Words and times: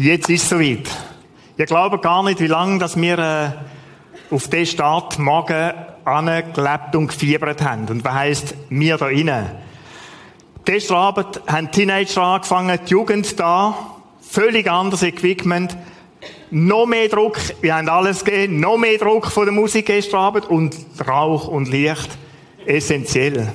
Jetzt 0.00 0.30
ist 0.30 0.44
es 0.44 0.48
soweit. 0.48 0.88
Ich 1.56 1.66
glaube 1.66 1.98
gar 1.98 2.22
nicht, 2.22 2.38
wie 2.38 2.46
lange 2.46 2.78
dass 2.78 2.96
wir 2.96 3.18
äh, 3.18 4.32
auf 4.32 4.46
den 4.46 4.64
Start 4.64 5.18
morgen 5.18 5.72
angelebt 6.04 6.94
und 6.94 7.08
gefiebert 7.08 7.60
haben. 7.62 7.88
Und 7.88 8.04
was 8.04 8.12
heisst 8.12 8.54
wir 8.68 8.96
da 8.96 9.08
innen? 9.08 9.46
Gestern 10.64 10.98
Abend 10.98 11.40
haben 11.48 11.72
Teenager 11.72 12.22
angefangen, 12.22 12.78
die 12.86 12.90
Jugend 12.92 13.40
da, 13.40 13.76
völlig 14.20 14.70
anderes 14.70 15.02
Equipment, 15.02 15.76
noch 16.52 16.86
mehr 16.86 17.08
Druck, 17.08 17.40
wir 17.60 17.74
haben 17.74 17.88
alles 17.88 18.24
gegeben, 18.24 18.60
noch 18.60 18.78
mehr 18.78 18.98
Druck 18.98 19.26
von 19.26 19.46
der 19.46 19.52
Musik 19.52 19.86
gestern 19.86 20.20
Abend 20.20 20.46
und 20.48 20.76
Rauch 21.08 21.48
und 21.48 21.66
Licht, 21.66 22.16
essentiell. 22.66 23.52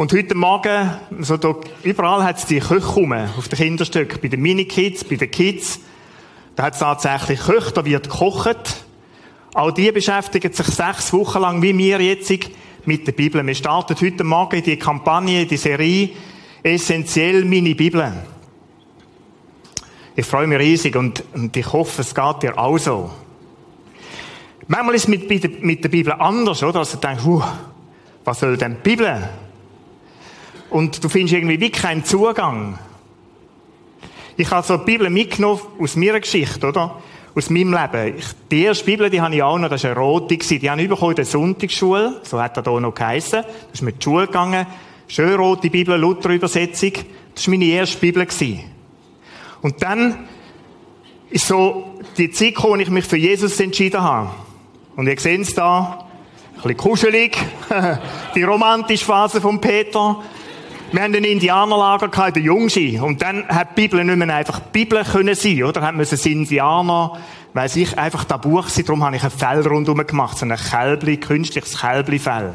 Und 0.00 0.14
heute 0.14 0.34
Morgen, 0.34 0.92
so 1.18 1.36
da, 1.36 1.54
überall 1.82 2.24
hat 2.24 2.38
es 2.38 2.46
die 2.46 2.58
Köche 2.58 2.94
rum, 2.94 3.12
auf 3.12 3.48
den 3.48 3.58
Kinderstück, 3.58 4.22
bei 4.22 4.28
den 4.28 4.40
Mini-Kids, 4.40 5.04
bei 5.04 5.16
den 5.16 5.30
Kids. 5.30 5.78
Da 6.56 6.62
hat 6.62 6.72
es 6.72 6.78
tatsächlich 6.78 7.38
Köche, 7.40 7.72
da 7.72 7.84
wird 7.84 8.08
gekocht. 8.08 8.86
Auch 9.52 9.72
die 9.72 9.92
beschäftigen 9.92 10.54
sich 10.54 10.68
sechs 10.68 11.12
Wochen 11.12 11.40
lang, 11.40 11.60
wie 11.60 11.76
wir 11.76 12.00
jetzt, 12.00 12.32
mit 12.86 13.06
der 13.06 13.12
Bibel. 13.12 13.46
Wir 13.46 13.54
starten 13.54 13.94
heute 14.00 14.24
Morgen 14.24 14.62
die 14.62 14.78
Kampagne, 14.78 15.44
die 15.44 15.58
Serie, 15.58 16.08
essentiell 16.62 17.44
meine 17.44 17.74
Bibel. 17.74 18.10
Ich 20.16 20.24
freue 20.24 20.46
mich 20.46 20.60
riesig 20.60 20.96
und, 20.96 21.22
und 21.34 21.54
ich 21.54 21.70
hoffe, 21.74 22.00
es 22.00 22.14
geht 22.14 22.42
dir 22.42 22.56
auch 22.56 22.78
so. 22.78 23.10
Manchmal 24.66 24.94
ist 24.94 25.02
es 25.02 25.08
mit, 25.08 25.62
mit 25.62 25.84
der 25.84 25.90
Bibel 25.90 26.14
anders, 26.14 26.62
oder? 26.62 26.78
Also 26.78 26.96
du 26.96 27.06
denkst, 27.06 27.22
uh, 27.26 27.42
was 28.24 28.40
soll 28.40 28.56
denn 28.56 28.78
die 28.82 28.88
Bibel? 28.88 29.28
Und 30.70 31.02
du 31.02 31.08
findest 31.08 31.34
irgendwie 31.34 31.60
wie 31.60 31.70
keinen 31.70 32.04
Zugang. 32.04 32.78
Ich 34.36 34.50
habe 34.50 34.66
so 34.66 34.76
die 34.76 34.84
Bibel 34.84 35.10
mitgenommen 35.10 35.60
aus 35.78 35.96
meiner 35.96 36.20
Geschichte, 36.20 36.66
oder? 36.66 37.00
Aus 37.34 37.50
meinem 37.50 37.72
Leben. 37.72 38.16
Ich, 38.16 38.26
die 38.50 38.62
erste 38.62 38.84
Bibel, 38.84 39.10
die 39.10 39.20
habe 39.20 39.34
ich 39.34 39.42
auch 39.42 39.58
noch, 39.58 39.68
das 39.68 39.82
war 39.84 39.90
eine 39.90 40.00
rote, 40.00 40.36
die 40.36 40.70
habe 40.70 40.80
ich 40.80 40.88
bekommen 40.88 41.10
in 41.10 41.16
der 41.16 41.24
Sonntagsschule, 41.24 42.20
so 42.22 42.40
hat 42.40 42.56
er 42.56 42.62
da 42.62 42.80
noch 42.80 42.94
geheissen. 42.94 43.42
Das 43.42 43.74
ist 43.74 43.82
mit 43.82 43.96
der 43.96 44.02
Schule 44.04 44.26
gegangen. 44.26 44.66
Schön 45.08 45.34
rote 45.34 45.68
Bibel, 45.70 45.98
Luther-Übersetzung. 45.98 46.92
Das 47.34 47.46
war 47.46 47.50
meine 47.50 47.64
erste 47.64 47.98
Bibel. 47.98 48.26
Und 49.62 49.82
dann 49.82 50.28
ist 51.30 51.46
so 51.46 52.00
die 52.16 52.30
Zeit 52.30 52.54
gekommen, 52.54 52.78
wo 52.78 52.82
ich 52.82 52.90
mich 52.90 53.04
für 53.04 53.16
Jesus 53.16 53.58
entschieden 53.58 54.00
habe. 54.00 54.30
Und 54.96 55.08
ihr 55.08 55.18
seht 55.18 55.40
es 55.40 55.54
da, 55.54 56.06
ein 56.54 56.62
bisschen 56.62 56.76
kuschelig, 56.76 57.36
die 58.34 58.42
romantische 58.42 59.04
Phase 59.04 59.40
von 59.40 59.60
Peter. 59.60 60.22
Wir 60.92 61.02
haben 61.02 61.14
ein 61.14 61.22
Indianerlager 61.22 62.08
gehabt, 62.08 62.34
der 62.34 62.42
Jungschi. 62.42 62.98
Und 62.98 63.22
dann 63.22 63.46
hat 63.46 63.76
die 63.76 63.82
Bibel 63.82 64.04
nicht 64.04 64.16
mehr 64.16 64.34
einfach 64.34 64.58
Bibel 64.58 65.04
können 65.04 65.36
sein, 65.36 65.62
oder? 65.62 65.82
Hat 65.82 65.94
müssen 65.94 66.18
Indianer, 66.28 67.16
weiss 67.54 67.76
ich, 67.76 67.96
einfach 67.96 68.24
da 68.24 68.36
Buch 68.36 68.68
sein. 68.68 68.84
Darum 68.86 69.04
habe 69.04 69.14
ich 69.14 69.22
ein 69.22 69.30
Fell 69.30 69.64
rundherum 69.64 70.04
gemacht. 70.04 70.36
So 70.36 70.46
ein 70.46 70.56
Kälbli, 70.56 71.18
künstliches 71.18 71.80
Kälbli-Fell. 71.80 72.54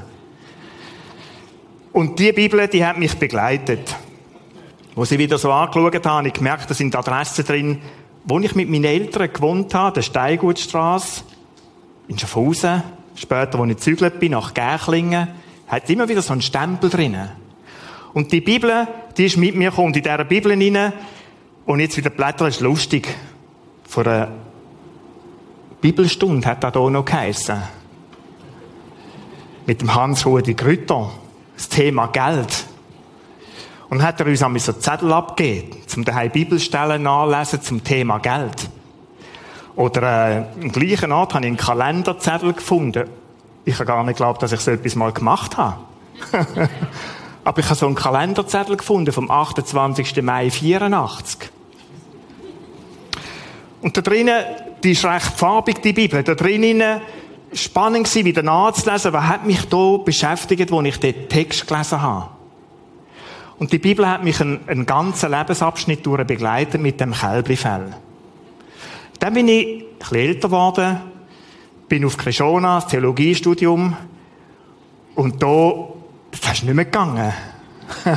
Und 1.93 2.19
die 2.19 2.33
Bibel, 2.33 2.67
die 2.67 2.85
hat 2.85 2.97
mich 2.97 3.17
begleitet. 3.17 3.95
Wo 4.95 5.05
sie 5.05 5.17
wieder 5.17 5.37
so 5.37 5.49
angeschaut 5.53 5.95
habe, 5.95 6.09
habe 6.09 6.27
ich 6.27 6.33
gemerkt, 6.33 6.69
da 6.69 6.73
sind 6.73 6.93
Adressen 6.93 7.45
drin, 7.45 7.81
wo 8.25 8.37
ich 8.39 8.53
mit 8.53 8.69
meinen 8.69 8.83
Eltern 8.83 9.31
gewohnt 9.31 9.73
habe, 9.73 9.93
der 9.93 10.01
Steigutstrasse, 10.01 11.23
in 12.09 12.19
Schaffhausen, 12.19 12.83
später, 13.15 13.57
wo 13.59 13.63
ich 13.63 13.75
gezügelt 13.75 14.19
bin, 14.19 14.33
nach 14.33 14.53
Gärchlingen, 14.53 15.29
hat 15.67 15.89
immer 15.89 16.09
wieder 16.09 16.21
so 16.21 16.33
einen 16.33 16.41
Stempel 16.41 16.89
drinnen. 16.89 17.44
Und 18.15 18.31
die 18.31 18.39
Bibel, 18.39 18.87
die 19.17 19.25
ist 19.25 19.35
mit 19.35 19.55
mir 19.55 19.71
gekommen. 19.71 19.93
In 19.93 20.01
dieser 20.01 20.23
Bibel 20.23 20.53
hinein, 20.53 20.93
und 21.65 21.81
jetzt 21.81 21.97
wieder 21.97 22.09
blättern, 22.09 22.47
ist 22.47 22.61
lustig. 22.61 23.13
Vor 23.85 24.07
einer 24.07 24.29
Bibelstunde 25.81 26.47
hat 26.47 26.63
das 26.63 26.71
hier 26.71 26.89
noch 26.89 27.03
geheissen. 27.03 27.61
Mit 29.65 29.81
dem 29.81 29.93
Hans-Rudi 29.93 30.53
Grütter. 30.53 31.11
Das 31.57 31.67
Thema 31.67 32.07
Geld. 32.07 32.65
Und 33.89 34.01
hat 34.01 34.21
er 34.21 34.27
uns 34.27 34.41
einmal 34.41 34.61
so 34.61 34.71
Zettel 34.71 35.11
abgegeben, 35.11 35.75
zum 35.85 36.05
daheim 36.05 36.31
Bibelstellen 36.31 37.03
nachlesen 37.03 37.61
zum 37.61 37.83
Thema 37.83 38.19
Geld. 38.19 38.69
Oder 39.75 40.29
äh, 40.29 40.61
im 40.61 40.71
gleichen 40.71 41.11
Ort 41.11 41.33
habe 41.33 41.43
ich 41.45 41.49
einen 41.49 41.57
Kalenderzettel 41.57 42.53
gefunden. 42.53 43.09
Ich 43.65 43.75
habe 43.75 43.85
gar 43.85 44.03
nicht 44.05 44.17
geglaubt, 44.17 44.41
dass 44.41 44.53
ich 44.53 44.61
so 44.61 44.71
etwas 44.71 44.95
mal 44.95 45.11
gemacht 45.11 45.57
habe. 45.57 45.75
Aber 47.45 47.59
ich 47.59 47.65
habe 47.67 47.75
so 47.75 47.85
einen 47.85 47.95
Kalenderzettel 47.95 48.75
gefunden 48.75 49.13
vom 49.13 49.29
28. 49.29 50.21
Mai 50.23 50.49
84. 50.49 51.51
Und 53.81 53.95
da 53.95 54.01
drinnen, 54.01 54.43
die 54.83 54.91
ist 54.91 55.05
recht 55.05 55.31
farbig, 55.37 55.81
die 55.81 55.93
Bibel, 55.93 56.23
da 56.23 56.33
drinnen 56.33 57.01
spannend 57.53 58.07
gewesen, 58.07 58.25
wieder 58.25 58.41
nachzulesen, 58.41 59.13
was 59.13 59.27
hat 59.27 59.45
mich 59.45 59.63
da 59.69 59.97
beschäftigt, 59.97 60.71
wo 60.71 60.81
ich 60.81 60.99
den 60.99 61.29
Text 61.29 61.67
gelesen 61.67 62.01
habe. 62.01 62.29
Und 63.59 63.71
die 63.71 63.77
Bibel 63.77 64.09
hat 64.09 64.23
mich 64.23 64.41
einen, 64.41 64.67
einen 64.67 64.87
ganzen 64.87 65.29
Lebensabschnitt 65.29 66.03
durch 66.03 66.25
begleitet 66.25 66.81
mit 66.81 66.99
dem 66.99 67.13
Kälblifell. 67.13 67.93
Dann 69.19 69.33
bin 69.35 69.47
ich 69.47 69.67
ein 69.67 69.83
bisschen 69.99 70.17
älter 70.17 70.47
geworden, 70.49 70.99
bin 71.87 72.03
auf 72.05 72.17
Krishona, 72.17 72.81
Theologiestudium, 72.81 73.95
und 75.13 75.41
da 75.41 75.73
das 76.41 76.53
ist 76.53 76.63
nicht 76.63 76.73
mehr 76.73 76.85
gegangen. 76.85 77.33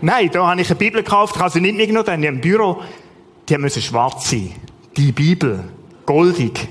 Nein, 0.00 0.30
da 0.32 0.46
habe 0.46 0.60
ich 0.60 0.68
eine 0.68 0.78
Bibel 0.78 1.02
gekauft, 1.02 1.36
ich 1.36 1.52
sie 1.52 1.60
nicht 1.60 1.76
mitgenommen, 1.76 2.06
dann 2.06 2.22
im 2.22 2.40
Büro. 2.40 2.82
Die 3.48 3.58
müssen 3.58 3.82
schwarz 3.82 4.30
sein. 4.30 4.52
Die 4.96 5.12
Bibel. 5.12 5.64
Goldig. 6.06 6.68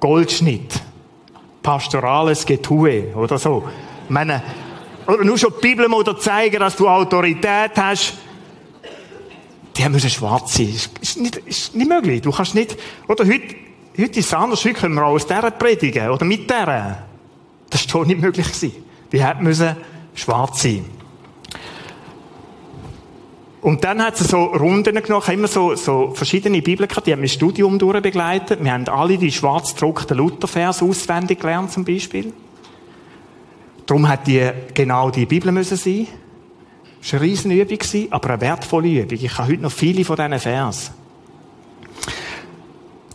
Goldschnitt. 0.00 0.80
Pastorales 1.62 2.44
Getue. 2.44 3.14
Oder 3.14 3.38
so. 3.38 3.64
Meine, 4.08 4.42
oder 5.06 5.24
nur 5.24 5.38
schon 5.38 5.52
die 5.56 5.68
Bibel 5.68 5.88
mal 5.88 6.04
zeigen, 6.18 6.58
dass 6.60 6.76
du 6.76 6.88
Autorität 6.88 7.72
hast. 7.76 8.14
Die 9.76 9.88
müssen 9.88 10.10
schwarz 10.10 10.54
sein. 10.54 10.74
Ist 11.00 11.20
nicht, 11.20 11.36
ist 11.36 11.74
nicht 11.74 11.88
möglich. 11.88 12.22
Du 12.22 12.30
kannst 12.30 12.54
nicht, 12.54 12.76
oder 13.08 13.24
heute, 13.24 13.54
heute 13.98 14.18
ist 14.18 14.26
es 14.26 14.34
anders. 14.34 14.64
Heute 14.64 14.74
können 14.74 14.94
wir 14.94 15.04
auch 15.04 15.12
aus 15.12 15.26
dieser 15.26 15.50
predigen. 15.50 16.08
Oder 16.08 16.24
mit 16.24 16.48
dieser. 16.48 17.04
Das 17.68 17.80
ist 17.80 17.90
schon 17.90 18.06
nicht 18.06 18.20
möglich 18.20 18.46
gewesen. 18.46 18.72
Die 19.12 19.22
müssen 19.40 19.76
schwarz 20.16 20.62
sein. 20.62 20.84
Und 23.62 23.82
dann 23.82 24.00
hat 24.00 24.20
es 24.20 24.28
so 24.28 24.44
Runden 24.44 25.02
genommen, 25.02 25.24
immer 25.32 25.48
so, 25.48 25.74
so 25.74 26.12
verschiedene 26.14 26.62
Bibeln 26.62 26.88
gehabt, 26.88 27.06
die 27.06 27.12
haben 27.12 27.20
mein 27.20 27.28
Studium 27.28 27.78
durchbegleitet. 27.78 28.62
Wir 28.62 28.72
haben 28.72 28.88
alle 28.88 29.18
die 29.18 29.32
schwarz 29.32 29.74
gedruckten 29.74 30.16
Luthervers 30.16 30.82
auswendig 30.82 31.40
gelernt, 31.40 31.72
zum 31.72 31.84
Beispiel. 31.84 32.32
Darum 33.86 34.08
hat 34.08 34.26
die 34.26 34.50
genau 34.72 35.10
die 35.10 35.26
Bibel 35.26 35.50
müssen 35.52 35.76
sein. 35.76 36.06
Das 37.00 37.12
war 37.12 37.20
eine 37.20 37.28
riesen 37.28 37.50
Übung, 37.50 37.78
aber 38.10 38.30
eine 38.30 38.40
wertvolle 38.40 38.88
Übung. 38.88 39.18
Ich 39.20 39.38
habe 39.38 39.52
heute 39.52 39.62
noch 39.62 39.72
viele 39.72 40.04
von 40.04 40.16
diesen 40.16 40.38
Vers. 40.38 40.92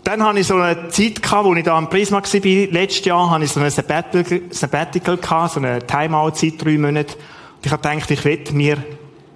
Dann 0.03 0.23
hatte 0.23 0.39
ich 0.39 0.47
so 0.47 0.55
eine 0.55 0.89
Zeit 0.89 1.21
gehabt, 1.21 1.45
wo 1.45 1.53
ich 1.53 1.63
da 1.63 1.77
am 1.77 1.89
Prisma 1.89 2.21
war. 2.21 2.71
Letztes 2.71 3.05
Jahr 3.05 3.29
hatte 3.29 3.43
ich 3.43 3.51
so 3.51 3.59
ein 3.59 3.69
Sabbatical, 3.69 5.19
so 5.47 5.59
eine 5.59 5.85
Timeout-Zeit, 5.85 6.53
drei 6.57 6.77
Monate. 6.77 7.15
Und 7.15 7.65
ich 7.65 7.71
gedacht, 7.71 8.11
ich 8.11 8.25
will 8.25 8.43
mir 8.53 8.77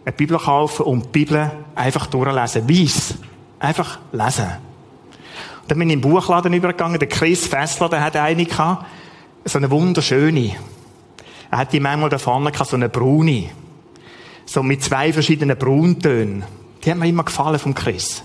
eine 0.06 0.12
Bibel 0.12 0.38
kaufen 0.38 0.84
und 0.84 1.06
die 1.06 1.10
Bibel 1.10 1.52
einfach 1.76 2.08
durchlesen. 2.08 2.68
Weiss. 2.68 3.16
Einfach 3.60 4.00
lesen. 4.12 4.46
Und 5.62 5.72
dann 5.72 5.80
bin 5.80 5.90
ich 5.90 5.96
im 5.96 6.02
Buchladen 6.02 6.54
übergegangen. 6.54 7.00
Der 7.00 7.10
Chris 7.10 7.48
Fessler, 7.48 7.90
der 7.90 8.02
hat 8.02 8.16
eine 8.16 8.46
gehabt. 8.46 8.86
So 9.46 9.60
eine 9.60 9.70
wunderschöne. 9.70 10.56
Er 11.52 11.58
hat 11.60 11.74
die 11.74 11.80
manchmal 11.80 12.10
da 12.10 12.18
vorne 12.18 12.52
gehabt, 12.52 12.70
so 12.70 12.76
eine 12.76 12.90
Bruni. 12.90 13.50
So 14.46 14.64
mit 14.64 14.84
zwei 14.84 15.14
verschiedenen 15.14 15.58
Brauntönen. 15.58 16.44
Die 16.84 16.92
haben 16.92 17.00
mir 17.00 17.08
immer 17.08 17.24
gefallen 17.24 17.60
vom 17.60 17.74
Chris. 17.74 18.24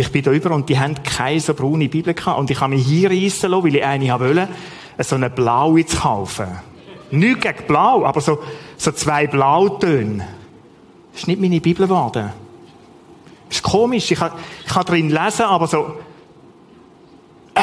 Ich 0.00 0.12
bin 0.12 0.22
da 0.22 0.30
über 0.30 0.52
und 0.52 0.68
die 0.68 0.78
haben 0.78 0.94
keine 1.02 1.40
so 1.40 1.54
braune 1.54 1.88
Bibel 1.88 2.14
gehabt. 2.14 2.38
Und 2.38 2.50
ich 2.50 2.60
habe 2.60 2.74
mich 2.74 2.86
hier 2.86 3.10
reissen 3.10 3.50
lassen, 3.50 3.64
weil 3.64 3.74
ich 3.74 3.84
eine 3.84 4.20
wollte, 4.20 4.48
so 4.98 5.16
eine 5.16 5.28
blaue 5.28 5.84
zu 5.84 5.96
kaufen. 5.96 6.46
Nicht 7.10 7.40
gegen 7.40 7.66
blau, 7.66 8.04
aber 8.04 8.20
so, 8.20 8.38
so 8.76 8.92
zwei 8.92 9.26
Blautöne. 9.26 10.26
Das 11.12 11.22
ist 11.22 11.28
nicht 11.28 11.40
meine 11.40 11.60
Bibel 11.60 11.86
geworden. 11.86 12.30
Das 13.48 13.56
ist 13.56 13.62
komisch. 13.62 14.10
Ich 14.10 14.18
kann, 14.18 14.32
ich 14.64 14.72
kann 14.72 14.84
drin 14.84 15.10
lesen, 15.10 15.46
aber 15.46 15.66
so, 15.66 15.96
äh, 17.54 17.62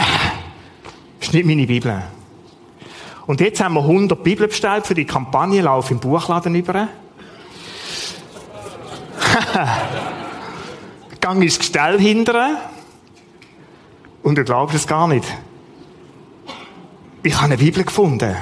das 1.19 1.29
ist 1.29 1.33
nicht 1.33 1.45
meine 1.45 1.65
Bibel. 1.65 2.03
Und 3.27 3.39
jetzt 3.39 3.63
haben 3.63 3.75
wir 3.75 3.81
100 3.81 4.23
Bibeln 4.23 4.49
bestellt 4.49 4.85
für 4.85 4.93
die 4.93 5.05
Kampagne 5.05 5.61
Lauf 5.61 5.89
im 5.89 5.99
Buchladen 5.99 6.53
über. 6.53 6.87
Gang 11.25 11.41
ins 11.41 11.57
Gestell 11.57 11.99
hindern. 11.99 12.55
Und 14.21 14.37
du 14.37 14.43
glaubst 14.43 14.75
es 14.75 14.85
gar 14.85 15.07
nicht. 15.07 15.25
Ich 17.23 17.33
habe 17.33 17.45
eine 17.45 17.57
Bibel 17.57 17.83
gefunden. 17.83 18.35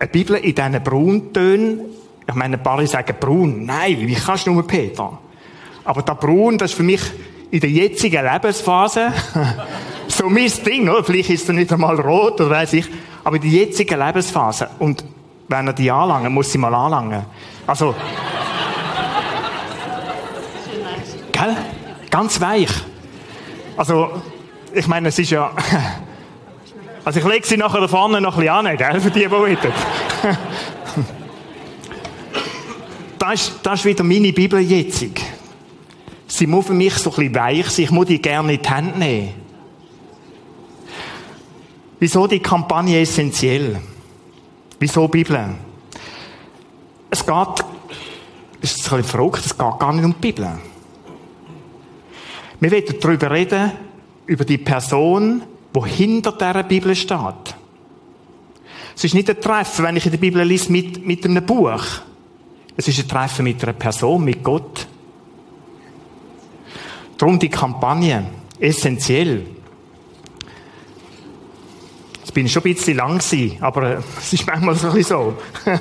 Eine 0.00 0.10
Bibel 0.10 0.34
in 0.38 0.56
diesen 0.56 0.82
Brauntönen. 0.82 1.82
Ich 2.26 2.34
meine, 2.34 2.56
ein 2.56 2.62
paar 2.64 2.84
sagen 2.88 3.14
braun. 3.20 3.64
Nein, 3.64 3.96
wie 4.00 4.14
kannst 4.16 4.48
du 4.48 4.50
nur 4.50 4.66
Peter? 4.66 5.16
Aber 5.84 6.02
der 6.02 6.16
Braun, 6.16 6.58
das 6.58 6.72
ist 6.72 6.76
für 6.76 6.82
mich 6.82 7.02
in 7.52 7.60
der 7.60 7.70
jetzigen 7.70 8.24
Lebensphase 8.24 9.12
so 10.08 10.28
mein 10.28 10.50
Ding, 10.66 10.88
oder? 10.88 11.04
Vielleicht 11.04 11.30
ist 11.30 11.48
er 11.48 11.54
nicht 11.54 11.72
einmal 11.72 12.00
rot, 12.00 12.40
oder 12.40 12.50
weiß 12.50 12.72
ich. 12.72 12.86
Aber 13.22 13.36
in 13.36 13.42
der 13.42 13.50
jetzigen 13.52 14.00
Lebensphase. 14.00 14.70
Und 14.80 15.04
wenn 15.46 15.68
er 15.68 15.74
die 15.74 15.92
anlangen, 15.92 16.34
muss 16.34 16.50
sie 16.50 16.58
mal 16.58 16.74
anlangen. 16.74 17.24
Also. 17.68 17.94
Gell? 21.38 21.56
Ganz 22.10 22.40
weich. 22.40 22.70
Also, 23.76 24.10
ich 24.72 24.86
meine, 24.88 25.08
es 25.08 25.18
ist 25.18 25.30
ja. 25.30 25.52
Also, 27.04 27.20
ich 27.20 27.26
lege 27.26 27.46
sie 27.46 27.56
nachher 27.56 27.80
da 27.80 27.88
vorne 27.88 28.20
noch 28.20 28.36
ein 28.36 28.40
bisschen 28.40 28.66
an, 28.66 28.76
gell? 28.76 29.00
Für 29.00 29.10
die, 29.10 29.20
die 29.20 29.30
wollen. 29.30 29.56
das, 33.18 33.34
ist, 33.34 33.52
das 33.62 33.80
ist 33.80 33.86
wieder 33.86 34.04
meine 34.04 34.30
Bibel 34.30 34.60
jetzt. 34.60 35.06
Sie 36.26 36.46
muss 36.46 36.66
für 36.66 36.74
mich 36.74 36.92
so 36.94 37.08
ein 37.08 37.16
bisschen 37.16 37.34
weich 37.34 37.70
sein. 37.70 37.84
Ich 37.86 37.90
muss 37.90 38.06
die 38.06 38.20
gerne 38.20 38.52
in 38.52 38.60
die 38.60 38.68
Hand 38.68 38.98
nehmen. 38.98 39.32
Wieso 41.98 42.26
die 42.26 42.40
Kampagne 42.40 43.00
essentiell? 43.00 43.80
Wieso 44.78 45.08
Bibel? 45.08 45.56
Es 47.08 47.24
geht, 47.24 47.36
das 47.36 47.56
ist 48.60 48.92
ein 48.92 48.98
bisschen 48.98 49.04
verrückt, 49.04 49.46
es 49.46 49.56
geht 49.56 49.78
gar 49.78 49.92
nicht 49.94 50.04
um 50.04 50.12
die 50.12 50.20
Bibel. 50.20 50.58
Wir 52.60 52.70
werden 52.70 52.96
darüber 53.00 53.30
reden, 53.30 53.72
über 54.26 54.44
die 54.44 54.58
Person, 54.58 55.42
die 55.74 55.88
hinter 55.88 56.32
dieser 56.32 56.64
Bibel 56.64 56.94
steht. 56.96 57.54
Es 58.96 59.04
ist 59.04 59.14
nicht 59.14 59.30
ein 59.30 59.40
Treffen, 59.40 59.84
wenn 59.84 59.96
ich 59.96 60.06
in 60.06 60.10
der 60.10 60.18
Bibel 60.18 60.42
lese, 60.42 60.72
mit, 60.72 61.06
mit 61.06 61.24
einem 61.24 61.46
Buch. 61.46 61.84
Es 62.76 62.88
ist 62.88 62.98
ein 62.98 63.08
Treffen 63.08 63.44
mit 63.44 63.62
einer 63.62 63.74
Person, 63.74 64.24
mit 64.24 64.42
Gott. 64.42 64.88
Darum 67.16 67.38
die 67.38 67.48
Kampagne. 67.48 68.26
Essentiell. 68.58 69.46
Jetzt 72.18 72.34
bin 72.34 72.46
ich 72.46 72.52
schon 72.52 72.64
ein 72.64 72.74
bisschen 72.74 72.96
lang 72.96 73.18
gewesen, 73.18 73.56
aber 73.60 73.82
äh, 73.84 73.98
es 74.18 74.32
ist 74.32 74.46
manchmal 74.46 74.74
so 74.74 74.90
ein 74.90 75.04
so. 75.04 75.34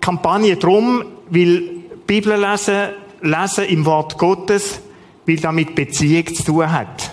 Kampagne 0.00 0.56
drum, 0.56 1.04
weil 1.28 1.81
Bibel 2.12 2.38
lesen, 2.38 2.90
lesen 3.22 3.64
im 3.64 3.86
Wort 3.86 4.18
Gottes, 4.18 4.82
weil 5.26 5.36
damit 5.36 5.74
Beziehung 5.74 6.26
zu 6.34 6.44
tun 6.44 6.70
hat. 6.70 7.10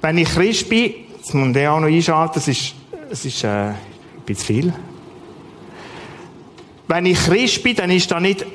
Wenn 0.00 0.16
ich 0.16 0.30
Christ 0.30 0.70
bin, 0.70 0.94
jetzt 1.18 1.34
muss 1.34 1.54
ich 1.54 1.68
auch 1.68 1.78
noch 1.78 1.88
einschalten, 1.88 2.32
das 2.36 2.48
ist, 2.48 2.74
das 3.10 3.26
ist 3.26 3.44
äh, 3.44 3.48
ein 3.48 3.76
bisschen 4.24 4.46
viel. 4.46 4.74
Wenn 6.88 7.04
ich 7.04 7.18
Christ 7.18 7.62
bin, 7.62 7.76
dann 7.76 7.90
ist 7.90 8.10
da 8.10 8.20
nicht 8.20 8.46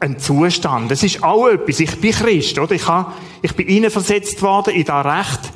ein 0.00 0.18
Zustand. 0.18 0.90
Das 0.90 1.02
ist 1.02 1.22
auch 1.22 1.48
etwas. 1.48 1.80
Ich 1.80 1.98
bin 1.98 2.12
Christ, 2.12 2.58
oder? 2.58 2.74
Ich, 2.74 2.86
habe, 2.86 3.10
ich 3.40 3.56
bin 3.56 3.66
hineinversetzt 3.66 4.42
worden 4.42 4.74
in 4.74 4.84
das 4.84 5.06
Recht, 5.06 5.50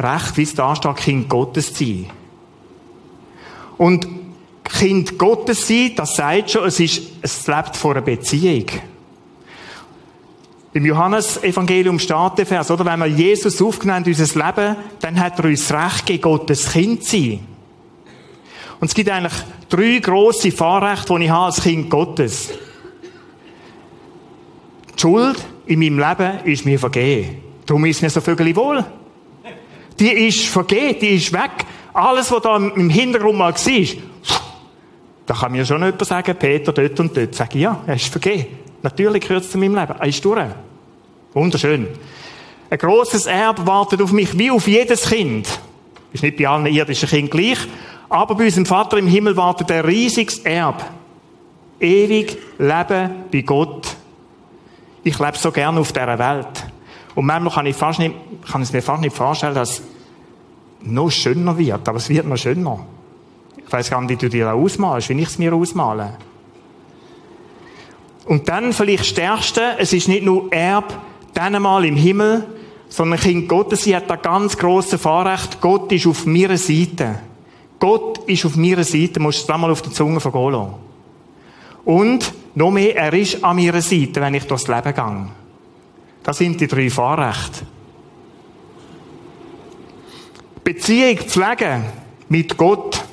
Recht, 0.00 0.36
wie 0.36 0.42
es 0.42 0.54
da 0.56 0.74
steht, 0.74 0.96
Kind 0.96 1.28
Gottes 1.28 1.72
zu 1.72 1.84
sein. 1.84 2.06
Und 3.78 4.23
Kind 4.64 5.18
Gottes 5.18 5.68
sein, 5.68 5.92
das 5.94 6.16
sagt 6.16 6.50
schon, 6.50 6.64
es 6.64 6.80
ist, 6.80 7.02
es 7.22 7.46
lebt 7.46 7.76
vor 7.76 7.92
einer 7.92 8.00
Beziehung. 8.00 8.66
Im 10.72 10.86
Johannes-Evangelium 10.86 12.00
steht 12.00 12.38
der 12.38 12.46
Vers, 12.46 12.70
oder? 12.70 12.84
Wenn 12.84 12.98
wir 12.98 13.06
Jesus 13.06 13.62
aufgenommen 13.62 14.04
in 14.04 14.12
unser 14.12 14.44
Leben, 14.44 14.76
dann 15.00 15.20
hat 15.20 15.38
er 15.38 15.44
uns 15.44 15.72
Recht 15.72 16.06
gegeben, 16.06 16.22
Gottes 16.22 16.72
Kind 16.72 17.04
zu 17.04 17.16
sein. 17.16 17.40
Und 18.80 18.88
es 18.88 18.94
gibt 18.94 19.08
eigentlich 19.08 19.40
drei 19.68 19.98
grosse 19.98 20.50
Fahrrechte, 20.50 21.14
die 21.16 21.24
ich 21.24 21.30
habe 21.30 21.46
als 21.46 21.62
Kind 21.62 21.88
Gottes. 21.88 22.50
Die 24.96 25.00
Schuld 25.00 25.36
in 25.66 25.78
meinem 25.78 25.98
Leben 25.98 26.44
ist 26.44 26.64
mir 26.64 26.78
vergeben. 26.78 27.36
Darum 27.66 27.84
ist 27.84 28.02
mir 28.02 28.10
so 28.10 28.20
vögel 28.20 28.54
wohl. 28.56 28.84
Die 29.98 30.10
ist 30.10 30.46
vergeben, 30.46 30.98
die 31.00 31.14
ist 31.14 31.32
weg. 31.32 31.64
Alles, 31.92 32.32
was 32.32 32.42
da 32.42 32.56
im 32.56 32.90
Hintergrund 32.90 33.38
mal 33.38 33.54
war, 33.54 33.86
da 35.26 35.34
kann 35.34 35.52
mir 35.52 35.64
schon 35.64 35.82
jemand 35.82 36.04
sagen, 36.04 36.36
Peter, 36.36 36.72
dort 36.72 37.00
und 37.00 37.16
dort. 37.16 37.34
Sage 37.34 37.50
ich, 37.54 37.62
ja, 37.62 37.80
er 37.86 37.94
ist 37.94 38.08
vergeben. 38.08 38.46
Natürlich 38.82 39.22
gehört 39.26 39.44
es 39.44 39.50
zu 39.50 39.58
meinem 39.58 39.74
Leben. 39.74 39.94
Er 39.98 40.06
ist 40.06 40.24
durch. 40.24 40.44
Wunderschön. 41.32 41.88
Ein 42.70 42.78
grosses 42.78 43.26
Erbe 43.26 43.66
wartet 43.66 44.02
auf 44.02 44.12
mich, 44.12 44.36
wie 44.38 44.50
auf 44.50 44.66
jedes 44.66 45.08
Kind. 45.08 45.48
Ist 46.12 46.22
nicht 46.22 46.36
bei 46.36 46.46
allen 46.46 46.66
irdischen 46.66 47.08
Kindern 47.08 47.30
gleich. 47.30 47.58
Aber 48.08 48.34
bei 48.34 48.44
unserem 48.44 48.66
Vater 48.66 48.98
im 48.98 49.06
Himmel 49.06 49.36
wartet 49.36 49.70
ein 49.72 49.84
riesiges 49.84 50.38
Erbe. 50.40 50.84
Ewig 51.80 52.36
Leben 52.58 53.10
bei 53.32 53.40
Gott 53.40 53.96
ich 55.04 55.18
lebe 55.18 55.36
so 55.36 55.52
gerne 55.52 55.80
auf 55.80 55.92
dieser 55.92 56.18
Welt. 56.18 56.66
Und 57.14 57.26
manchmal 57.26 57.52
kann 57.52 57.66
ich, 57.66 57.76
fast 57.76 57.98
nicht, 57.98 58.14
kann 58.50 58.62
es 58.62 58.72
mir 58.72 58.82
fast 58.82 59.02
nicht 59.02 59.14
vorstellen, 59.14 59.54
dass 59.54 59.70
es 59.70 59.82
noch 60.80 61.10
schöner 61.10 61.56
wird. 61.56 61.86
Aber 61.86 61.98
es 61.98 62.08
wird 62.08 62.26
noch 62.26 62.38
schöner. 62.38 62.84
Ich 63.66 63.72
weiß 63.72 63.90
gar 63.90 64.00
nicht, 64.00 64.10
wie 64.10 64.16
du 64.16 64.28
dir 64.28 64.46
das 64.46 64.54
ausmalst, 64.54 65.08
wie 65.08 65.20
ich 65.20 65.28
es 65.28 65.38
mir 65.38 65.52
ausmale. 65.52 66.16
Und 68.26 68.48
dann 68.48 68.72
vielleicht 68.72 69.00
das 69.00 69.08
Stärkste, 69.08 69.62
es 69.78 69.92
ist 69.92 70.08
nicht 70.08 70.24
nur 70.24 70.52
Erb, 70.52 70.94
dann 71.34 71.60
mal 71.60 71.84
im 71.84 71.96
Himmel, 71.96 72.46
sondern 72.88 73.18
Kind 73.18 73.48
Gottes, 73.48 73.82
sie 73.82 73.94
hat 73.94 74.08
da 74.08 74.16
ganz 74.16 74.56
grosse 74.56 74.98
Vorrecht. 74.98 75.60
Gott 75.60 75.90
ist 75.92 76.06
auf 76.06 76.26
meiner 76.26 76.56
Seite. 76.56 77.18
Gott 77.78 78.18
ist 78.26 78.44
auf 78.46 78.56
meiner 78.56 78.84
Seite, 78.84 79.20
musst 79.20 79.48
du 79.48 79.52
es 79.52 79.58
mal 79.58 79.70
auf 79.70 79.82
die 79.82 79.90
Zunge 79.90 80.20
vergehen 80.20 80.52
lassen. 80.52 80.74
Und 81.84 82.32
noch 82.54 82.70
mehr, 82.70 82.96
er 82.96 83.12
ist 83.12 83.44
an 83.44 83.56
meiner 83.56 83.82
Seite, 83.82 84.20
wenn 84.20 84.34
ich 84.34 84.44
durchs 84.44 84.68
Leben 84.68 84.94
gehe. 84.94 85.28
Das 86.22 86.38
sind 86.38 86.60
die 86.60 86.66
drei 86.66 86.88
Fahrrechte. 86.88 87.66
Beziehung 90.62 91.18
pflegen 91.18 91.84
mit 92.30 92.56
Gott. 92.56 93.04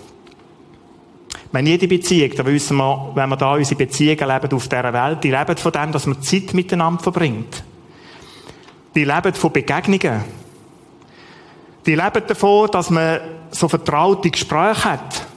Wenn 1.51 1.67
jede 1.67 1.88
Beziehung, 1.88 2.31
da 2.36 2.46
wissen 2.46 2.77
wir, 2.77 3.12
wenn 3.13 3.29
wir 3.29 3.36
da 3.36 3.53
unsere 3.53 3.77
Beziehungen 3.77 4.27
leben 4.27 4.53
auf 4.55 4.67
dieser 4.67 4.93
Welt, 4.93 5.24
die 5.24 5.31
leben 5.31 5.58
von 5.58 5.72
dem, 5.72 5.91
dass 5.91 6.05
man 6.05 6.22
Zeit 6.22 6.53
miteinander 6.53 7.03
verbringt. 7.03 7.63
Die 8.96 9.03
leben 9.03 9.34
von 9.34 9.51
Begegnungen. 9.51 10.24
Die 11.86 11.96
leben 11.96 12.24
davon, 12.27 12.70
dass 12.72 12.89
man 12.89 13.20
so 13.50 13.67
vertraute 13.67 14.29
Gespräche 14.29 14.86
hat. 14.86 15.27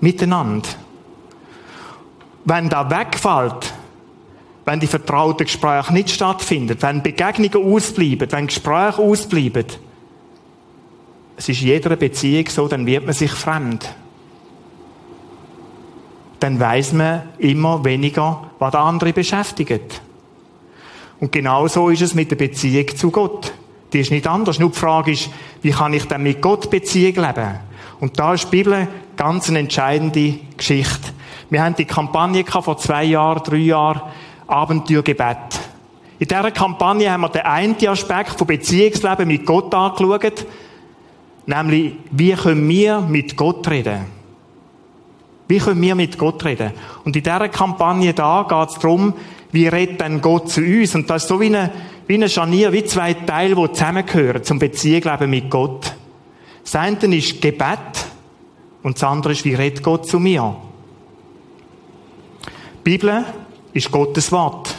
Miteinander 0.00 0.68
wenn 2.44 2.68
da 2.68 2.88
wegfällt, 2.90 3.72
wenn 4.64 4.80
die 4.80 4.86
vertrauten 4.86 5.46
Gespräche 5.46 5.92
nicht 5.92 6.10
stattfinden, 6.10 6.76
wenn 6.80 7.02
Begegnungen 7.02 7.72
ausbleiben, 7.74 8.30
wenn 8.30 8.46
Gespräche 8.46 8.98
ausbleiben, 8.98 9.66
es 11.36 11.48
ist 11.48 11.62
in 11.62 11.68
jeder 11.68 11.96
Beziehung 11.96 12.46
so, 12.48 12.68
dann 12.68 12.86
wird 12.86 13.04
man 13.04 13.14
sich 13.14 13.30
fremd. 13.30 13.94
Dann 16.42 16.58
weiß 16.58 16.94
man 16.94 17.22
immer 17.38 17.84
weniger, 17.84 18.50
was 18.58 18.72
der 18.72 18.80
andere 18.80 19.12
beschäftigt. 19.12 20.02
Und 21.20 21.30
genau 21.30 21.68
so 21.68 21.88
ist 21.88 22.02
es 22.02 22.16
mit 22.16 22.32
der 22.32 22.36
Beziehung 22.36 22.96
zu 22.96 23.12
Gott. 23.12 23.52
Die 23.92 24.00
ist 24.00 24.10
nicht 24.10 24.26
anders. 24.26 24.58
Nur 24.58 24.70
die 24.70 24.78
Frage 24.78 25.12
ist, 25.12 25.30
wie 25.62 25.70
kann 25.70 25.92
ich 25.92 26.08
dann 26.08 26.24
mit 26.24 26.42
Gott 26.42 26.68
Beziehung 26.68 27.14
leben? 27.14 27.60
Und 28.00 28.18
da 28.18 28.34
ist 28.34 28.46
die 28.46 28.56
Bibel 28.56 28.88
ganz 29.16 29.50
eine 29.50 29.60
entscheidende 29.60 30.40
Geschichte. 30.56 31.12
Wir 31.48 31.62
haben 31.62 31.76
die 31.76 31.84
Kampagne 31.84 32.44
vor 32.44 32.76
zwei 32.76 33.04
Jahren, 33.04 33.44
drei 33.44 33.58
Jahren, 33.58 34.02
Abenteuergebet. 34.48 35.60
In 36.18 36.26
dieser 36.26 36.50
Kampagne 36.50 37.08
haben 37.08 37.20
wir 37.20 37.28
den 37.28 37.42
einen 37.42 37.86
Aspekt 37.86 38.30
von 38.30 38.48
Beziehungsleben 38.48 39.28
mit 39.28 39.46
Gott 39.46 39.72
angeschaut. 39.72 40.44
Nämlich, 41.46 41.92
wie 42.10 42.32
können 42.32 42.68
wir 42.68 43.00
mit 43.00 43.36
Gott 43.36 43.68
reden? 43.68 44.21
Wie 45.52 45.58
können 45.58 45.82
wir 45.82 45.94
mit 45.94 46.16
Gott 46.16 46.46
reden? 46.46 46.72
Und 47.04 47.14
in 47.14 47.22
dieser 47.22 47.46
Kampagne 47.50 48.14
da 48.14 48.46
geht 48.48 48.70
es 48.70 48.78
darum, 48.80 49.12
wie 49.50 49.68
redet 49.68 50.00
denn 50.00 50.22
Gott 50.22 50.48
zu 50.48 50.62
uns? 50.62 50.94
Und 50.94 51.10
das 51.10 51.24
ist 51.24 51.28
so 51.28 51.38
wie 51.40 51.48
eine, 51.48 51.70
wie 52.06 52.14
eine 52.14 52.30
Scharnier, 52.30 52.72
wie 52.72 52.84
zwei 52.84 53.12
Teile, 53.12 53.54
die 53.54 53.72
zusammengehören 53.74 54.42
zum 54.44 54.58
Beziehungsleben 54.58 55.28
mit 55.28 55.50
Gott. 55.50 55.92
Das 56.64 56.74
eine 56.76 56.96
ist 57.14 57.42
Gebet 57.42 57.68
und 58.82 58.96
das 58.96 59.04
andere 59.04 59.34
ist, 59.34 59.44
wie 59.44 59.52
redet 59.52 59.82
Gott 59.82 60.08
zu 60.08 60.18
mir? 60.18 60.56
Die 62.78 62.82
Bibel 62.84 63.22
ist 63.74 63.90
Gottes 63.90 64.32
Wort. 64.32 64.74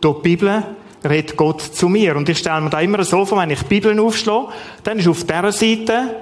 Durch 0.00 0.22
die 0.22 0.28
Bibel 0.30 0.64
redet 1.04 1.36
Gott 1.36 1.60
zu 1.60 1.90
mir. 1.90 2.16
Und 2.16 2.26
ich 2.30 2.38
stelle 2.38 2.62
mir 2.62 2.70
da 2.70 2.80
immer 2.80 3.04
so 3.04 3.26
vor, 3.26 3.36
wenn 3.36 3.50
ich 3.50 3.60
die 3.60 3.68
Bibel 3.68 4.00
aufschlage, 4.00 4.48
dann 4.84 4.98
ist 4.98 5.06
auf 5.06 5.24
dieser 5.24 5.52
Seite 5.52 6.16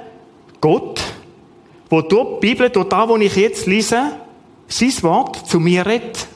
Gott, 0.61 1.14
wo 1.91 2.01
durch 2.01 2.41
die 2.41 2.47
Bibel, 2.49 2.71
durch 2.71 2.89
da, 2.89 3.09
wo 3.09 3.17
ich 3.17 3.37
jetzt 3.37 3.67
lese, 3.67 4.13
sein 4.69 5.03
Wort 5.03 5.47
zu 5.47 5.61
mir 5.61 5.85
redet. 5.87 6.27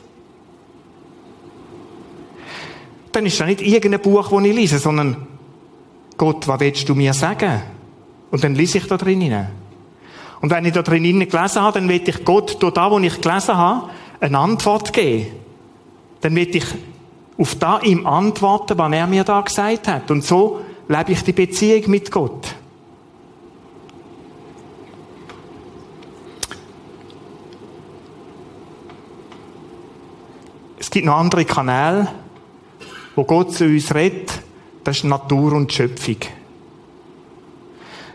Dann 3.13 3.27
ist 3.27 3.41
das 3.41 3.47
nicht 3.47 3.63
irgendein 3.63 4.01
Buch, 4.01 4.29
das 4.31 4.45
ich 4.45 4.55
lese, 4.55 4.79
sondern 4.79 5.27
Gott, 6.17 6.47
was 6.47 6.61
willst 6.61 6.89
du 6.89 6.95
mir 6.95 7.15
sagen? 7.15 7.63
Und 8.31 8.45
dann 8.45 8.55
lese 8.55 8.79
ich 8.79 8.87
da 8.87 8.97
drin. 8.97 9.47
Und 10.41 10.51
wenn 10.51 10.65
ich 10.65 10.73
da 10.73 10.83
drin 10.83 11.03
gelesen 11.03 11.63
habe, 11.63 11.81
dann 11.81 11.89
will 11.89 12.03
ich 12.05 12.25
Gott, 12.25 12.63
durch 12.63 12.75
da, 12.75 12.91
wo 12.91 12.99
ich 12.99 13.21
gelesen 13.21 13.57
habe, 13.57 13.91
eine 14.21 14.39
Antwort 14.39 14.93
geben. 14.93 15.27
Dann 16.21 16.35
will 16.35 16.55
ich 16.55 16.65
auf 17.39 17.55
da 17.55 17.81
ihm 17.81 18.07
antworten, 18.07 18.77
was 18.77 18.93
er 18.93 19.07
mir 19.07 19.25
da 19.25 19.41
gesagt 19.41 19.89
hat. 19.89 20.11
Und 20.11 20.25
so 20.25 20.61
lebe 20.89 21.13
ich 21.13 21.23
die 21.23 21.33
Beziehung 21.33 21.91
mit 21.91 22.11
Gott. 22.11 22.55
Es 30.89 30.93
gibt 30.93 31.05
noch 31.05 31.19
andere 31.19 31.45
Kanäle, 31.45 32.09
wo 33.15 33.23
Gott 33.23 33.53
zu 33.53 33.67
uns 33.67 33.95
redet. 33.95 34.41
Das 34.83 34.97
ist 34.97 35.05
Natur 35.05 35.53
und 35.53 35.71
Schöpfung. 35.71 36.17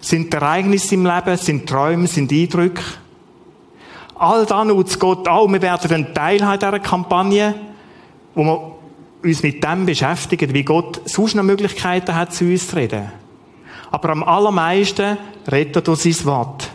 Sind 0.02 0.34
Ereignisse 0.34 0.96
im 0.96 1.06
Leben, 1.06 1.38
sind 1.38 1.70
Träume, 1.70 2.08
sind 2.08 2.32
Eindrücke. 2.32 2.82
All 4.16 4.48
das 4.48 4.66
nutzt 4.66 5.00
Gott 5.00 5.28
auch. 5.28 5.48
Wir 5.50 5.62
werden 5.62 5.94
ein 5.94 6.14
Teil 6.16 6.40
dieser 6.40 6.80
Kampagne, 6.80 7.54
wo 8.34 8.44
wir 8.44 8.76
uns 9.22 9.44
mit 9.44 9.64
dem 9.64 9.86
beschäftigen, 9.86 10.52
wie 10.52 10.64
Gott 10.64 11.00
sonst 11.06 11.36
noch 11.36 11.44
Möglichkeiten 11.44 12.16
hat, 12.16 12.34
zu 12.34 12.46
uns 12.46 12.70
zu 12.70 12.76
reden. 12.76 13.12
Aber 13.92 14.10
am 14.10 14.24
allermeisten 14.24 15.20
redet 15.52 15.76
er 15.76 15.82
durch 15.84 16.02
sein 16.02 16.26
Wort. 16.26 16.72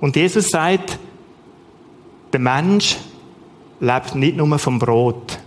Und 0.00 0.16
Jesus 0.16 0.48
sagt, 0.48 0.98
der 2.32 2.40
Mensch 2.40 2.96
lebt 3.80 4.14
nicht 4.14 4.38
nur 4.38 4.58
vom 4.58 4.78
Brot, 4.78 5.41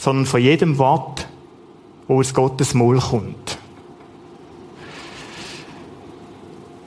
sondern 0.00 0.24
von 0.24 0.40
jedem 0.40 0.78
Wort, 0.78 1.28
wo 2.08 2.20
aus 2.20 2.32
Gottes 2.32 2.72
Maul 2.72 2.98
kommt. 2.98 3.58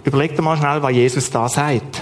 Überlegt 0.03 0.41
mal 0.41 0.57
schnell, 0.57 0.81
was 0.81 0.91
Jesus 0.93 1.29
da 1.29 1.47
sagt. 1.47 2.01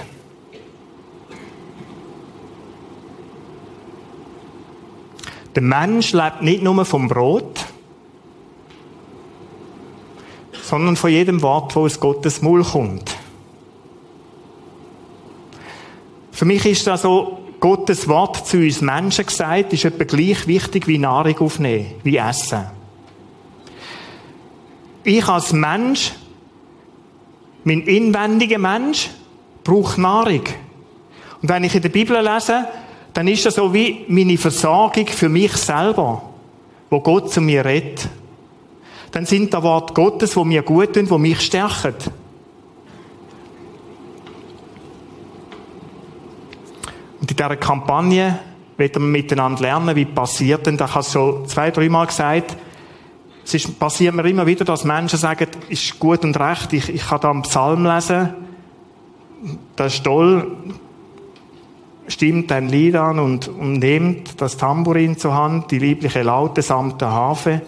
Der 5.54 5.62
Mensch 5.62 6.14
lebt 6.14 6.40
nicht 6.40 6.62
nur 6.62 6.82
vom 6.86 7.08
Brot, 7.08 7.66
sondern 10.62 10.96
von 10.96 11.10
jedem 11.10 11.42
Wort, 11.42 11.76
wo 11.76 11.84
aus 11.84 12.00
Gottes 12.00 12.40
Maul 12.40 12.64
kommt. 12.64 13.14
Für 16.30 16.46
mich 16.46 16.64
ist 16.64 16.86
das 16.86 17.02
so, 17.02 17.41
Gottes 17.62 18.08
Wort 18.08 18.44
zu 18.44 18.56
uns 18.56 18.80
Menschen 18.80 19.24
gesagt, 19.24 19.72
ist 19.72 19.84
etwa 19.84 20.02
gleich 20.02 20.48
wichtig 20.48 20.88
wie 20.88 20.98
Nahrung 20.98 21.38
aufnehmen, 21.38 21.94
wie 22.02 22.16
Essen. 22.16 22.66
Ich 25.04 25.28
als 25.28 25.52
Mensch, 25.52 26.10
mein 27.62 27.82
inwendiger 27.82 28.58
Mensch, 28.58 29.10
brauche 29.62 30.00
Nahrung. 30.00 30.42
Und 31.40 31.48
wenn 31.48 31.62
ich 31.62 31.76
in 31.76 31.82
der 31.82 31.88
Bibel 31.90 32.20
lese, 32.20 32.66
dann 33.14 33.28
ist 33.28 33.46
das 33.46 33.54
so 33.54 33.72
wie 33.72 34.06
meine 34.08 34.38
Versorgung 34.38 35.06
für 35.06 35.28
mich 35.28 35.52
selber, 35.52 36.20
wo 36.90 36.98
Gott 36.98 37.32
zu 37.32 37.40
mir 37.40 37.64
redet. 37.64 38.08
Dann 39.12 39.24
sind 39.24 39.54
da 39.54 39.62
Wort 39.62 39.94
Gottes, 39.94 40.34
wo 40.34 40.42
mir 40.42 40.62
gut 40.62 40.94
tun, 40.94 41.08
wo 41.08 41.16
mich 41.16 41.40
stärken. 41.40 41.94
Und 47.22 47.30
in 47.30 47.36
dieser 47.36 47.56
Kampagne 47.56 48.40
werden 48.76 49.04
wir 49.04 49.08
miteinander 49.08 49.62
lernen, 49.62 49.94
wie 49.94 50.04
passiert 50.04 50.66
denn, 50.66 50.76
da 50.76 50.92
habe 50.92 51.02
ich 51.06 51.12
schon 51.12 51.46
zwei, 51.46 51.70
dreimal 51.70 52.08
gesagt, 52.08 52.56
es 53.44 53.54
ist, 53.54 53.78
passiert 53.78 54.14
mir 54.14 54.28
immer 54.28 54.44
wieder, 54.44 54.64
dass 54.64 54.84
Menschen 54.84 55.20
sagen, 55.20 55.46
ist 55.68 56.00
gut 56.00 56.24
und 56.24 56.38
recht, 56.38 56.72
ich, 56.72 56.88
ich 56.88 57.06
kann 57.06 57.20
da 57.20 57.30
einen 57.30 57.42
Psalm 57.42 57.86
lesen, 57.86 58.30
das 59.76 59.94
ist 59.94 60.04
toll, 60.04 60.56
stimmt 62.08 62.50
ein 62.50 62.68
Lied 62.68 62.96
an 62.96 63.20
und, 63.20 63.46
und 63.46 63.74
nehmt 63.74 64.40
das 64.40 64.56
Tambourin 64.56 65.16
zur 65.16 65.34
Hand, 65.34 65.70
die 65.70 65.78
liebliche 65.78 66.22
Laute 66.22 66.60
samt 66.60 67.00
der 67.00 67.12
Harfe, 67.12 67.62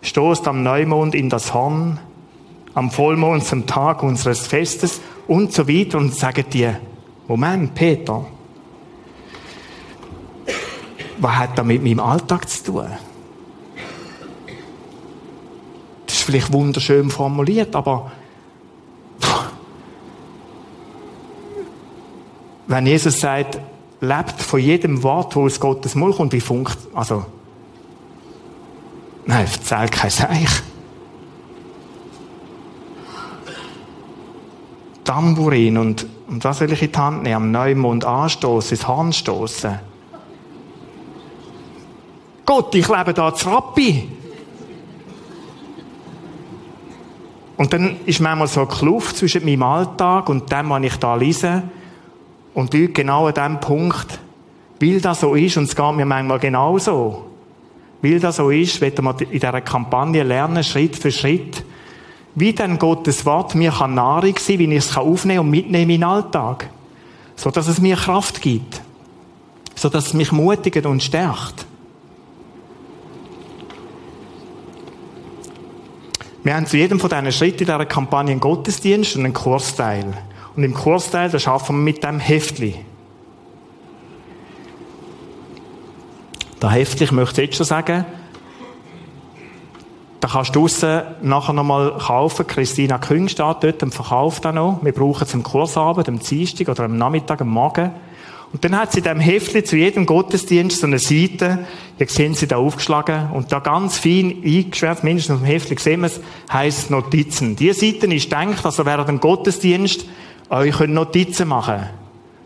stoßt 0.00 0.48
am 0.48 0.62
Neumond 0.62 1.14
in 1.14 1.28
das 1.28 1.52
Horn, 1.52 2.00
am 2.72 2.90
Vollmond 2.90 3.44
zum 3.44 3.66
Tag 3.66 4.02
unseres 4.02 4.46
Festes 4.46 5.02
und 5.28 5.52
so 5.52 5.68
weiter. 5.68 5.98
Und 5.98 6.14
sagt 6.14 6.54
dir, 6.54 6.80
Moment, 7.28 7.74
Peter, 7.74 8.24
was 11.22 11.36
hat 11.36 11.56
das 11.56 11.64
mit 11.64 11.84
meinem 11.84 12.00
Alltag 12.00 12.48
zu 12.48 12.64
tun? 12.64 12.88
Das 16.06 16.16
ist 16.16 16.22
vielleicht 16.22 16.52
wunderschön 16.52 17.10
formuliert, 17.10 17.76
aber 17.76 18.10
wenn 22.66 22.86
Jesus 22.86 23.20
sagt, 23.20 23.60
lebt 24.00 24.42
von 24.42 24.58
jedem 24.58 25.02
Wort, 25.04 25.36
wo 25.36 25.44
aus 25.44 25.60
Gottes 25.60 25.94
Mund 25.94 26.16
kommt, 26.16 26.32
wie 26.32 26.40
funkt, 26.40 26.76
also, 26.92 27.24
nein, 29.24 29.46
erzähl 29.52 29.88
kein 29.88 30.10
Seich. 30.10 30.62
Tambourin 35.04 35.78
und, 35.78 36.06
und 36.28 36.42
was 36.42 36.60
will 36.60 36.72
ich 36.72 36.82
in 36.82 36.90
die 36.90 36.98
Hand 36.98 37.22
nehmen? 37.22 37.36
Am 37.36 37.50
Neumond 37.52 38.04
anstoßen, 38.04 38.76
ins 38.76 38.88
Horn 38.88 39.12
stoßen. 39.12 39.91
Gott, 42.54 42.74
ich 42.74 42.86
lebe 42.86 43.14
da 43.14 43.34
zu 43.34 43.48
Rappi. 43.48 44.10
Und 47.56 47.72
dann 47.72 47.96
ist 48.04 48.20
manchmal 48.20 48.46
so 48.46 48.60
eine 48.60 48.68
Kluft 48.68 49.16
zwischen 49.16 49.46
meinem 49.46 49.62
Alltag 49.62 50.28
und 50.28 50.52
dem, 50.52 50.68
was 50.68 50.82
ich 50.82 50.96
da 50.96 51.14
lese. 51.14 51.62
Und 52.52 52.74
dort 52.74 52.92
genau 52.92 53.28
an 53.28 53.32
dem 53.32 53.58
Punkt, 53.58 54.18
weil 54.78 55.00
das 55.00 55.20
so 55.20 55.34
ist, 55.34 55.56
und 55.56 55.64
es 55.64 55.74
geht 55.74 55.94
mir 55.94 56.04
manchmal 56.04 56.38
genauso, 56.40 57.24
weil 58.02 58.20
das 58.20 58.36
so 58.36 58.50
ist, 58.50 58.82
werden 58.82 59.02
wir 59.02 59.18
in 59.22 59.30
dieser 59.30 59.60
Kampagne 59.62 60.22
lernen, 60.22 60.62
Schritt 60.62 60.96
für 60.96 61.10
Schritt, 61.10 61.64
wie 62.34 62.52
denn 62.52 62.78
Gottes 62.78 63.24
Wort 63.24 63.54
mir 63.54 63.70
kann 63.70 63.94
Nahrung 63.94 64.34
sein, 64.38 64.58
wie 64.58 64.64
ich 64.64 64.76
es 64.76 64.94
aufnehmen 64.94 65.40
und 65.40 65.50
mitnehmen 65.50 65.90
in 65.90 66.00
den 66.02 66.04
Alltag. 66.04 66.68
So 67.34 67.50
dass 67.50 67.66
es 67.66 67.80
mir 67.80 67.96
Kraft 67.96 68.42
gibt. 68.42 68.82
So 69.74 69.88
dass 69.88 70.08
es 70.08 70.12
mich 70.12 70.32
mutigt 70.32 70.84
und 70.84 71.02
stärkt. 71.02 71.66
Wir 76.44 76.56
haben 76.56 76.66
zu 76.66 76.76
jedem 76.76 76.98
von 76.98 77.08
diesen 77.08 77.30
Schritten 77.30 77.60
in 77.60 77.66
dieser 77.66 77.86
Kampagne 77.86 78.32
einen 78.32 78.40
Gottesdienst 78.40 79.14
und 79.14 79.24
einen 79.24 79.34
Kursteil. 79.34 80.12
Und 80.56 80.64
im 80.64 80.74
Kursteil, 80.74 81.30
da 81.30 81.38
schaffen 81.38 81.76
wir 81.76 81.82
mit 81.82 82.02
dem 82.02 82.18
Heftli. 82.18 82.84
Der 86.60 86.70
Heftli, 86.70 87.04
ich 87.04 87.12
möchte 87.12 87.42
jetzt 87.42 87.56
schon 87.56 87.66
sagen, 87.66 88.04
da 90.20 90.28
kannst 90.28 90.54
du 90.54 90.60
draussen 90.60 91.02
nachher 91.22 91.52
nochmal 91.52 91.96
kaufen. 91.98 92.46
Christina 92.46 92.98
Küng 92.98 93.28
steht 93.28 93.56
dort 93.60 93.82
und 93.82 93.94
verkauft 93.94 94.46
auch 94.46 94.52
noch. 94.52 94.78
Wir 94.82 94.92
brauchen 94.92 95.24
es 95.24 95.34
am 95.34 95.42
Kursabend, 95.42 96.08
am 96.08 96.18
Dienstag 96.18 96.68
oder 96.68 96.84
am 96.84 96.96
Nachmittag, 96.96 97.40
am 97.40 97.48
Morgen. 97.48 97.90
Und 98.52 98.64
dann 98.64 98.76
hat 98.76 98.92
sie 98.92 98.98
in 98.98 99.04
diesem 99.04 99.20
Heftli 99.20 99.64
zu 99.64 99.76
jedem 99.76 100.04
Gottesdienst 100.04 100.80
so 100.80 100.86
eine 100.86 100.98
Seite, 100.98 101.66
hier 101.96 102.08
sehen 102.08 102.34
Sie 102.34 102.46
da 102.46 102.58
aufgeschlagen, 102.58 103.30
und 103.32 103.50
da 103.50 103.60
ganz 103.60 103.96
fein 103.96 104.42
eingeschwärzt, 104.44 105.04
mindestens 105.04 105.36
auf 105.36 105.40
dem 105.40 105.46
Heftli 105.46 105.78
sehen 105.78 106.00
wir 106.00 106.08
es, 106.08 106.20
heisst 106.52 106.90
Notizen. 106.90 107.56
Diese 107.56 107.80
Seite 107.80 108.06
ist 108.12 108.24
gedacht, 108.24 108.64
also 108.64 108.84
während 108.84 109.08
dem 109.08 109.20
Gottesdienst 109.20 110.06
euch 110.50 110.76
könnt 110.76 110.92
Notizen 110.92 111.48
machen. 111.48 111.88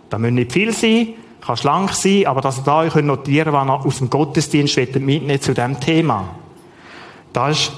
Da 0.09 0.19
müssen 0.19 0.37
nicht 0.37 0.53
viel 0.53 0.73
sein, 0.73 1.09
kann 1.41 1.57
schlank 1.57 1.91
sein, 1.91 2.27
aber 2.27 2.41
dass 2.41 2.59
ihr 2.59 2.65
da 2.65 2.81
euch 2.81 2.95
notieren 2.95 3.53
könnt, 3.53 3.69
was 3.69 3.81
ihr 3.81 3.87
aus 3.87 3.99
dem 3.99 4.11
Gottesdienst 4.11 4.77
mitnehmen 4.77 5.41
zu 5.41 5.55
diesem 5.55 5.81
Thema. 5.81 6.29
Das 7.33 7.59
ist 7.59 7.73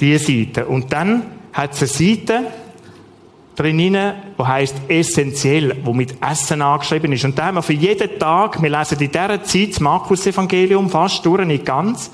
die 0.00 0.16
Seite. 0.16 0.66
Und 0.66 0.92
dann 0.92 1.26
hat 1.52 1.74
es 1.74 1.82
eine 1.82 1.88
Seite 1.88 2.46
drin, 3.56 3.78
die 3.78 4.42
heisst 4.44 4.76
essentiell, 4.88 5.76
wo 5.82 5.92
mit 5.92 6.14
Essen 6.22 6.62
angeschrieben 6.62 7.12
ist. 7.12 7.24
Und 7.24 7.38
da 7.38 7.46
haben 7.46 7.56
wir 7.56 7.62
für 7.62 7.72
jeden 7.72 8.18
Tag, 8.18 8.62
wir 8.62 8.70
lesen 8.70 9.00
in 9.00 9.10
dieser 9.10 9.42
Zeit 9.42 9.70
das 9.70 9.80
Markus-Evangelium 9.80 10.90
fast 10.90 11.24
durch, 11.24 11.44
nicht 11.46 11.64
ganz. 11.64 12.10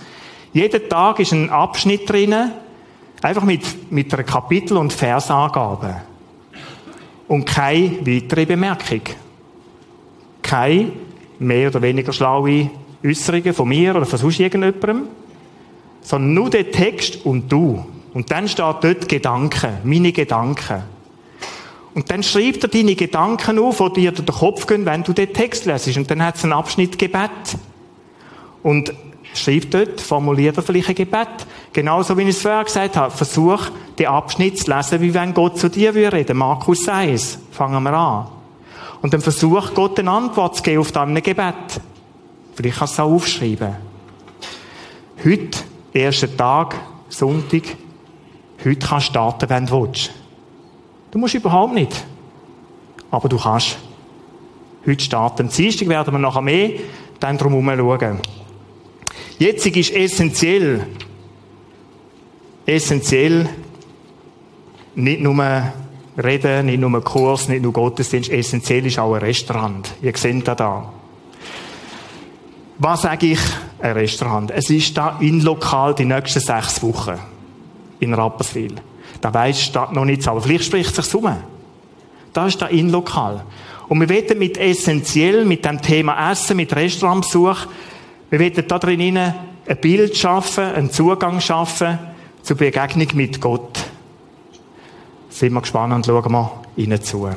Jeden 0.52 0.88
Tag 0.88 1.18
ist 1.18 1.32
ein 1.32 1.50
Abschnitt 1.50 2.08
drin, 2.08 2.34
einfach 3.22 3.42
mit, 3.42 3.90
mit 3.90 4.12
einer 4.14 4.22
Kapitel- 4.22 4.76
und 4.76 4.92
Versangabe. 4.92 6.02
Und 7.26 7.44
keine 7.44 8.06
weitere 8.06 8.46
Bemerkung. 8.46 9.00
Keine 10.42 10.92
mehr 11.38 11.68
oder 11.68 11.82
weniger 11.82 12.12
schlaue 12.12 12.70
Äußerungen 13.04 13.52
von 13.52 13.68
mir 13.68 13.96
oder 13.96 14.06
von 14.06 14.18
sonst 14.18 14.38
irgendjemandem, 14.38 15.08
sondern 16.02 16.34
nur 16.34 16.50
der 16.50 16.70
Text 16.70 17.24
und 17.24 17.50
du. 17.50 17.84
Und 18.12 18.30
dann 18.30 18.46
steht 18.46 18.76
dort 18.82 19.08
Gedanken, 19.08 19.78
meine 19.84 20.12
Gedanken. 20.12 20.82
Und 21.94 22.10
dann 22.10 22.22
schreibt 22.22 22.62
er 22.64 22.68
deine 22.68 22.94
Gedanken 22.94 23.58
auf, 23.58 23.78
die 23.94 24.00
dir 24.00 24.12
durch 24.12 24.24
den 24.24 24.34
Kopf 24.34 24.66
gehen, 24.66 24.86
wenn 24.86 25.02
du 25.02 25.12
den 25.12 25.32
Text 25.32 25.66
lesest. 25.66 25.98
Und 25.98 26.10
dann 26.10 26.24
hat 26.24 26.36
es 26.36 26.44
einen 26.44 26.54
Abschnitt 26.54 26.98
Gebet. 26.98 27.30
Und 28.62 28.94
schreibt 29.34 29.74
dort, 29.74 30.00
formuliert 30.00 30.56
er 30.56 30.62
vielleicht 30.62 30.88
ein 30.88 30.94
Gebet. 30.94 31.28
Genauso 31.72 32.16
wie 32.16 32.22
ich 32.22 32.30
es 32.30 32.42
vorher 32.42 32.64
gesagt 32.64 32.96
habe. 32.96 33.10
Versuch, 33.10 33.66
den 33.98 34.06
Abschnitt 34.06 34.58
zu 34.58 34.74
lesen, 34.74 35.00
wie 35.00 35.12
wenn 35.12 35.34
Gott 35.34 35.58
zu 35.58 35.68
dir 35.68 35.94
würde 35.94 36.16
reden. 36.16 36.38
Markus 36.38 36.88
1. 36.88 37.38
Fangen 37.50 37.82
wir 37.82 37.92
an. 37.92 38.28
Und 39.02 39.12
dann 39.12 39.20
versuch, 39.20 39.74
Gott 39.74 39.98
eine 39.98 40.10
Antwort 40.10 40.56
zu 40.56 40.62
geben 40.62 40.80
auf 40.80 40.92
dein 40.92 41.14
Gebet. 41.14 41.54
Vielleicht 42.54 42.78
kannst 42.78 42.98
du 42.98 43.02
es 43.02 43.06
auch 43.06 43.12
aufschreiben. 43.12 43.76
Heute, 45.24 45.58
erster 45.92 46.36
Tag, 46.36 46.76
Sonntag, 47.08 47.62
heute 48.64 48.86
kannst 48.86 49.08
du 49.08 49.10
starten, 49.10 49.50
wenn 49.50 49.66
du 49.66 49.82
willst. 49.82 50.21
Du 51.12 51.18
musst 51.18 51.34
überhaupt 51.34 51.74
nicht. 51.74 52.04
Aber 53.10 53.28
du 53.28 53.38
kannst. 53.38 53.78
Heute 54.84 55.04
starten. 55.04 55.48
Dienstag 55.48 55.88
werden 55.88 56.12
wir 56.12 56.18
nachher 56.18 56.40
mehr 56.40 56.70
dann 57.20 57.38
drum 57.38 57.52
herum 57.68 58.00
schauen. 58.00 58.18
Jetzt 59.38 59.66
ist 59.66 59.92
essentiell, 59.92 60.86
essentiell, 62.66 63.48
nicht 64.94 65.20
nur 65.20 65.36
reden, 66.16 66.66
nicht 66.66 66.80
nur 66.80 67.04
Kurs, 67.04 67.48
nicht 67.48 67.62
nur 67.62 67.72
Gottesdienst, 67.72 68.30
essentiell 68.30 68.86
ist 68.86 68.98
auch 68.98 69.14
ein 69.14 69.20
Restaurant. 69.20 69.92
Ihr 70.02 70.16
seht 70.16 70.48
das 70.48 70.56
da. 70.56 70.92
Was 72.78 73.02
sage 73.02 73.26
ich? 73.26 73.40
Ein 73.80 73.92
Restaurant. 73.92 74.50
Es 74.50 74.70
ist 74.70 74.96
da 74.96 75.18
in 75.20 75.40
lokal 75.40 75.94
die 75.94 76.06
nächsten 76.06 76.40
sechs 76.40 76.82
Wochen. 76.82 77.18
In 78.00 78.14
Rapperswil. 78.14 78.76
Da 79.22 79.32
weisst 79.32 79.74
du 79.74 79.80
noch 79.92 80.04
nichts, 80.04 80.28
aber 80.28 80.42
vielleicht 80.42 80.64
spricht 80.64 80.98
es 80.98 81.06
sich 81.06 81.14
um. 81.14 81.34
Da 82.32 82.46
ist 82.46 82.60
da 82.60 82.66
in 82.66 82.90
lokal. 82.90 83.44
Und 83.88 84.00
wir 84.00 84.08
wollen 84.08 84.38
mit 84.38 84.58
essentiell, 84.58 85.44
mit 85.44 85.64
dem 85.64 85.80
Thema 85.80 86.30
Essen, 86.30 86.56
mit 86.56 86.74
Restaurantbesuch, 86.74 87.66
wir 88.30 88.40
wollen 88.40 88.64
da 88.66 88.78
drin 88.78 89.16
ein 89.16 89.34
Bild 89.80 90.16
schaffen, 90.16 90.64
einen 90.64 90.90
Zugang 90.90 91.40
schaffen 91.40 91.98
zur 92.42 92.56
Begegnung 92.56 93.08
mit 93.14 93.40
Gott. 93.40 93.84
Sind 95.30 95.52
wir 95.52 95.60
gespannt 95.60 95.94
und 95.94 96.04
schauen 96.04 96.32
wir 96.32 96.52
ihnen 96.76 97.00
zu. 97.00 97.28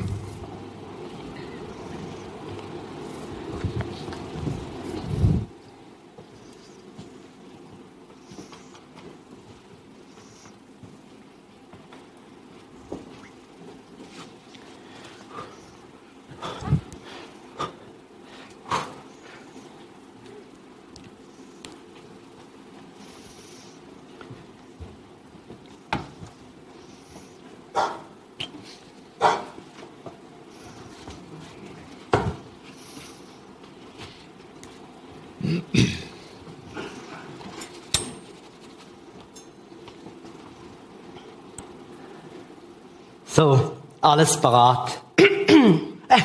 So, 43.36 43.74
alles 44.16 44.38
parat. 44.38 45.02
äh, 45.18 46.22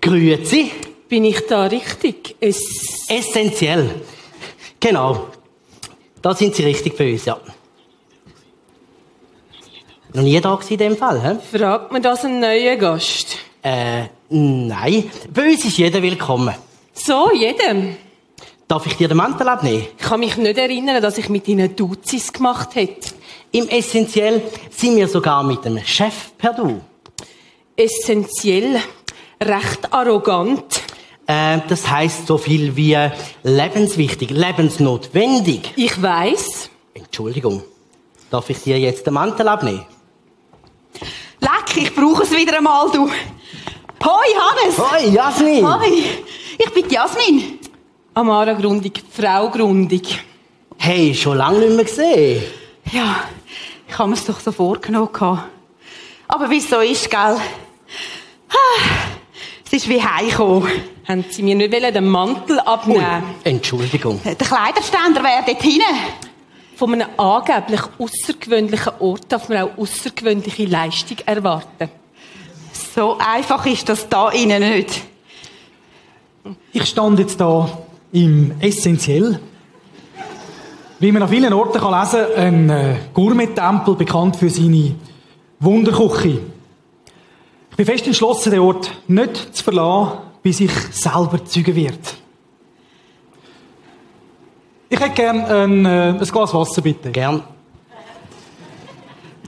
grüezi. 0.00 0.70
Bin 1.08 1.24
ich 1.24 1.46
da 1.46 1.64
richtig? 1.64 2.36
Es 2.38 3.08
Essentiell. 3.08 4.02
Genau. 4.78 5.28
Da 6.20 6.34
sind 6.34 6.54
Sie 6.54 6.64
richtig 6.64 6.96
bei 6.98 7.12
uns, 7.12 7.24
ja. 7.24 7.38
Noch 10.12 10.22
nie 10.22 10.38
da 10.40 10.58
in 10.68 10.76
dem 10.76 10.96
Fall, 10.96 11.22
hä? 11.22 11.38
fragt 11.50 11.92
man 11.92 12.02
das 12.02 12.24
einen 12.24 12.40
neuen 12.40 12.78
Gast. 12.78 13.38
Äh, 13.62 14.04
nein. 14.28 15.10
Bei 15.32 15.50
uns 15.50 15.64
ist 15.64 15.78
jeder 15.78 16.02
willkommen. 16.02 16.54
So, 16.92 17.32
jedem. 17.32 17.96
Darf 18.68 18.86
ich 18.86 18.96
dir 18.96 19.08
den 19.08 19.16
Mantel 19.16 19.48
abnehmen? 19.48 19.86
Ich 19.98 20.04
kann 20.04 20.20
mich 20.20 20.36
nicht 20.36 20.58
erinnern, 20.58 21.00
dass 21.00 21.16
ich 21.16 21.28
mit 21.30 21.48
ihnen 21.48 21.74
Duzis 21.74 22.32
gemacht 22.32 22.74
hätte. 22.74 23.14
Im 23.50 23.66
Essentiell 23.68 24.42
sind 24.70 24.96
wir 24.96 25.08
sogar 25.08 25.42
mit 25.42 25.64
dem 25.64 25.78
Chef 25.78 26.32
per 26.36 26.52
Du. 26.52 26.80
Essentiell, 27.80 28.78
recht 29.42 29.90
arrogant. 29.90 30.82
Äh, 31.26 31.60
das 31.66 31.90
heißt 31.90 32.26
so 32.26 32.36
viel 32.36 32.76
wie 32.76 32.94
lebenswichtig, 33.42 34.28
lebensnotwendig. 34.28 35.72
Ich 35.76 36.02
weiß. 36.02 36.68
Entschuldigung. 36.92 37.62
Darf 38.30 38.50
ich 38.50 38.62
dir 38.62 38.78
jetzt 38.78 39.06
den 39.06 39.14
Mantel 39.14 39.48
abnehmen? 39.48 39.86
Leck, 41.40 41.74
ich 41.76 41.94
brauche 41.94 42.24
es 42.24 42.36
wieder 42.36 42.58
einmal, 42.58 42.90
du. 42.92 43.08
Hoi, 43.08 44.28
Hannes. 44.38 44.78
Hoi, 44.78 45.08
Jasmin! 45.08 45.66
Hoi, 45.66 46.04
ich 46.58 46.70
bin 46.74 46.86
Jasmin. 46.90 47.60
Amara 48.12 48.52
Grundig, 48.52 49.02
Frau 49.10 49.48
Grundig. 49.48 50.22
Hey, 50.76 51.14
schon 51.14 51.38
lange 51.38 51.60
nicht 51.60 51.76
mehr 51.76 51.84
gesehen. 51.86 52.42
Ja, 52.92 53.24
ich 53.88 53.98
habe 53.98 54.10
mir's 54.10 54.26
doch 54.26 54.38
so 54.38 54.52
vorgenommen. 54.52 55.08
Aber 56.28 56.50
wie 56.50 56.58
es 56.58 56.68
so 56.68 56.80
ist, 56.80 57.10
gell? 57.10 57.38
Es 59.66 59.72
ist 59.72 59.88
wie 59.88 60.02
heimgekommen. 60.02 60.70
Haben 61.06 61.24
sie 61.30 61.42
mir 61.42 61.54
nicht 61.54 61.72
den 61.72 62.08
Mantel 62.08 62.58
abnehmen 62.60 63.22
Entschuldigung. 63.44 64.20
Der 64.24 64.34
Kleiderständer 64.34 65.22
wäre 65.22 65.44
dort 65.46 65.62
hinten. 65.62 65.82
Von 66.76 66.94
einem 66.94 67.08
angeblich 67.16 67.80
außergewöhnlichen 67.98 68.92
Ort 69.00 69.24
darf 69.28 69.48
man 69.48 69.58
auch 69.58 69.78
außergewöhnliche 69.78 70.64
Leistung 70.64 71.18
erwarten. 71.26 71.90
So 72.94 73.18
einfach 73.18 73.64
ist 73.66 73.88
das 73.88 74.08
da 74.08 74.30
innen 74.30 74.62
nicht. 74.62 75.02
Ich 76.72 76.86
stand 76.86 77.18
jetzt 77.18 77.40
da 77.40 77.68
im 78.12 78.52
Essentiell. 78.60 79.40
Wie 80.98 81.12
man 81.12 81.22
an 81.22 81.28
vielen 81.28 81.52
Orten 81.52 81.78
kann 81.80 82.00
lesen 82.00 82.26
ein 82.36 82.70
äh, 82.70 82.96
Gourmet-Tempel, 83.14 83.94
bekannt 83.94 84.36
für 84.36 84.50
seine 84.50 84.94
Wunderküche. 85.58 86.40
Ich 87.80 87.86
bin 87.86 87.94
fest 87.94 88.06
entschlossen, 88.08 88.50
den 88.50 88.60
Ort 88.60 88.90
nicht 89.08 89.56
zu 89.56 89.64
verlassen, 89.64 90.18
bis 90.42 90.60
ich 90.60 90.70
selber 90.92 91.42
Zeuge 91.46 91.74
wird. 91.74 92.14
Ich 94.90 95.00
hätte 95.00 95.14
gerne 95.14 95.46
ein, 95.46 95.86
äh, 95.86 96.08
ein 96.10 96.18
Glas 96.18 96.52
Wasser, 96.52 96.82
bitte. 96.82 97.10
Gern. 97.10 97.42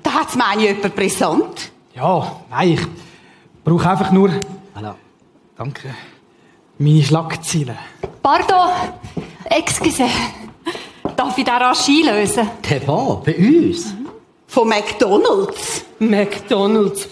Da 0.03 0.14
hat's 0.14 0.35
meine 0.35 0.62
jemand 0.62 0.97
brisant. 0.97 1.73
Ja, 1.95 2.40
nein, 2.49 2.71
ich 2.71 2.81
brauche 3.62 3.90
einfach 3.90 4.11
nur... 4.11 4.31
Voilà. 4.75 4.95
Danke. 5.55 5.95
Meine 6.79 7.03
Schlagzeilen. 7.03 7.77
Pardon, 8.23 8.71
excuse. 9.45 10.07
Darf 11.14 11.37
ich 11.37 11.45
den 11.45 11.53
rasch 11.53 11.87
einlösen? 11.87 12.49
Der 12.71 12.88
war 12.88 13.21
bei 13.23 13.37
uns. 13.37 13.92
Von 14.47 14.71
McDonalds. 14.71 15.85
McDonalds. 15.99 17.11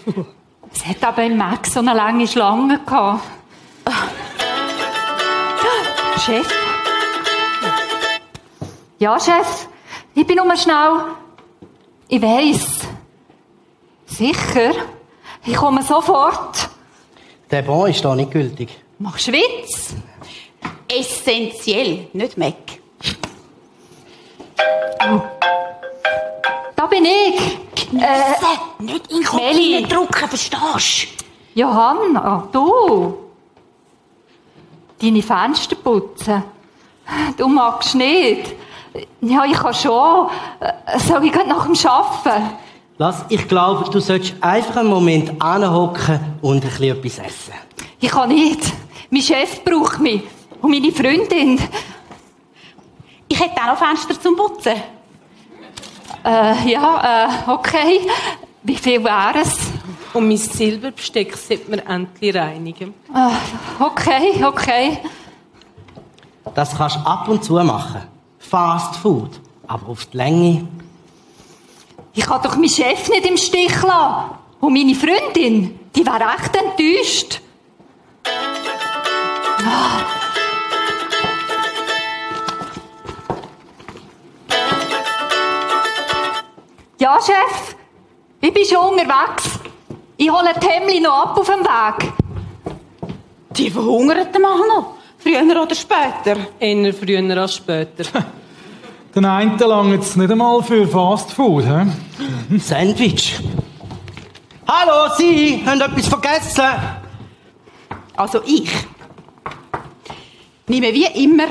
Es 0.73 0.87
hat 0.87 1.03
aber 1.03 1.25
im 1.25 1.37
Mac 1.37 1.67
so 1.67 1.81
eine 1.81 1.95
lange 1.95 2.27
Schlange 2.27 2.79
gehabt. 2.81 3.23
Chef, 6.25 6.47
Ja, 8.99 9.19
Chef, 9.19 9.67
ich 10.15 10.27
bin 10.27 10.37
nur 10.37 10.57
schnell. 10.57 11.05
Ich 12.09 12.21
weiss. 12.21 12.81
Sicher? 14.07 14.73
Ich 15.47 15.55
komme 15.57 15.83
sofort. 15.83 16.69
Der 17.51 17.63
Bon 17.63 17.89
ist 17.89 18.05
da 18.05 18.15
nicht 18.15 18.31
gültig. 18.31 18.69
Machst 18.99 19.29
du 19.29 19.33
Witz? 19.33 19.95
essentiell, 20.93 22.09
nicht 22.13 22.37
Mac. 22.37 22.55
Da 26.77 26.87
bin 26.87 27.05
ich. 27.05 27.41
Äh, 28.01 28.35
Nicht 28.81 29.11
in 29.11 29.19
den 29.19 29.25
Kopf 29.25 29.41
hineindrücken, 29.41 30.29
verstehst 30.29 31.25
Johanna, 31.55 32.49
du. 32.53 33.15
Deine 35.01 35.23
Fenster 35.23 35.77
putzen. 35.77 36.43
Du 37.37 37.49
magst 37.49 37.95
nicht. 37.95 38.55
Ja, 39.21 39.45
ich 39.45 39.55
kann 39.55 39.75
schon. 39.75 40.29
Soll 40.99 41.25
ich 41.25 41.35
nach 41.35 41.67
dem 41.67 41.77
Arbeiten? 41.87 42.51
Lass, 42.99 43.25
ich 43.29 43.49
glaube, 43.49 43.91
du 43.91 43.99
solltest 43.99 44.35
einfach 44.43 44.77
einen 44.77 44.91
Moment 44.91 45.41
anhocken 45.41 46.21
und 46.43 46.65
ein 46.65 46.71
bisschen 46.71 46.97
etwas 46.99 47.19
essen. 47.19 47.55
Ich 47.99 48.11
kann 48.11 48.29
nicht. 48.29 48.61
Mein 49.11 49.23
Chef 49.23 49.65
braucht 49.65 50.01
mich. 50.01 50.23
Und 50.61 50.71
meine 50.71 50.93
Freundin. 50.93 51.59
Ich 53.27 53.41
hätte 53.41 53.61
auch 53.63 53.69
noch 53.69 53.79
Fenster 53.79 54.21
zum 54.21 54.37
Putzen. 54.37 54.75
Äh, 56.25 56.71
ja, 56.71 57.29
äh, 57.47 57.51
okay. 57.51 58.01
Wie 58.63 58.77
viel 58.77 59.03
wäre 59.03 59.41
es? 59.41 59.57
Und 60.13 60.29
mein 60.29 60.37
Silberbesteck 60.37 61.37
sollte 61.37 61.71
man 61.71 61.79
endlich 61.81 62.35
reinigen. 62.35 62.95
Äh, 63.15 63.83
okay, 63.83 64.45
okay. 64.45 64.99
Das 66.55 66.77
kannst 66.77 66.97
du 66.97 67.01
ab 67.01 67.29
und 67.29 67.43
zu 67.43 67.55
machen. 67.55 68.03
Fast 68.39 68.97
Food. 68.97 69.41
Aber 69.67 69.89
auf 69.89 70.07
die 70.07 70.17
Länge. 70.17 70.69
Ich 72.13 72.27
kann 72.27 72.43
doch 72.43 72.57
meinen 72.57 72.69
Chef 72.69 73.09
nicht 73.09 73.27
im 73.27 73.37
Stich 73.37 73.83
lassen. 73.83 74.31
Und 74.61 74.73
meine 74.75 74.95
Freundin, 74.95 75.79
die 75.95 76.05
wäre 76.05 76.25
echt 76.37 76.55
enttäuscht. 76.57 77.41
Ja, 86.99 87.19
Chef, 87.23 87.77
ich 88.41 88.53
bin 88.53 88.65
schon 88.65 88.91
unterwegs. 88.91 89.59
Ich 90.17 90.31
hole 90.31 90.53
die 90.61 90.67
Hemli 90.67 91.01
noch 91.01 91.27
ab 91.27 91.39
auf 91.39 91.47
dem 91.47 91.61
Weg. 91.61 92.13
Die 93.57 93.71
verhungerten 93.71 94.43
machen 94.43 94.69
noch. 94.69 94.95
Früher 95.19 95.63
oder 95.63 95.75
später. 95.75 96.37
Eher 96.59 96.95
früher 96.95 97.41
als 97.41 97.57
später. 97.57 98.05
Den 99.15 99.25
einen 99.25 99.59
lange 99.59 99.95
jetzt 99.95 100.17
nicht 100.17 100.31
einmal 100.31 100.63
für 100.63 100.87
Fast 100.87 101.33
Food, 101.33 101.65
hä? 101.65 101.87
Sandwich. 102.59 103.41
Hallo, 104.69 105.13
Sie 105.19 105.63
haben 105.67 105.81
etwas 105.81 106.07
vergessen. 106.07 106.65
Also 108.17 108.41
ich 108.47 108.71
nehme 110.69 110.95
wie 110.95 111.25
immer 111.25 111.49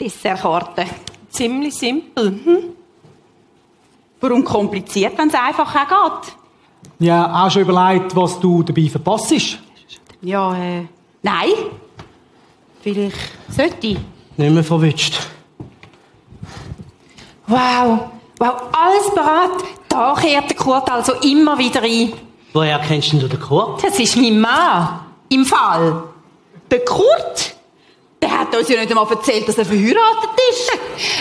Dessertkarte. 0.00 0.86
Ziemlich 1.28 1.74
simpel. 1.74 2.40
Hm? 2.44 2.73
Warum 4.20 4.44
kompliziert, 4.44 5.18
wenn 5.18 5.28
es 5.28 5.34
einfach 5.34 5.74
auch 5.74 6.20
geht? 6.22 6.34
Ja, 6.98 7.44
auch 7.44 7.50
schon 7.50 7.62
überlegt, 7.62 8.14
was 8.16 8.38
du 8.40 8.62
dabei 8.62 8.88
verpasst. 8.88 9.34
Ja, 10.22 10.54
äh, 10.54 10.86
nein. 11.22 11.50
Vielleicht 12.82 13.16
sollte 13.48 13.86
ich. 13.86 13.98
Nicht 14.36 14.52
mehr 14.52 14.64
verwünscht. 14.64 15.18
Wow, 17.46 18.10
wow, 18.38 18.62
alles 18.72 19.10
bereit. 19.14 19.64
Da 19.88 20.14
kehrt 20.18 20.50
der 20.50 20.56
Kurt 20.56 20.90
also 20.90 21.12
immer 21.14 21.58
wieder 21.58 21.82
ein. 21.82 22.12
Woher 22.52 22.78
kennst 22.78 23.12
denn 23.12 23.20
du 23.20 23.28
den 23.28 23.40
Kurt? 23.40 23.82
Das 23.82 23.98
ist 23.98 24.16
mein 24.16 24.40
Mann. 24.40 25.00
Im 25.28 25.44
Fall. 25.44 26.04
Der 26.70 26.84
Kurt? 26.84 27.54
Der 28.22 28.40
hat 28.40 28.56
uns 28.56 28.68
ja 28.68 28.80
nicht 28.80 28.90
einmal 28.90 29.10
erzählt, 29.10 29.46
dass 29.46 29.58
er 29.58 29.66
verheiratet 29.66 30.30
ist. 30.50 30.78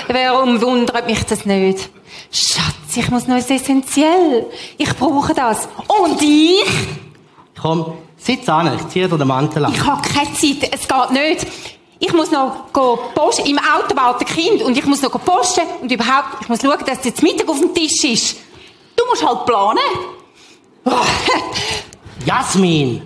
Warum 0.08 0.62
wundert 0.62 1.06
mich 1.06 1.24
das 1.26 1.46
nicht? 1.46 1.90
Schatz, 2.32 2.73
ich 2.98 3.10
muss 3.10 3.28
noch 3.28 3.38
essentiell. 3.38 4.46
Ich 4.78 4.96
brauche 4.96 5.34
das. 5.34 5.68
Und 6.02 6.22
ich? 6.22 6.64
Komm, 7.60 7.94
sitz 8.18 8.48
an, 8.50 8.76
ich 8.76 8.88
zieh 8.90 9.08
dir 9.08 9.18
den 9.18 9.28
Mantel 9.28 9.66
an. 9.66 9.74
Ich 9.74 9.86
habe 9.86 10.02
keine 10.02 10.34
Zeit. 10.34 10.70
Es 10.72 10.88
geht 10.88 11.12
nicht. 11.12 11.48
Ich 12.00 12.12
muss 12.14 12.32
noch 12.32 12.72
posten. 13.14 13.46
Im 13.46 13.58
Auto 13.58 13.96
wartet 13.96 14.28
ein 14.28 14.36
Kind 14.36 14.62
und 14.64 14.78
ich 14.78 14.86
muss 14.86 15.02
noch 15.02 15.12
posten. 15.24 15.62
Und 15.82 15.92
überhaupt, 15.92 16.42
ich 16.42 16.50
muss 16.50 16.62
schauen, 16.62 16.78
dass 16.86 17.04
jetzt 17.06 17.24
Mittag 17.24 17.48
auf 17.48 17.60
dem 17.60 17.74
Tisch 17.74 18.04
ist. 18.04 18.38
Du 18.96 19.06
musst 19.10 19.26
halt 19.26 19.46
planen. 19.46 19.80
Jasmin, 22.26 23.02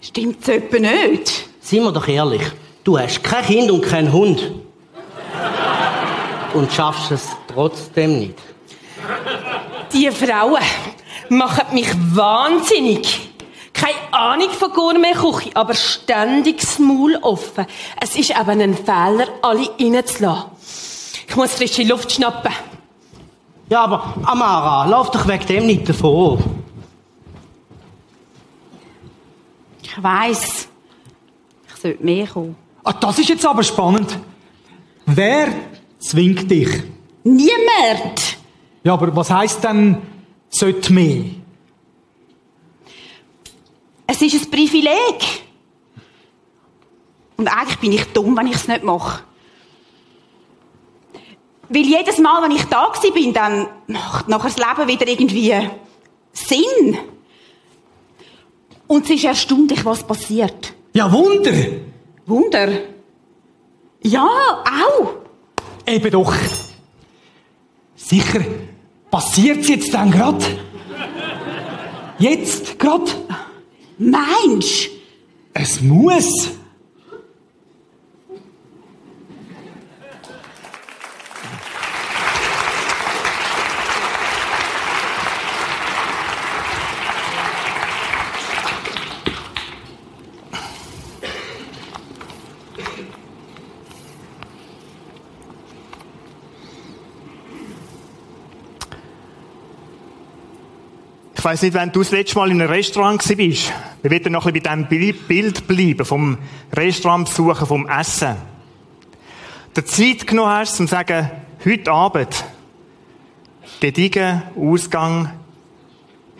Stimmt's 0.00 0.48
etwa 0.48 0.78
nicht? 0.78 1.48
seien 1.60 1.82
wir 1.82 1.92
doch 1.92 2.06
ehrlich. 2.06 2.42
Du 2.84 2.98
hast 2.98 3.24
kein 3.24 3.44
Kind 3.44 3.70
und 3.70 3.80
keinen 3.82 4.12
Hund. 4.12 4.52
Und 6.54 6.72
schaffst 6.72 7.10
es 7.10 7.28
trotzdem 7.52 8.18
nicht. 8.20 8.38
Die 9.92 10.10
Frauen 10.10 10.62
machen 11.28 11.74
mich 11.74 11.88
wahnsinnig. 12.14 13.30
Keine 13.72 13.94
Ahnung 14.10 14.50
von 14.50 14.72
Gourmet-Küche, 14.72 15.50
aber 15.54 15.74
ständig 15.74 16.60
das 16.60 16.78
Maul 16.78 17.16
offen. 17.20 17.66
Es 18.00 18.16
ist 18.16 18.30
eben 18.30 18.60
ein 18.60 18.74
Fehler, 18.74 19.26
alle 19.42 19.68
reinzulassen. 19.78 20.50
Ich 21.28 21.36
muss 21.36 21.52
frische 21.52 21.82
Luft 21.82 22.12
schnappen. 22.12 22.52
Ja, 23.68 23.84
aber 23.84 24.14
Amara, 24.24 24.86
lauf 24.86 25.10
doch 25.10 25.26
wegen 25.26 25.46
dem 25.46 25.66
nicht 25.66 25.88
davon. 25.88 26.42
Ich 29.82 30.02
weiss. 30.02 30.68
Ich 31.68 31.82
sollte 31.82 32.04
mehr 32.04 32.26
kommen. 32.26 32.56
Ah, 32.84 32.92
das 32.92 33.18
ist 33.18 33.28
jetzt 33.28 33.44
aber 33.44 33.62
spannend. 33.62 34.16
Wer 35.04 35.48
zwingt 35.98 36.50
dich? 36.50 36.68
Niemand! 37.24 38.35
Ja, 38.86 38.92
aber 38.92 39.16
was 39.16 39.32
heisst 39.32 39.64
denn, 39.64 40.00
sollte 40.48 40.92
mehr? 40.92 41.24
Es 44.06 44.22
ist 44.22 44.44
ein 44.44 44.48
Privileg. 44.48 45.42
Und 47.36 47.48
eigentlich 47.48 47.78
bin 47.80 47.90
ich 47.90 48.04
dumm, 48.12 48.36
wenn 48.36 48.46
ich 48.46 48.54
es 48.54 48.68
nicht 48.68 48.84
mache. 48.84 49.24
Weil 51.68 51.82
jedes 51.82 52.18
Mal, 52.18 52.44
wenn 52.44 52.52
ich 52.52 52.62
da 52.66 52.92
bin, 53.12 53.32
dann 53.32 53.66
macht 53.88 54.28
nachher 54.28 54.50
das 54.50 54.56
Leben 54.56 54.88
wieder 54.88 55.08
irgendwie 55.08 55.68
Sinn. 56.32 56.96
Und 58.86 59.02
es 59.06 59.10
ist 59.10 59.24
erstaunlich, 59.24 59.84
was 59.84 60.06
passiert. 60.06 60.74
Ja, 60.92 61.10
Wunder! 61.10 61.52
Wunder. 62.24 62.68
Ja, 64.04 64.28
auch. 64.62 65.14
Eben 65.84 66.10
doch. 66.12 66.32
Sicher, 67.96 68.44
passiert's 69.16 69.68
jetzt 69.68 69.94
dann 69.94 70.10
grad? 70.10 70.44
Jetzt 72.18 72.78
grad? 72.78 73.16
Meinst 73.96 74.90
Es 75.54 75.80
muss. 75.80 76.50
Weiss 101.46 101.62
nicht, 101.62 101.74
wenn 101.74 101.92
du 101.92 102.00
das 102.00 102.10
letzte 102.10 102.34
Mal 102.34 102.50
in 102.50 102.60
einem 102.60 102.72
Restaurant 102.72 103.22
warst. 103.22 103.72
Wir 104.02 104.10
werden 104.10 104.32
noch 104.32 104.46
ein 104.46 104.52
bisschen 104.52 104.88
bei 104.90 104.96
diesem 104.96 105.26
Bild 105.28 105.68
bleiben, 105.68 106.04
vom 106.04 106.38
Restaurantbesuchen, 106.72 107.68
vom 107.68 107.88
Essen. 107.88 108.34
Der 109.76 109.86
Zeit 109.86 110.26
genommen 110.26 110.50
hast, 110.50 110.80
um 110.80 110.88
zu 110.88 110.90
sagen, 110.90 111.30
heute 111.64 111.92
Abend, 111.92 112.44
gediegen, 113.78 114.42
Ausgang, 114.56 115.30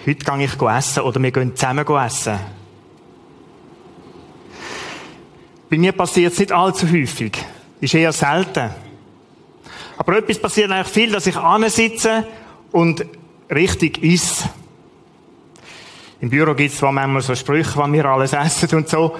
heute 0.04 0.24
gehe 0.24 0.44
ich 0.44 0.60
essen 0.60 1.02
oder 1.04 1.22
wir 1.22 1.30
gehen 1.30 1.54
zusammen 1.54 1.86
essen. 1.86 2.40
Bei 5.70 5.78
mir 5.78 5.92
passiert 5.92 6.32
es 6.32 6.40
nicht 6.40 6.50
allzu 6.50 6.90
häufig. 6.90 7.44
Ist 7.80 7.94
eher 7.94 8.10
selten. 8.10 8.70
Aber 9.98 10.18
etwas 10.18 10.40
passiert 10.40 10.72
eigentlich 10.72 10.92
viel, 10.92 11.12
dass 11.12 11.28
ich 11.28 11.36
sitze 11.68 12.26
und 12.72 13.06
richtig 13.48 14.02
esse. 14.02 14.50
Im 16.20 16.30
Büro 16.30 16.54
gibt 16.54 16.72
es 16.72 16.78
zwar 16.78 16.92
manchmal 16.92 17.22
so 17.22 17.34
Sprüche, 17.34 17.76
was 17.76 17.92
wir 17.92 18.04
alles 18.06 18.32
essen 18.32 18.78
und 18.78 18.88
so. 18.88 19.16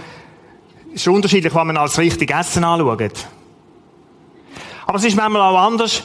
Es 0.95 1.03
ist 1.03 1.09
unterschiedlich, 1.09 1.55
was 1.55 1.65
man 1.65 1.77
als 1.77 1.99
richtig 1.99 2.31
Essen 2.31 2.65
anschaut. 2.65 3.27
Aber 4.87 4.99
es 4.99 5.05
ist 5.05 5.17
manchmal 5.17 5.43
auch 5.43 5.59
anders. 5.59 6.05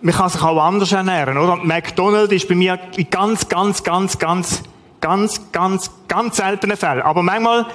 Man 0.00 0.14
kann 0.14 0.30
sich 0.30 0.42
auch 0.42 0.62
anders 0.62 0.92
ernähren, 0.92 1.36
oder? 1.36 1.56
McDonald's 1.56 2.32
ist 2.32 2.48
bei 2.48 2.54
mir 2.54 2.78
in 2.96 3.10
ganz, 3.10 3.48
ganz, 3.48 3.82
ganz, 3.82 4.18
ganz, 4.18 4.62
ganz, 5.00 5.52
ganz, 5.52 5.90
ganz 6.08 6.36
seltenen 6.36 6.76
Fällen. 6.76 7.02
Aber 7.02 7.22
manchmal 7.22 7.66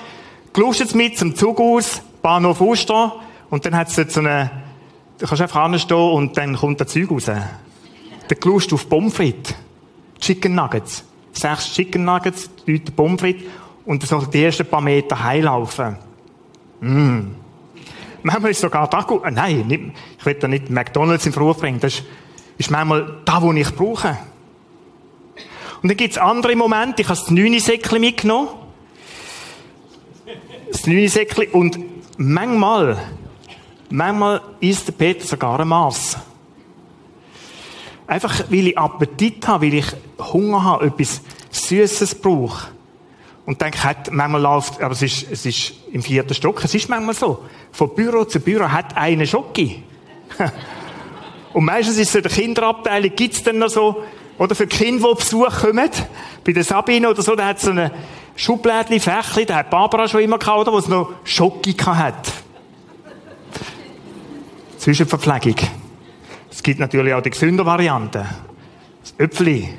gelustet 0.53 0.87
es 0.87 0.95
mit 0.95 1.17
zum 1.17 1.35
Zug 1.35 1.59
aus, 1.59 2.01
Bahnhof 2.21 2.61
Uster, 2.61 3.15
und 3.49 3.65
dann 3.65 3.75
hat 3.75 3.89
es 3.95 4.13
so 4.13 4.19
eine, 4.19 4.49
du 5.19 5.27
kannst 5.27 5.41
einfach 5.41 5.61
anstehen 5.61 5.97
und 5.97 6.37
dann 6.37 6.55
kommt 6.55 6.79
der 6.79 6.87
Zeug 6.87 7.11
raus. 7.11 7.25
Der 7.25 8.37
gelust 8.37 8.71
auf 8.73 8.87
Pommes 8.87 9.13
frites. 9.13 9.53
Chicken 10.19 10.55
Nuggets. 10.55 11.03
Sechs 11.33 11.73
Chicken 11.73 12.05
Nuggets, 12.05 12.49
drei 12.65 12.81
Pommes 12.95 13.21
frites 13.21 13.43
und 13.85 14.05
so 14.05 14.21
die 14.21 14.43
ersten 14.43 14.65
paar 14.65 14.81
Meter 14.81 15.23
heilaufen. 15.23 15.97
Mm. 16.81 17.35
Manchmal 18.23 18.51
ist 18.51 18.61
sogar 18.61 18.87
da 18.89 19.01
gut. 19.01 19.23
Äh, 19.23 19.31
nein, 19.31 19.67
nicht, 19.67 19.81
ich 20.19 20.25
will 20.25 20.33
da 20.35 20.47
nicht 20.47 20.69
McDonalds 20.69 21.25
in 21.25 21.33
Verruf 21.33 21.59
bringen. 21.59 21.79
Das 21.79 21.95
ist, 21.95 22.03
ist 22.57 22.71
manchmal 22.71 23.21
da, 23.25 23.41
wo 23.41 23.51
ich 23.51 23.75
brauche. 23.75 24.17
Und 25.81 25.89
dann 25.89 25.97
gibt's 25.97 26.17
andere 26.17 26.55
Momente. 26.55 27.01
Ich 27.01 27.09
habe 27.09 27.19
das 27.19 27.31
9 27.31 27.59
Säckchen 27.59 27.99
mitgenommen. 27.99 28.49
Das 30.71 30.85
9 30.85 31.07
Säckchen. 31.07 31.47
Und 31.47 31.79
manchmal, 32.17 32.97
manchmal 33.89 34.41
isst 34.59 34.87
der 34.87 34.93
Peter 34.93 35.25
sogar 35.25 35.59
ein 35.59 35.67
Maß. 35.67 36.17
Einfach, 38.11 38.43
weil 38.49 38.67
ich 38.67 38.77
Appetit 38.77 39.47
habe, 39.47 39.67
weil 39.67 39.75
ich 39.75 39.85
Hunger 40.19 40.61
habe, 40.65 40.87
etwas 40.87 41.21
Süßes 41.49 42.15
brauche. 42.15 42.67
Und 43.45 43.61
denke, 43.61 43.81
hat, 43.85 44.11
manchmal 44.11 44.41
läuft, 44.41 44.81
aber 44.81 44.91
es 44.91 45.01
ist, 45.01 45.31
es 45.31 45.45
ist 45.45 45.73
im 45.93 46.03
vierten 46.03 46.33
Stock, 46.33 46.61
es 46.61 46.75
ist 46.75 46.89
manchmal 46.89 47.15
so. 47.15 47.45
Von 47.71 47.95
Büro 47.95 48.25
zu 48.25 48.41
Büro 48.41 48.67
hat 48.67 48.97
eine 48.97 49.25
Schocke. 49.25 49.75
Und 51.53 51.63
meistens 51.63 51.99
ist 51.99 52.09
es 52.09 52.15
in 52.15 52.23
der 52.23 52.31
Kinderabteilung, 52.31 53.15
gibt's 53.15 53.43
dann 53.43 53.59
noch 53.59 53.69
so, 53.69 54.03
oder 54.37 54.55
für 54.55 54.67
Kinder, 54.67 55.07
die 55.11 55.15
Besuch 55.15 55.61
kommen, 55.61 55.89
bei 56.43 56.51
der 56.51 56.65
Sabine 56.65 57.09
oder 57.09 57.21
so, 57.21 57.33
da 57.33 57.47
hat 57.47 57.61
so 57.61 57.71
eine 57.71 57.93
Schublädchen, 58.35 58.99
Fächli, 58.99 59.45
da 59.45 59.55
hat 59.55 59.69
Barbara 59.69 60.09
schon 60.09 60.19
immer 60.19 60.37
gehabt, 60.37 60.59
oder, 60.59 60.73
wo 60.73 60.79
es 60.79 60.89
noch 60.89 61.13
Schocke 61.23 61.73
hat. 61.85 62.29
Zwischenverpflegung. 64.79 65.55
Es 66.51 66.61
gibt 66.61 66.79
natürlich 66.79 67.13
auch 67.13 67.21
die 67.21 67.29
gesünder 67.29 67.65
Variante. 67.65 68.25
Das 69.01 69.13
Äpfeli. 69.17 69.69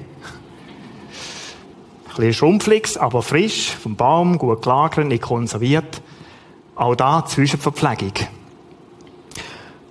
Ein 2.08 2.16
bisschen 2.16 2.34
schrumpfliges, 2.34 2.96
aber 2.96 3.22
frisch, 3.22 3.70
vom 3.70 3.94
Baum, 3.94 4.38
gut 4.38 4.62
gelagert, 4.62 5.06
nicht 5.06 5.22
konserviert. 5.22 6.02
Auch 6.74 6.94
da 6.94 7.24
Zwischenverpflegung. 7.26 8.12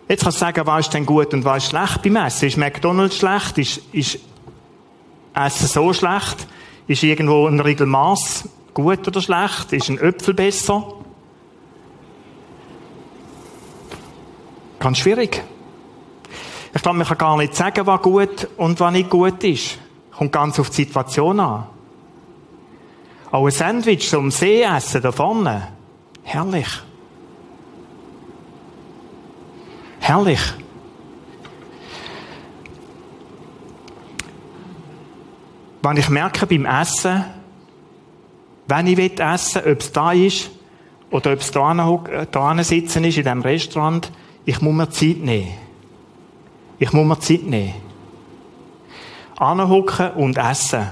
Jetzt 0.08 0.24
kannst 0.24 0.40
du 0.42 0.46
sagen, 0.46 0.66
was 0.66 0.88
ist 0.88 0.94
denn 0.94 1.06
gut 1.06 1.34
und 1.34 1.46
was 1.46 1.64
ist 1.64 1.70
schlecht 1.70 2.02
beim 2.02 2.16
Essen? 2.18 2.48
Ist 2.48 2.58
McDonalds 2.58 3.18
schlecht? 3.18 3.58
Ist, 3.60 3.82
ist 3.94 4.20
Essen 5.34 5.68
so 5.68 5.94
schlecht? 5.94 6.48
Ist 6.88 7.04
irgendwo 7.04 7.48
ein 7.48 7.60
Regelmaß 7.60 8.50
gut 8.74 9.08
oder 9.08 9.22
schlecht? 9.22 9.72
Ist 9.72 9.90
ein 9.90 10.00
Äpfel 10.00 10.34
besser? 10.34 10.96
Ganz 14.80 14.98
schwierig. 14.98 15.44
Ich 16.74 16.82
glaube, 16.82 16.98
man 16.98 17.08
kann 17.08 17.18
gar 17.18 17.38
nicht 17.38 17.56
sagen, 17.56 17.86
was 17.86 18.02
gut 18.02 18.48
und 18.58 18.80
was 18.80 18.92
nicht 18.92 19.10
gut 19.10 19.44
ist. 19.44 19.78
Kommt 20.12 20.32
ganz 20.32 20.60
auf 20.60 20.70
die 20.70 20.84
Situation 20.84 21.40
an. 21.40 21.66
Auch 23.32 23.46
ein 23.46 23.52
Sandwich 23.52 24.10
zum 24.10 24.32
See 24.32 24.64
essen 24.64 25.02
da 25.02 25.12
vorne. 25.12 25.70
Herrlich. 26.24 26.68
Herrlich. 30.00 30.42
Wenn 35.82 35.98
ich 35.98 36.10
merke 36.10 36.46
beim 36.46 36.66
Essen, 36.66 37.26
wenn 38.68 38.88
ich 38.88 39.20
essen 39.20 39.66
will, 39.66 39.72
ob 39.74 39.80
es 39.80 39.92
da 39.92 40.12
ist 40.12 40.52
oder 41.10 41.34
ob 41.34 41.40
es 41.40 41.52
da, 41.52 42.60
äh, 42.60 42.64
sitzen 42.64 43.04
ist 43.04 43.18
in 43.18 43.24
diesem 43.24 43.42
Restaurant, 43.42 44.12
ich 44.46 44.62
muss 44.62 44.74
mir 44.74 44.90
Zeit 44.90 45.18
nehmen. 45.18 45.71
Ich 46.82 46.92
muss 46.94 47.06
mir 47.06 47.20
Zeit 47.20 47.44
nehmen. 47.44 47.76
Anhocken 49.38 50.14
und 50.14 50.36
essen. 50.36 50.88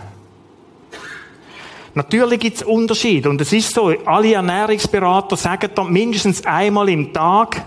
Natürlich 1.96 2.40
gibt 2.40 2.58
es 2.58 2.64
Unterschiede. 2.64 3.28
Und 3.28 3.42
es 3.42 3.52
ist 3.52 3.74
so, 3.74 3.88
alle 4.06 4.34
Ernährungsberater 4.36 5.36
sagen 5.36 5.72
da 5.74 5.84
mindestens 5.84 6.46
einmal 6.46 6.90
im 6.90 7.12
Tag, 7.12 7.66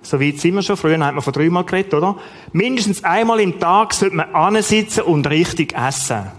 so 0.00 0.20
weit 0.20 0.38
sind 0.38 0.54
wir 0.54 0.62
schon, 0.62 0.76
früher 0.76 1.04
hat 1.04 1.12
man 1.12 1.22
von 1.22 1.32
dreimal 1.32 1.64
geredet, 1.64 1.92
oder? 1.92 2.14
Mindestens 2.52 3.02
einmal 3.02 3.40
im 3.40 3.58
Tag 3.58 3.94
sollte 3.94 4.14
man 4.14 4.32
ansitzen 4.32 5.02
und 5.02 5.28
richtig 5.28 5.74
essen. 5.74 6.30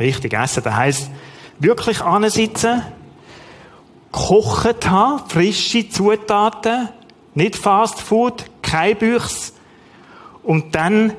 Richtig 0.00 0.32
essen, 0.32 0.64
das 0.64 0.74
heisst, 0.74 1.10
wirklich 1.60 2.00
ansitzen, 2.00 2.82
gekocht 4.10 4.90
haben, 4.90 5.22
frische 5.28 5.88
Zutaten, 5.88 6.88
nicht 7.34 7.54
Fast 7.54 8.00
Food, 8.00 8.46
kein 8.62 8.96
Büchs, 8.96 9.52
und 10.42 10.74
dann 10.74 11.12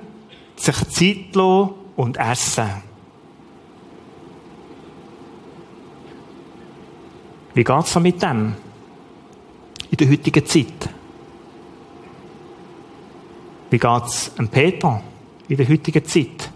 sich 0.56 0.76
Zeit 0.90 1.36
lassen 1.36 1.70
und 1.96 2.18
essen. 2.18 2.70
Wie 7.54 7.64
geht's 7.64 7.94
so 7.94 8.00
mit 8.00 8.22
dem? 8.22 8.56
In 9.92 9.98
der 9.98 10.10
heutigen 10.10 10.46
Zeit. 10.46 10.90
Wie 13.70 13.78
geht's 13.78 14.34
dem 14.36 14.48
Peter 14.48 15.02
in 15.48 15.58
der 15.58 15.68
heutigen 15.68 16.06
Zeit? 16.06 16.52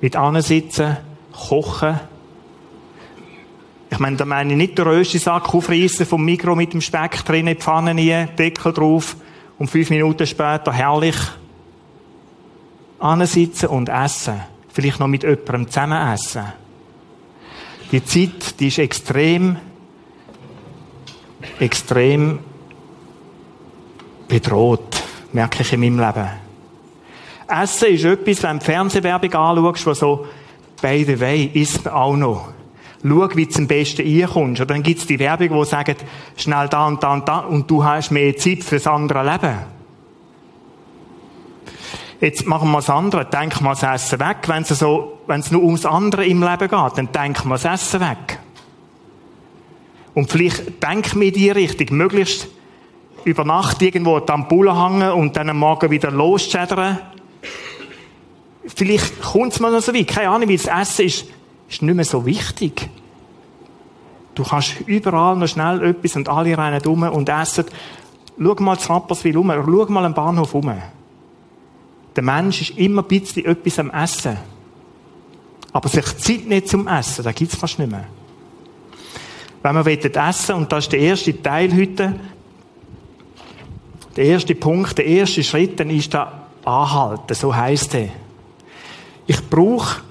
Mit 0.00 0.16
ansitzen, 0.16 0.96
kochen. 1.32 2.00
Ich 3.90 3.98
meine, 3.98 4.16
da 4.16 4.24
meine 4.24 4.52
ich 4.52 4.56
nicht 4.56 4.78
den 4.78 4.86
Röstisack 4.86 5.54
aufreißen 5.54 6.06
vom 6.06 6.24
Mikro 6.24 6.54
mit 6.54 6.72
dem 6.72 6.80
Speck 6.80 7.24
drin, 7.24 7.46
in 7.46 7.54
die 7.54 7.60
Pfanne 7.60 7.90
rein, 7.90 8.30
Deckel 8.36 8.72
drauf 8.72 9.16
und 9.58 9.68
fünf 9.68 9.90
Minuten 9.90 10.26
später 10.26 10.72
herrlich 10.72 11.16
ansitzen 13.02 13.68
und 13.68 13.88
essen. 13.88 14.40
Vielleicht 14.72 15.00
noch 15.00 15.08
mit 15.08 15.22
jemandem 15.22 15.66
zusammen 15.68 16.14
essen. 16.14 16.44
Die 17.90 18.02
Zeit, 18.04 18.58
die 18.58 18.68
ist 18.68 18.78
extrem, 18.78 19.56
extrem 21.58 22.38
bedroht, 24.28 25.02
merke 25.32 25.62
ich 25.62 25.72
in 25.72 25.80
meinem 25.80 25.98
Leben. 25.98 26.28
Essen 27.48 27.88
ist 27.88 28.04
etwas, 28.04 28.42
wenn 28.42 28.58
du 28.58 28.64
Fernsehwerbung 28.64 29.34
anschaust, 29.34 29.86
wo 29.86 29.92
so, 29.92 30.26
by 30.80 31.04
the 31.04 31.20
way, 31.20 31.50
isst 31.52 31.84
man 31.84 31.92
auch 31.92 32.16
noch. 32.16 32.48
Schau, 33.02 33.28
wie 33.34 33.46
du 33.46 33.58
am 33.58 33.66
besten 33.66 34.06
reinkommst. 34.06 34.60
Oder 34.62 34.74
dann 34.74 34.82
gibt's 34.82 35.06
die 35.06 35.18
Werbung, 35.18 35.60
die 35.60 35.64
sagt, 35.66 36.04
schnell 36.36 36.68
da 36.68 36.86
und 36.86 37.02
da 37.02 37.12
und 37.12 37.28
da, 37.28 37.40
und 37.40 37.70
du 37.70 37.84
hast 37.84 38.12
mehr 38.12 38.36
Zeit 38.36 38.62
fürs 38.62 38.86
andere 38.86 39.22
Leben. 39.22 39.81
Jetzt 42.22 42.46
machen 42.46 42.70
wir 42.70 42.78
das 42.78 42.88
andere. 42.88 43.24
Denk 43.24 43.60
mal 43.60 43.74
das 43.74 43.82
Essen 43.82 44.20
weg. 44.20 44.36
Wenn 44.46 44.62
es 44.62 44.68
so, 44.68 45.18
wenn 45.26 45.40
es 45.40 45.50
nur 45.50 45.60
ums 45.64 45.84
andere 45.84 46.24
im 46.24 46.40
Leben 46.40 46.68
geht, 46.68 46.92
dann 46.96 47.10
denk 47.10 47.44
mal 47.44 47.58
das 47.58 47.64
Essen 47.64 48.00
weg. 48.00 48.38
Und 50.14 50.30
vielleicht 50.30 50.80
denk 50.80 51.16
mir 51.16 51.32
die 51.32 51.50
Richtung, 51.50 51.96
möglichst 51.96 52.46
über 53.24 53.44
Nacht 53.44 53.82
irgendwo 53.82 54.16
an 54.16 54.22
die 54.24 54.32
Ampulle 54.32 54.80
hängen 54.80 55.10
und 55.10 55.36
dann 55.36 55.50
am 55.50 55.58
Morgen 55.58 55.90
wieder 55.90 56.12
losschädern. 56.12 57.00
Vielleicht 58.66 59.20
kommt 59.20 59.54
es 59.54 59.58
mal 59.58 59.72
noch 59.72 59.82
so 59.82 59.92
weit. 59.92 60.06
Keine 60.06 60.28
Ahnung, 60.28 60.48
wie 60.48 60.56
das 60.56 60.66
Essen 60.66 61.06
ist, 61.06 61.26
ist 61.68 61.82
nicht 61.82 61.94
mehr 61.94 62.04
so 62.04 62.24
wichtig. 62.24 62.88
Du 64.36 64.44
kannst 64.44 64.80
überall 64.86 65.34
noch 65.34 65.48
schnell 65.48 65.82
etwas 65.84 66.14
und 66.14 66.28
alle 66.28 66.56
rennen 66.56 66.86
um 66.86 67.02
und 67.02 67.28
essen. 67.28 67.64
Schau 68.40 68.54
mal 68.60 68.78
zu 68.78 68.92
Rapperswil 68.92 69.36
um, 69.36 69.50
schau 69.50 69.86
mal 69.92 70.04
am 70.04 70.14
Bahnhof 70.14 70.54
um. 70.54 70.72
Der 72.16 72.22
Mensch 72.22 72.62
ist 72.62 72.78
immer 72.78 73.02
ein 73.02 73.08
bisschen 73.08 73.44
etwas 73.46 73.78
am 73.78 73.90
Essen. 73.90 74.36
Aber 75.72 75.88
sich 75.88 76.04
Zeit 76.18 76.46
nicht 76.46 76.68
zum 76.68 76.86
Essen, 76.86 77.24
da 77.24 77.32
gibt's 77.32 77.56
fast 77.56 77.78
nicht 77.78 77.90
mehr. 77.90 78.06
Wenn 79.62 79.74
wir 79.74 80.16
essen 80.16 80.56
und 80.56 80.70
das 80.72 80.84
ist 80.84 80.92
der 80.92 81.00
erste 81.00 81.40
Teil 81.40 81.74
heute, 81.74 82.18
der 84.16 84.24
erste 84.24 84.54
Punkt, 84.54 84.98
der 84.98 85.06
erste 85.06 85.42
Schritt, 85.42 85.78
dann 85.80 85.88
ist 85.88 86.12
da 86.12 86.46
anhalten, 86.64 87.34
so 87.34 87.54
heisst 87.54 87.94
er. 87.94 88.08
Ich 89.26 89.48
brauche, 89.48 90.02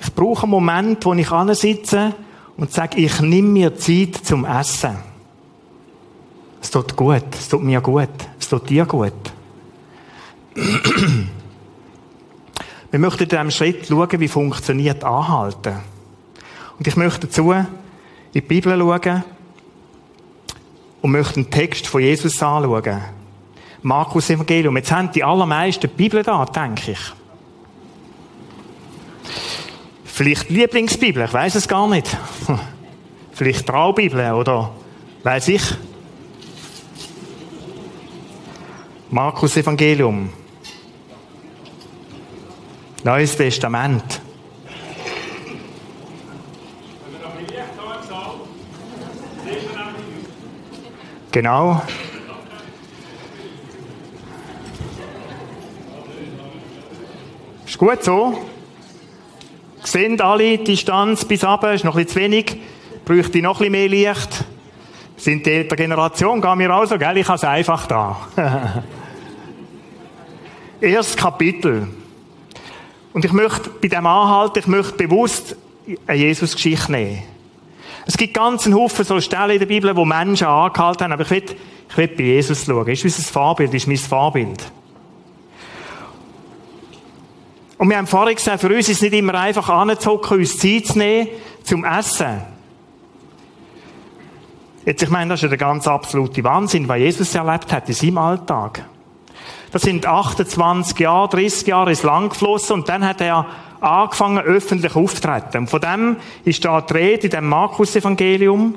ich 0.00 0.14
brauche 0.14 0.42
einen 0.42 0.50
Moment, 0.50 1.04
wo 1.04 1.14
ich 1.14 1.28
sitze 1.58 2.14
und 2.56 2.70
sage, 2.70 2.98
ich 2.98 3.20
nehme 3.20 3.48
mir 3.48 3.76
Zeit 3.76 4.16
zum 4.22 4.44
Essen. 4.44 4.96
Es 6.60 6.70
tut 6.70 6.94
gut, 6.94 7.24
es 7.32 7.48
tut 7.48 7.62
mir 7.62 7.80
gut, 7.80 8.10
es 8.38 8.48
tut 8.48 8.68
dir 8.68 8.84
gut. 8.84 9.12
Wir 10.54 11.28
möchten 12.98 13.22
in 13.22 13.28
diesem 13.28 13.50
Schritt 13.50 13.86
schauen, 13.86 14.20
wie 14.20 14.28
funktioniert 14.28 15.02
Anhalten. 15.02 15.76
Und 16.78 16.86
ich 16.86 16.96
möchte 16.96 17.26
dazu 17.26 17.52
in 17.52 17.66
die 18.34 18.40
Bibel 18.40 18.78
schauen 18.78 19.24
und 21.00 21.10
möchte 21.10 21.36
einen 21.36 21.50
Text 21.50 21.86
von 21.86 22.02
Jesus 22.02 22.42
anschauen. 22.42 23.00
Markus 23.82 24.30
Evangelium. 24.30 24.76
Jetzt 24.76 24.92
haben 24.92 25.10
die 25.10 25.24
allermeisten 25.24 25.82
die 25.82 25.86
Bibel 25.88 26.22
da, 26.22 26.44
denke 26.44 26.92
ich. 26.92 27.00
Vielleicht 30.04 30.50
Lieblingsbibel, 30.50 31.24
ich 31.24 31.32
weiß 31.32 31.54
es 31.54 31.66
gar 31.66 31.88
nicht. 31.88 32.16
Vielleicht 33.32 33.66
Traubibel 33.66 34.32
oder 34.32 34.70
weiß 35.22 35.48
ich. 35.48 35.62
Markus 39.10 39.56
Evangelium. 39.56 40.30
Neues 43.04 43.36
Testament. 43.36 44.20
Genau. 51.32 51.82
Ist 57.66 57.78
gut 57.78 58.04
so. 58.04 58.38
Sehen 59.82 60.20
alle, 60.20 60.58
die 60.58 60.64
Distanz 60.64 61.24
bis 61.24 61.42
ab? 61.42 61.64
ist 61.64 61.84
noch 61.84 61.96
etwas 61.96 62.12
zu 62.12 62.20
wenig. 62.20 62.60
Bräuchte 63.04 63.42
noch 63.42 63.60
etwas 63.60 63.70
mehr 63.70 63.88
Licht. 63.88 64.44
Sind 65.16 65.44
die 65.44 65.50
ältere 65.50 65.76
Generation, 65.76 66.40
gehen 66.40 66.58
wir 66.58 66.74
auch 66.74 66.84
so, 66.84 66.98
gell? 66.98 67.16
Ich 67.16 67.26
habe 67.26 67.36
es 67.36 67.44
einfach 67.44 67.86
da. 67.86 68.28
Erstes 70.80 71.16
Kapitel. 71.16 71.88
Und 73.12 73.24
ich 73.24 73.32
möchte 73.32 73.70
bei 73.70 73.88
dem 73.88 74.06
anhalten, 74.06 74.58
ich 74.58 74.66
möchte 74.66 74.92
bewusst 74.94 75.56
eine 76.06 76.18
Jesus-Geschichte 76.18 76.92
nehmen. 76.92 77.22
Es 78.06 78.16
gibt 78.16 78.34
ganz 78.34 78.66
einen 78.66 78.74
Haufen 78.74 79.04
so 79.04 79.20
Stellen 79.20 79.50
in 79.50 79.58
der 79.58 79.66
Bibel, 79.66 79.94
wo 79.94 80.04
Menschen 80.04 80.46
angehalten 80.46 81.04
haben, 81.04 81.12
aber 81.12 81.22
ich 81.22 81.30
will, 81.30 81.44
ich 81.88 81.96
will 81.96 82.08
bei 82.08 82.22
Jesus 82.22 82.64
schauen. 82.64 82.88
Ist 82.88 83.04
unser 83.04 83.22
Vorbild, 83.22 83.74
ist 83.74 83.86
mein 83.86 83.96
Vorbild. 83.96 84.72
Und 87.78 87.90
wir 87.90 87.96
haben 87.96 88.06
vorhin 88.06 88.36
gesagt, 88.36 88.60
für 88.60 88.68
uns 88.68 88.88
ist 88.88 88.96
es 88.96 89.02
nicht 89.02 89.14
immer 89.14 89.34
einfach 89.34 89.68
anzuhocken, 89.68 90.38
uns 90.38 90.56
Zeit 90.56 90.86
zu 90.86 90.98
nehmen, 90.98 91.28
zum 91.64 91.84
Essen. 91.84 92.42
Jetzt, 94.84 95.02
ich 95.02 95.10
meine, 95.10 95.30
das 95.30 95.38
ist 95.38 95.42
ja 95.42 95.48
der 95.48 95.58
ganz 95.58 95.86
absolute 95.86 96.42
Wahnsinn, 96.42 96.88
was 96.88 96.98
Jesus 96.98 97.34
erlebt 97.34 97.72
hat 97.72 97.88
in 97.88 97.94
seinem 97.94 98.18
Alltag. 98.18 98.84
Das 99.72 99.82
sind 99.82 100.04
28 100.06 100.98
Jahre, 100.98 101.30
30 101.30 101.66
Jahre 101.66 101.92
ist 101.92 102.02
lang 102.02 102.28
geflossen 102.28 102.74
und 102.74 102.88
dann 102.90 103.06
hat 103.06 103.22
er 103.22 103.46
angefangen, 103.80 104.38
öffentlich 104.38 104.94
aufzutreten. 104.94 105.62
Und 105.62 105.70
von 105.70 105.80
dem 105.80 106.16
ist 106.44 106.62
da 106.64 106.80
die 106.82 106.92
Rede 106.92 107.24
in 107.24 107.30
dem 107.30 107.48
Markus-Evangelium. 107.48 108.74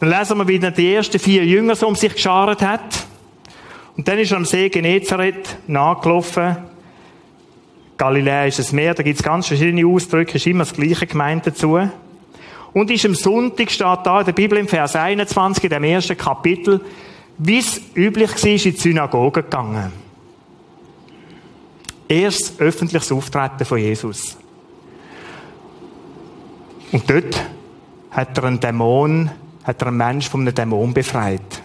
Dann 0.00 0.08
lesen 0.08 0.38
wir, 0.38 0.48
wie 0.48 0.58
er 0.58 0.70
die 0.70 0.94
ersten 0.94 1.18
vier 1.18 1.44
Jünger 1.44 1.76
so 1.76 1.86
um 1.86 1.94
sich 1.94 2.14
geschart 2.14 2.62
hat. 2.62 3.04
Und 3.94 4.08
dann 4.08 4.18
ist 4.18 4.30
er 4.30 4.38
am 4.38 4.46
See 4.46 4.70
Genezareth 4.70 5.58
nachgelaufen. 5.66 6.56
Galiläa 7.98 8.46
ist 8.46 8.58
das 8.58 8.72
Meer, 8.72 8.94
da 8.94 9.02
gibt 9.02 9.18
es 9.18 9.22
ganz 9.22 9.46
verschiedene 9.46 9.86
Ausdrücke, 9.86 10.36
ist 10.36 10.46
immer 10.46 10.64
das 10.64 10.72
Gleiche 10.72 11.06
gemeint 11.06 11.46
dazu. 11.46 11.78
Und 12.72 12.90
ist 12.90 13.04
am 13.04 13.14
Sonntag, 13.14 13.70
steht 13.70 13.98
da 14.04 14.20
in 14.20 14.24
der 14.24 14.32
Bibel 14.32 14.58
im 14.58 14.66
Vers 14.66 14.96
21, 14.96 15.64
in 15.64 15.70
dem 15.70 15.84
ersten 15.84 16.16
Kapitel, 16.16 16.80
wie 17.42 17.58
es 17.58 17.80
üblich 17.94 18.30
war, 18.30 18.50
in 18.50 18.58
die 18.58 18.70
Synagoge 18.72 19.42
gegangen. 19.42 19.92
Erst 22.06 22.60
öffentliches 22.60 23.10
Auftreten 23.10 23.64
von 23.64 23.78
Jesus. 23.78 24.36
Und 26.92 27.08
dort 27.08 27.40
hat 28.10 28.36
er 28.36 28.44
einen 28.44 28.60
Dämon, 28.60 29.30
hat 29.64 29.80
er 29.80 29.88
einen 29.88 29.96
Mensch 29.96 30.28
von 30.28 30.42
einem 30.42 30.54
Dämon 30.54 30.92
befreit. 30.92 31.62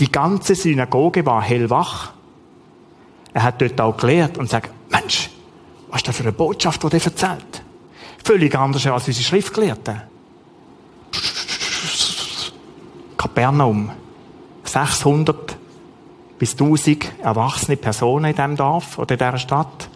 Die 0.00 0.10
ganze 0.10 0.56
Synagoge 0.56 1.24
war 1.24 1.42
hellwach. 1.42 2.14
Er 3.32 3.42
hat 3.44 3.60
dort 3.60 3.80
auch 3.80 3.96
gelehrt 3.96 4.38
und 4.38 4.50
sagt, 4.50 4.70
Mensch, 4.90 5.30
was 5.88 5.98
ist 5.98 6.08
das 6.08 6.16
für 6.16 6.22
eine 6.24 6.32
Botschaft, 6.32 6.82
die 6.82 6.96
er 6.96 7.04
erzählt? 7.04 7.62
Völlig 8.24 8.56
anders 8.56 8.86
als 8.86 9.06
unsere 9.06 9.24
Schriftgelehrten. 9.24 10.17
Kapernaum. 13.38 13.90
600 14.64 15.56
bis 16.40 16.52
1000 16.52 17.12
erwachsene 17.22 17.76
Personen 17.76 18.26
in 18.26 18.34
diesem 18.34 18.56
Dorf 18.56 18.98
oder 18.98 19.12
in 19.12 19.18
dieser 19.18 19.38
Stadt. 19.38 19.88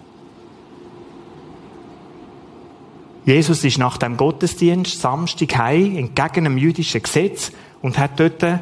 Jesus 3.24 3.64
ist 3.64 3.78
nach 3.78 3.96
dem 3.98 4.16
Gottesdienst 4.16 5.00
Samstag 5.00 5.56
heim, 5.58 5.96
entgegen 5.96 6.44
dem 6.44 6.56
jüdischen 6.56 7.02
Gesetz, 7.02 7.50
und 7.82 7.98
hat 7.98 8.18
dort 8.18 8.42
die 8.42 8.58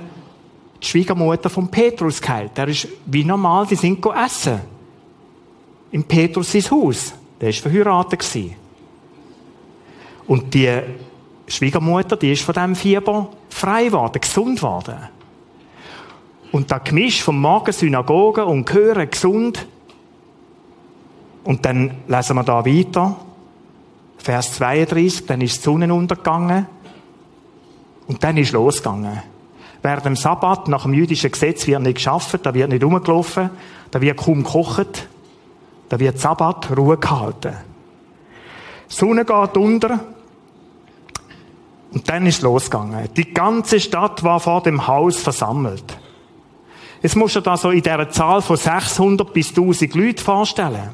Schwiegermutter 0.81 1.51
von 1.51 1.71
Petrus 1.71 2.21
geheilt. 2.21 2.57
Der 2.57 2.69
ist 2.69 2.89
wie 3.05 3.25
normal, 3.25 3.67
die 3.67 3.77
sind 3.77 4.05
essen. 4.07 4.61
In 5.93 6.05
Petrus 6.05 6.53
sein 6.53 6.71
Haus. 6.71 7.13
Der 7.39 7.51
ist 7.51 7.61
verheiratet. 7.61 8.27
Und 10.27 10.55
die 10.55 10.71
Schwiegermutter, 11.47 12.17
die 12.17 12.33
ist 12.33 12.43
von 12.43 12.55
diesem 12.55 12.75
Fieber 12.75 13.31
frei 13.61 13.85
geworden, 13.85 14.21
gesund 14.21 14.57
geworden. 14.57 14.97
Und 16.53 16.71
da 16.71 16.79
Gemisch 16.79 17.23
vom 17.23 17.41
Magen, 17.41 17.73
Synagoge 17.73 18.45
und 18.45 18.67
Gehören 18.67 19.09
gesund. 19.09 19.67
Und 21.45 21.65
dann 21.65 21.93
lesen 22.09 22.37
wir 22.37 22.43
da 22.43 22.65
weiter. 22.67 23.17
Vers 24.19 24.55
32, 24.55 25.27
dann 25.27 25.41
ist 25.41 25.59
die 25.59 25.63
Sonne 25.63 25.93
untergegangen. 25.95 26.67
Und 28.09 28.25
dann 28.25 28.37
ist 28.37 28.53
losgegangen. 28.53 29.23
Während 29.83 30.05
dem 30.05 30.17
Sabbat, 30.17 30.69
nach 30.69 30.83
dem 30.83 30.93
jüdischen 30.93 31.31
Gesetz, 31.31 31.67
wird 31.67 31.83
nicht 31.83 31.95
geschafft, 31.95 32.41
da 32.43 32.53
wird 32.53 32.71
nicht 32.71 32.85
rumgelaufen, 32.85 33.51
da 33.91 34.01
wird 34.01 34.19
kaum 34.19 34.43
gekocht, 34.43 35.09
da 35.89 35.99
wird 35.99 36.19
Sabbat 36.19 36.77
Ruhe 36.77 36.99
gehalten. 36.99 37.55
Die 38.91 38.95
Sonne 38.95 39.25
geht 39.25 39.57
unter, 39.57 40.01
und 41.93 42.09
dann 42.09 42.27
ist 42.27 42.43
losgegangen. 42.43 43.09
Die 43.17 43.33
ganze 43.35 43.81
Stadt 43.81 44.23
war 44.23 44.41
vor 44.41 44.63
dem 44.63 44.87
Haus 44.87 45.17
versammelt. 45.17 45.85
Jetzt 47.03 47.17
musst 47.17 47.35
du 47.37 47.41
dir 47.41 47.45
da 47.45 47.57
so 47.57 47.71
in 47.71 47.83
dieser 47.83 48.11
Zahl 48.11 48.43
von 48.43 48.57
600 48.57 49.33
bis 49.33 49.51
1000 49.51 49.95
Leute 49.95 50.23
vorstellen. 50.23 50.91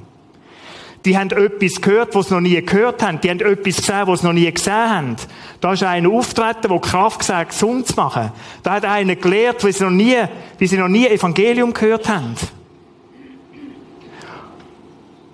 Die 1.05 1.17
haben 1.17 1.31
etwas 1.31 1.81
gehört, 1.81 2.15
was 2.15 2.29
sie 2.29 2.35
noch 2.35 2.41
nie 2.41 2.61
gehört 2.61 3.03
haben. 3.03 3.21
Die 3.21 3.31
haben 3.31 3.41
etwas 3.41 3.77
gesehen, 3.77 4.07
was 4.07 4.21
sie 4.21 4.27
noch 4.27 4.33
nie 4.33 4.51
gesehen 4.51 4.73
haben. 4.75 5.17
Da 5.61 5.73
ist 5.73 5.83
einer 5.83 6.11
auftreten, 6.11 6.69
der 6.69 6.79
Kraft 6.81 7.21
gesagt, 7.21 7.51
gesund 7.51 7.87
zu 7.87 7.95
machen. 7.95 8.33
Da 8.63 8.73
hat 8.73 8.85
einer 8.85 9.15
gelehrt, 9.15 9.65
wie 9.65 9.73
sie 9.73 9.85
noch 9.85 9.91
nie, 9.91 10.17
wie 10.59 10.67
sie 10.67 10.79
noch 10.79 10.89
nie 10.89 11.07
Evangelium 11.07 11.73
gehört 11.73 12.09
haben. 12.09 12.35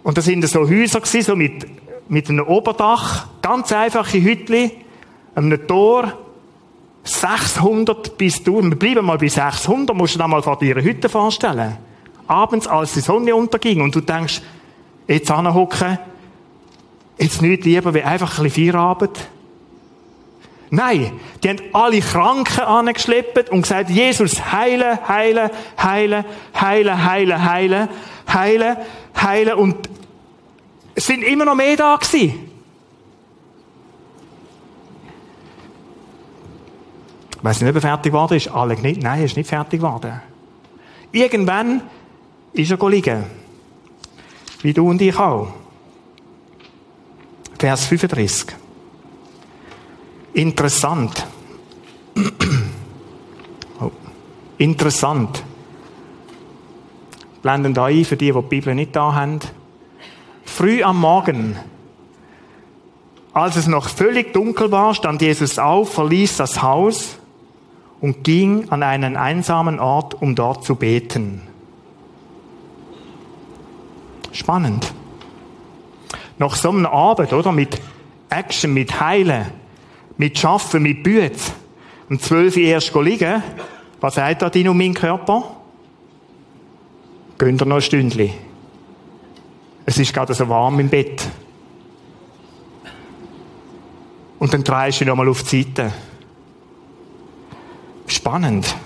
Und 0.03 0.18
das 0.18 0.25
sind 0.25 0.46
so 0.46 0.68
Häuser 0.68 1.01
gewesen, 1.01 1.22
so 1.22 1.37
mit, 1.37 1.66
mit 2.09 2.29
einem 2.29 2.46
Oberdach, 2.46 3.27
ganz 3.40 3.72
einfache 3.72 4.20
Hütli, 4.22 4.72
einem 5.35 5.66
Tor, 5.66 6.12
600 7.05 8.16
bis 8.16 8.43
du, 8.43 8.62
wir 8.62 8.76
bleiben 8.76 9.05
mal 9.05 9.18
bei 9.18 9.28
600, 9.28 9.97
musst 9.97 10.14
du 10.14 10.18
dir 10.18 10.28
mal 10.28 10.43
vor 10.43 10.59
deiner 10.59 10.83
Hütte 10.83 11.09
vorstellen. 11.09 11.76
Abends, 12.26 12.66
als 12.66 12.93
die 12.93 13.01
Sonne 13.01 13.35
unterging 13.35 13.80
und 13.80 13.95
du 13.95 14.01
denkst, 14.01 14.41
jetzt 15.09 15.30
anhocken, 15.30 15.99
jetzt 17.18 17.43
nicht 17.43 17.64
lieber 17.64 17.93
wie 17.93 18.03
einfach 18.03 18.39
ein 18.39 18.45
bisschen 18.45 18.72
Feierabend. 18.72 19.28
Nein, 20.70 21.12
die 21.43 21.51
haben 21.51 21.61
alle 21.72 22.01
Kranken 22.01 22.61
angeschleppt 22.61 23.51
und 23.51 23.62
gesagt, 23.62 23.91
Jesus, 23.91 24.53
heile, 24.53 25.07
heile, 25.07 25.51
heile, 25.76 26.24
heile, 26.55 27.05
heile, 27.05 27.45
heile, 27.45 27.89
heile, 28.33 28.76
heile 29.20 29.57
und 29.57 29.76
es 30.95 31.07
sind 31.07 31.22
immer 31.22 31.45
noch 31.45 31.55
mehr 31.55 31.76
da 31.76 31.97
gewesen. 31.97 32.51
Ich 37.43 37.45
weiss 37.45 37.61
nicht, 37.61 37.70
ob 37.70 37.74
er 37.74 37.80
fertig 37.80 38.12
geworden 38.12 38.36
ist. 38.36 38.47
Alle 38.53 38.76
nicht. 38.76 39.03
Nein, 39.03 39.18
er 39.18 39.24
ist 39.24 39.36
nicht 39.36 39.49
fertig 39.49 39.80
geworden. 39.80 40.20
Irgendwann 41.11 41.82
ist 42.53 42.70
er 42.70 42.88
liegen. 42.88 43.24
Wie 44.61 44.72
du 44.72 44.88
und 44.88 45.03
ich 45.03 45.18
auch. 45.18 45.49
Vers 47.59 47.86
35. 47.86 48.55
Interessant. 50.34 51.26
Oh. 53.80 53.90
Interessant. 54.59 55.43
Blenden 57.43 57.74
da 57.74 57.86
ein 57.86 58.05
für 58.05 58.16
die, 58.16 58.30
die 58.30 58.32
die 58.32 58.49
Bibel 58.49 58.76
nicht 58.76 58.95
da 58.95 59.12
haben. 59.12 59.40
Früh 60.45 60.84
am 60.84 61.01
Morgen, 61.01 61.57
als 63.32 63.57
es 63.57 63.66
noch 63.66 63.88
völlig 63.88 64.32
dunkel 64.32 64.70
war, 64.70 64.95
stand 64.95 65.20
Jesus 65.20 65.59
auf, 65.59 65.95
verließ 65.95 66.36
das 66.36 66.62
Haus 66.62 67.18
und 68.03 68.24
ging 68.24 68.68
an 68.70 68.82
einen 68.82 69.16
einsamen 69.16 69.78
Ort, 69.78 70.20
um 70.20 70.34
dort 70.34 70.64
zu 70.64 70.74
beten. 70.74 71.40
Spannend. 74.32 74.92
Nach 76.36 76.57
so 76.57 76.70
einem 76.70 76.86
Abend, 76.86 77.32
oder? 77.32 77.53
Mit 77.53 77.80
Action, 78.28 78.74
mit 78.74 79.00
Heilen, 79.00 79.46
mit 80.16 80.36
Schaffen, 80.36 80.82
mit 80.82 81.05
Büt. 81.05 81.36
Um 82.11 82.18
zwölf 82.18 82.57
Uhr 82.57 82.64
erst 82.64 82.92
liegen. 82.94 83.40
Was 84.00 84.16
sagt 84.16 84.42
da 84.42 84.50
dein 84.50 84.68
und 84.68 84.78
mein 84.78 84.94
Körper? 84.94 85.57
Gönnt 87.38 87.62
ihr 87.62 87.66
noch 87.66 87.76
ein 87.76 87.82
Stündchen. 87.82 88.30
Es 89.86 89.96
ist 89.98 90.12
gerade 90.12 90.34
so 90.34 90.48
warm 90.48 90.80
im 90.80 90.88
Bett. 90.88 91.22
Und 94.40 94.53
dann 94.53 94.64
drehst 94.64 95.00
du 95.00 95.05
nochmal 95.05 95.28
auf 95.28 95.44
die 95.44 95.62
Seite. 95.62 95.92
Spannend. 98.23 98.77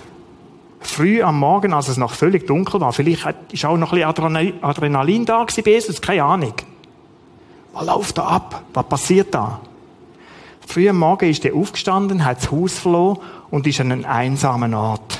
Früh 0.81 1.23
am 1.23 1.39
Morgen, 1.39 1.75
als 1.75 1.89
es 1.89 1.99
noch 1.99 2.15
völlig 2.15 2.47
dunkel 2.47 2.81
war, 2.81 2.95
vielleicht 2.95 3.27
war 3.27 3.71
auch 3.71 3.77
noch 3.77 3.93
ein 3.93 4.15
bisschen 4.15 4.65
Adrenalin 4.65 5.27
da 5.27 5.45
bei 5.45 5.71
Jesus, 5.71 6.01
keine 6.01 6.25
Ahnung. 6.25 6.55
Was 7.75 7.85
läuft 7.85 8.17
da 8.17 8.29
ab? 8.29 8.63
Was 8.73 8.87
passiert 8.87 9.35
da? 9.35 9.61
Früh 10.67 10.89
am 10.89 10.99
Morgen 10.99 11.29
ist 11.29 11.45
er 11.45 11.55
aufgestanden, 11.55 12.25
hat 12.25 12.39
das 12.39 12.51
Haus 12.51 12.79
verloren 12.79 13.19
und 13.51 13.67
ist 13.67 13.79
an 13.79 13.93
einen 13.93 14.07
einsamen 14.07 14.73
Ort. 14.73 15.19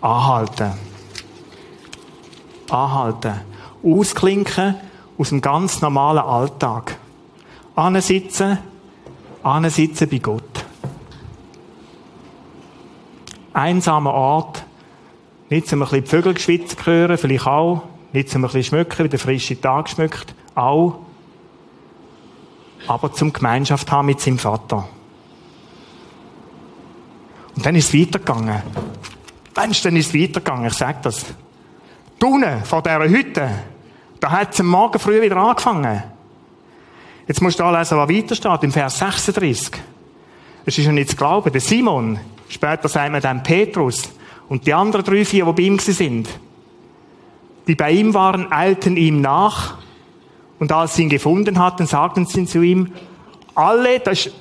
Anhalten. 0.00 0.72
Anhalten. 2.68 3.42
Ausklinken 3.84 4.74
aus 5.16 5.28
dem 5.28 5.40
ganz 5.40 5.80
normalen 5.80 6.18
Alltag. 6.18 6.96
Ansitzen, 7.76 8.58
ansitzen 9.44 10.08
bei 10.08 10.18
Gott. 10.18 10.69
Einsamer 13.52 14.12
Ort. 14.12 14.64
Nicht 15.48 15.66
zum 15.66 15.82
ein 15.82 15.88
bisschen 15.88 16.04
die 16.04 16.10
Vögel 16.10 16.34
geschwitzt 16.34 16.86
hören, 16.86 17.18
vielleicht 17.18 17.46
auch. 17.46 17.82
Nicht 18.12 18.28
zum 18.28 18.44
ein 18.44 18.48
bisschen 18.48 18.64
schmücken, 18.64 19.04
wie 19.04 19.08
der 19.08 19.18
frische 19.18 19.60
Tag 19.60 19.88
schmückt. 19.88 20.34
Auch 20.54 21.00
aber 22.86 23.12
zum 23.12 23.32
Gemeinschaft 23.32 23.90
haben 23.90 24.06
mit 24.06 24.20
seinem 24.20 24.38
Vater. 24.38 24.88
Und 27.56 27.66
dann 27.66 27.74
ist 27.74 27.92
es 27.92 28.00
weitergegangen. 28.00 28.62
Mensch, 29.56 29.82
dann 29.82 29.96
ist 29.96 30.08
es 30.08 30.14
weitergegangen, 30.14 30.66
ich 30.66 30.74
sag 30.74 31.02
das. 31.02 31.26
Tunen 32.18 32.64
vor 32.64 32.82
dieser 32.82 33.08
Hütte, 33.08 33.50
da 34.20 34.30
hat 34.30 34.54
es 34.54 34.60
am 34.60 34.66
Morgen 34.66 34.98
früh 34.98 35.20
wieder 35.20 35.36
angefangen. 35.36 36.02
Jetzt 37.26 37.40
musst 37.40 37.58
du 37.58 37.62
da 37.62 37.78
lesen, 37.78 37.96
was 37.96 38.08
weiter 38.08 38.34
steht, 38.34 38.62
im 38.62 38.72
Vers 38.72 38.98
36. 38.98 39.70
Es 40.66 40.78
ist 40.78 40.84
ja 40.84 40.92
nicht 40.92 41.10
zu 41.10 41.16
glauben, 41.16 41.52
der 41.52 41.60
Simon, 41.60 42.18
später 42.50 42.88
sagen 42.88 43.14
wir 43.14 43.20
dann 43.20 43.42
Petrus, 43.42 44.12
und 44.48 44.66
die 44.66 44.74
anderen 44.74 45.04
drei, 45.04 45.24
vier, 45.24 45.44
die 45.44 45.52
bei 45.52 45.62
ihm 45.62 45.78
sind, 45.78 46.28
die 47.66 47.74
bei 47.76 47.92
ihm 47.92 48.12
waren, 48.14 48.50
eilten 48.50 48.96
ihm 48.96 49.20
nach 49.20 49.78
und 50.58 50.72
als 50.72 50.96
sie 50.96 51.04
ihn 51.04 51.08
gefunden 51.08 51.58
hatten, 51.58 51.86
sagten 51.86 52.26
sie 52.26 52.44
zu 52.44 52.60
ihm, 52.60 52.92
alle, 53.54 54.00
das 54.00 54.26
ist, 54.26 54.34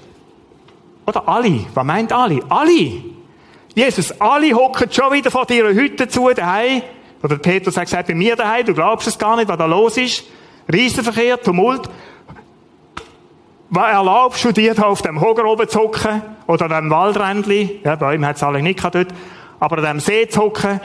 oder 1.05 1.28
alle, 1.28 1.66
was 1.74 1.86
meint 1.86 2.12
alle? 2.12 2.39
Alle! 2.49 3.03
Jesus, 3.76 4.12
alle 4.20 4.53
hocken 4.53 4.91
schon 4.91 5.14
wieder 5.14 5.32
vor 5.32 5.49
ihrer 5.49 5.74
Hütte 5.74 6.07
zu, 6.07 6.30
daheim. 6.30 6.82
Oder 7.24 7.38
Petrus 7.38 7.78
hat 7.78 7.86
gesagt, 7.86 8.07
bei 8.07 8.16
mir 8.16 8.36
daheim, 8.36 8.66
du 8.66 8.74
glaubst 8.74 9.07
es 9.07 9.18
gar 9.18 9.36
nicht, 9.36 9.47
was 9.47 9.57
da 9.57 9.66
los 9.66 9.97
ist. 9.97 10.24
Riesenverkehr, 10.72 11.41
Tumult. 11.41 11.89
Was 13.72 14.53
dir 14.53 14.74
da 14.74 14.84
auf 14.84 15.01
dem 15.01 15.22
Hoger 15.22 15.45
oben 15.45 15.70
zu 15.70 15.80
hocken? 15.80 16.22
Oder 16.47 16.65
an 16.65 16.86
dem 16.86 16.89
Waldrändli? 16.89 17.82
Ja, 17.84 17.95
bei 17.95 18.15
ihm 18.15 18.26
hat 18.26 18.38
es 18.38 18.43
alle 18.43 18.61
nicht 18.61 18.84
dort. 18.84 19.07
Aber 19.59 19.78
an 19.78 19.84
dem 19.84 19.99
See 19.99 20.28
zu 20.28 20.41
hocken. 20.41 20.80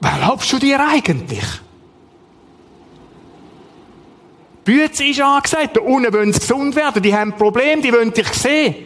Was 0.00 0.12
erlaubst 0.12 0.52
du 0.52 0.58
dir 0.58 0.78
eigentlich? 0.80 1.44
Bütze 4.64 5.04
ist 5.04 5.20
angesagt. 5.20 5.76
Da 5.76 5.80
unten 5.80 6.12
wollen 6.12 6.32
sie 6.32 6.38
gesund 6.38 6.76
werden. 6.76 7.02
Die 7.02 7.14
haben 7.14 7.32
ein 7.32 7.36
Problem, 7.36 7.82
die 7.82 7.92
wollen 7.92 8.12
dich 8.12 8.28
sehen. 8.34 8.76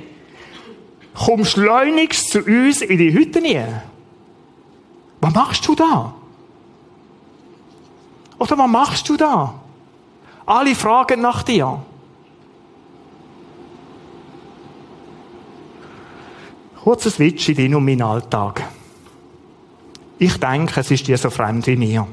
Komm 1.15 1.45
schleunigst 1.45 2.31
zu 2.31 2.39
uns 2.39 2.81
in 2.81 2.97
die 2.97 3.13
Hütte 3.13 3.43
rein. 3.43 3.83
Was 5.21 5.35
machst 5.35 5.69
du 5.69 5.75
da? 5.75 6.15
Oder 8.39 8.59
was 8.59 8.69
machst 8.69 9.09
du 9.09 9.17
da? 9.17 9.55
Alle 10.47 10.75
fragen 10.75 11.21
nach 11.21 11.43
dir. 11.43 11.83
Kurzer 16.83 17.11
Switch 17.11 17.49
in 17.49 17.57
deinen 17.57 17.75
und 17.77 17.85
meinen 17.85 18.03
Alltag. 18.03 18.63
Ich 20.19 20.37
denke, 20.39 20.81
es 20.81 20.91
ist 20.91 21.07
dir 21.07 21.17
so 21.17 21.31
fremd 21.31 21.67
wie 21.67 21.77
mir. 21.77 22.07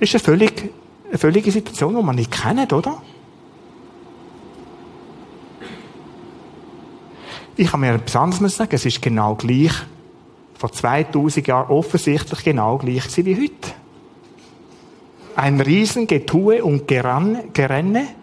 ist 0.00 0.14
eine, 0.14 0.20
völlig, 0.20 0.70
eine 1.08 1.18
völlige 1.18 1.50
Situation, 1.50 1.96
die 1.96 2.02
man 2.02 2.16
nicht 2.16 2.30
kennt, 2.30 2.72
oder? 2.72 3.02
Ich 7.56 7.70
kann 7.70 7.80
mir 7.80 7.94
etwas 7.94 8.16
anderes 8.16 8.56
sagen. 8.56 8.74
Es 8.74 8.86
ist 8.86 9.02
genau 9.02 9.34
gleich, 9.34 9.72
vor 10.54 10.72
2000 10.72 11.46
Jahren 11.46 11.70
offensichtlich 11.70 12.44
genau 12.44 12.78
gleich 12.78 13.04
wie 13.16 13.36
heute. 13.36 13.72
Ein 15.36 15.60
Riesengetue 15.60 16.64
und 16.64 16.88
Gerenne. 16.88 18.17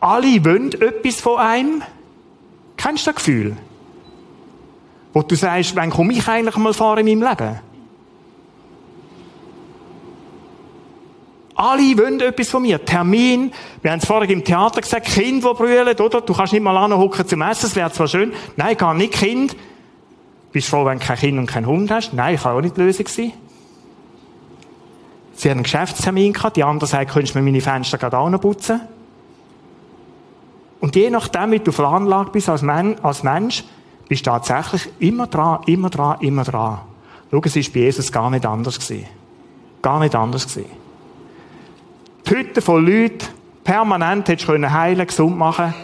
Alle 0.00 0.44
wollen 0.44 0.72
etwas 0.80 1.20
von 1.20 1.38
einem. 1.38 1.82
Kennst 2.76 3.06
du 3.06 3.10
das 3.10 3.16
Gefühl? 3.16 3.56
Wo 5.12 5.22
du 5.22 5.34
sagst, 5.34 5.74
wann 5.74 5.90
komme 5.90 6.12
ich 6.12 6.28
eigentlich 6.28 6.56
mal 6.56 6.72
vor 6.72 6.98
in 6.98 7.06
meinem 7.06 7.28
Leben? 7.28 7.60
Alle 11.56 11.98
wollen 11.98 12.20
etwas 12.20 12.50
von 12.50 12.62
mir. 12.62 12.84
Termin. 12.84 13.50
Wir 13.82 13.90
haben 13.90 13.98
es 13.98 14.06
vorhin 14.06 14.30
im 14.30 14.44
Theater 14.44 14.80
gesagt, 14.80 15.06
Kind, 15.06 15.42
die 15.42 15.54
brüllen, 15.54 15.98
oder? 15.98 16.20
Du 16.20 16.32
kannst 16.32 16.52
nicht 16.52 16.62
mal 16.62 16.76
anhocken 16.76 17.26
zum 17.26 17.42
Essen, 17.42 17.62
das 17.62 17.74
wäre 17.74 17.90
zwar 17.90 18.06
schön. 18.06 18.32
Nein, 18.54 18.76
gar 18.76 18.94
nicht 18.94 19.14
Kind. 19.14 19.56
Bist 20.52 20.68
froh, 20.68 20.84
wenn 20.84 21.00
du 21.00 21.04
kein 21.04 21.18
Kind 21.18 21.38
und 21.38 21.46
kein 21.46 21.66
Hund 21.66 21.90
hast? 21.90 22.12
Nein, 22.12 22.36
kann 22.36 22.56
auch 22.56 22.60
nicht 22.60 22.76
die 22.76 22.82
Lösung 22.82 23.08
sein. 23.08 23.32
Sie 25.34 25.50
haben 25.50 25.58
einen 25.58 25.64
Geschäftstermin 25.64 26.32
gehabt, 26.32 26.56
die 26.56 26.62
andere 26.62 26.86
sagt, 26.86 27.10
könntest 27.10 27.34
du 27.34 27.38
mir 27.38 27.44
meine 27.44 27.60
Fenster 27.60 27.98
gerade 27.98 28.18
auch 28.18 28.30
putzen? 28.40 28.80
Und 30.80 30.94
je 30.96 31.10
nachdem, 31.10 31.50
wie 31.50 31.58
du 31.58 31.72
veranlagt 31.72 32.32
bist 32.32 32.48
als, 32.48 32.62
als 32.62 33.22
Mensch, 33.22 33.64
bist 34.08 34.26
du 34.26 34.30
tatsächlich 34.30 34.88
immer 35.00 35.26
dran, 35.26 35.60
immer 35.66 35.90
dran, 35.90 36.20
immer 36.20 36.44
dran. 36.44 36.80
Schau, 37.30 37.40
es 37.44 37.56
war 37.56 37.62
bei 37.74 37.80
Jesus 37.80 38.12
gar 38.12 38.30
nicht 38.30 38.46
anders 38.46 38.78
gewesen. 38.78 39.06
Gar 39.82 40.00
nicht 40.00 40.14
anders 40.14 40.46
gewesen 40.46 40.70
die 42.28 42.34
Hütte 42.34 42.62
von 42.62 42.84
Leuten 42.84 43.26
permanent 43.64 44.28
hättest 44.28 44.46
können 44.46 44.72
heilen, 44.72 45.06
gesund 45.06 45.36
machen. 45.36 45.74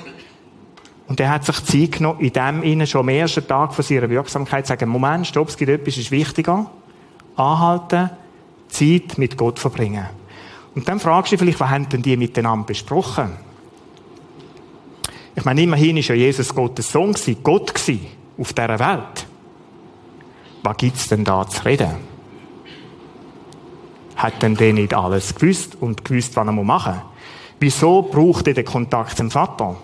Und 1.06 1.20
er 1.20 1.30
hat 1.30 1.44
sich 1.44 1.62
Zeit 1.64 1.92
genommen, 1.92 2.20
in 2.20 2.32
dem 2.32 2.62
ihnen 2.62 2.86
schon 2.86 3.02
am 3.02 3.08
ersten 3.10 3.46
Tag 3.46 3.74
von 3.74 3.84
seiner 3.84 4.08
Wirksamkeit 4.08 4.66
zu 4.66 4.72
sagen, 4.72 4.88
Moment, 4.88 5.26
stopp, 5.26 5.48
es 5.48 5.56
gibt 5.56 5.70
etwas, 5.70 5.98
ist 5.98 6.10
wichtiger. 6.10 6.66
Anhalten, 7.36 8.10
Zeit 8.68 9.18
mit 9.18 9.36
Gott 9.36 9.58
verbringen. 9.58 10.06
Und 10.74 10.88
dann 10.88 10.98
fragst 10.98 11.32
du 11.32 11.36
dich 11.36 11.40
vielleicht, 11.40 11.60
was 11.60 11.70
haben 11.70 11.88
denn 11.88 12.02
die 12.02 12.16
miteinander 12.16 12.66
besprochen? 12.66 13.32
Ich 15.36 15.44
meine, 15.44 15.62
immerhin 15.62 15.96
ist 15.96 16.08
ja 16.08 16.14
Jesus 16.14 16.54
Gottes 16.54 16.90
Sohn 16.90 17.14
Gott 17.42 17.74
gewesen, 17.74 18.06
auf 18.38 18.52
dieser 18.52 18.78
Welt. 18.78 19.26
Was 20.62 20.76
gibt's 20.76 21.08
denn 21.08 21.24
da 21.24 21.46
zu 21.46 21.64
reden? 21.64 22.14
hat 24.16 24.42
denn 24.42 24.54
der 24.56 24.72
nicht 24.72 24.94
alles 24.94 25.34
gewusst 25.34 25.76
und 25.80 26.04
gewusst, 26.04 26.36
was 26.36 26.46
er 26.46 26.52
machen 26.52 26.94
muss? 26.94 27.02
Wieso 27.60 28.02
braucht 28.02 28.46
er 28.48 28.54
den 28.54 28.64
Kontakt 28.64 29.16
zum 29.16 29.30
Vater? 29.30 29.76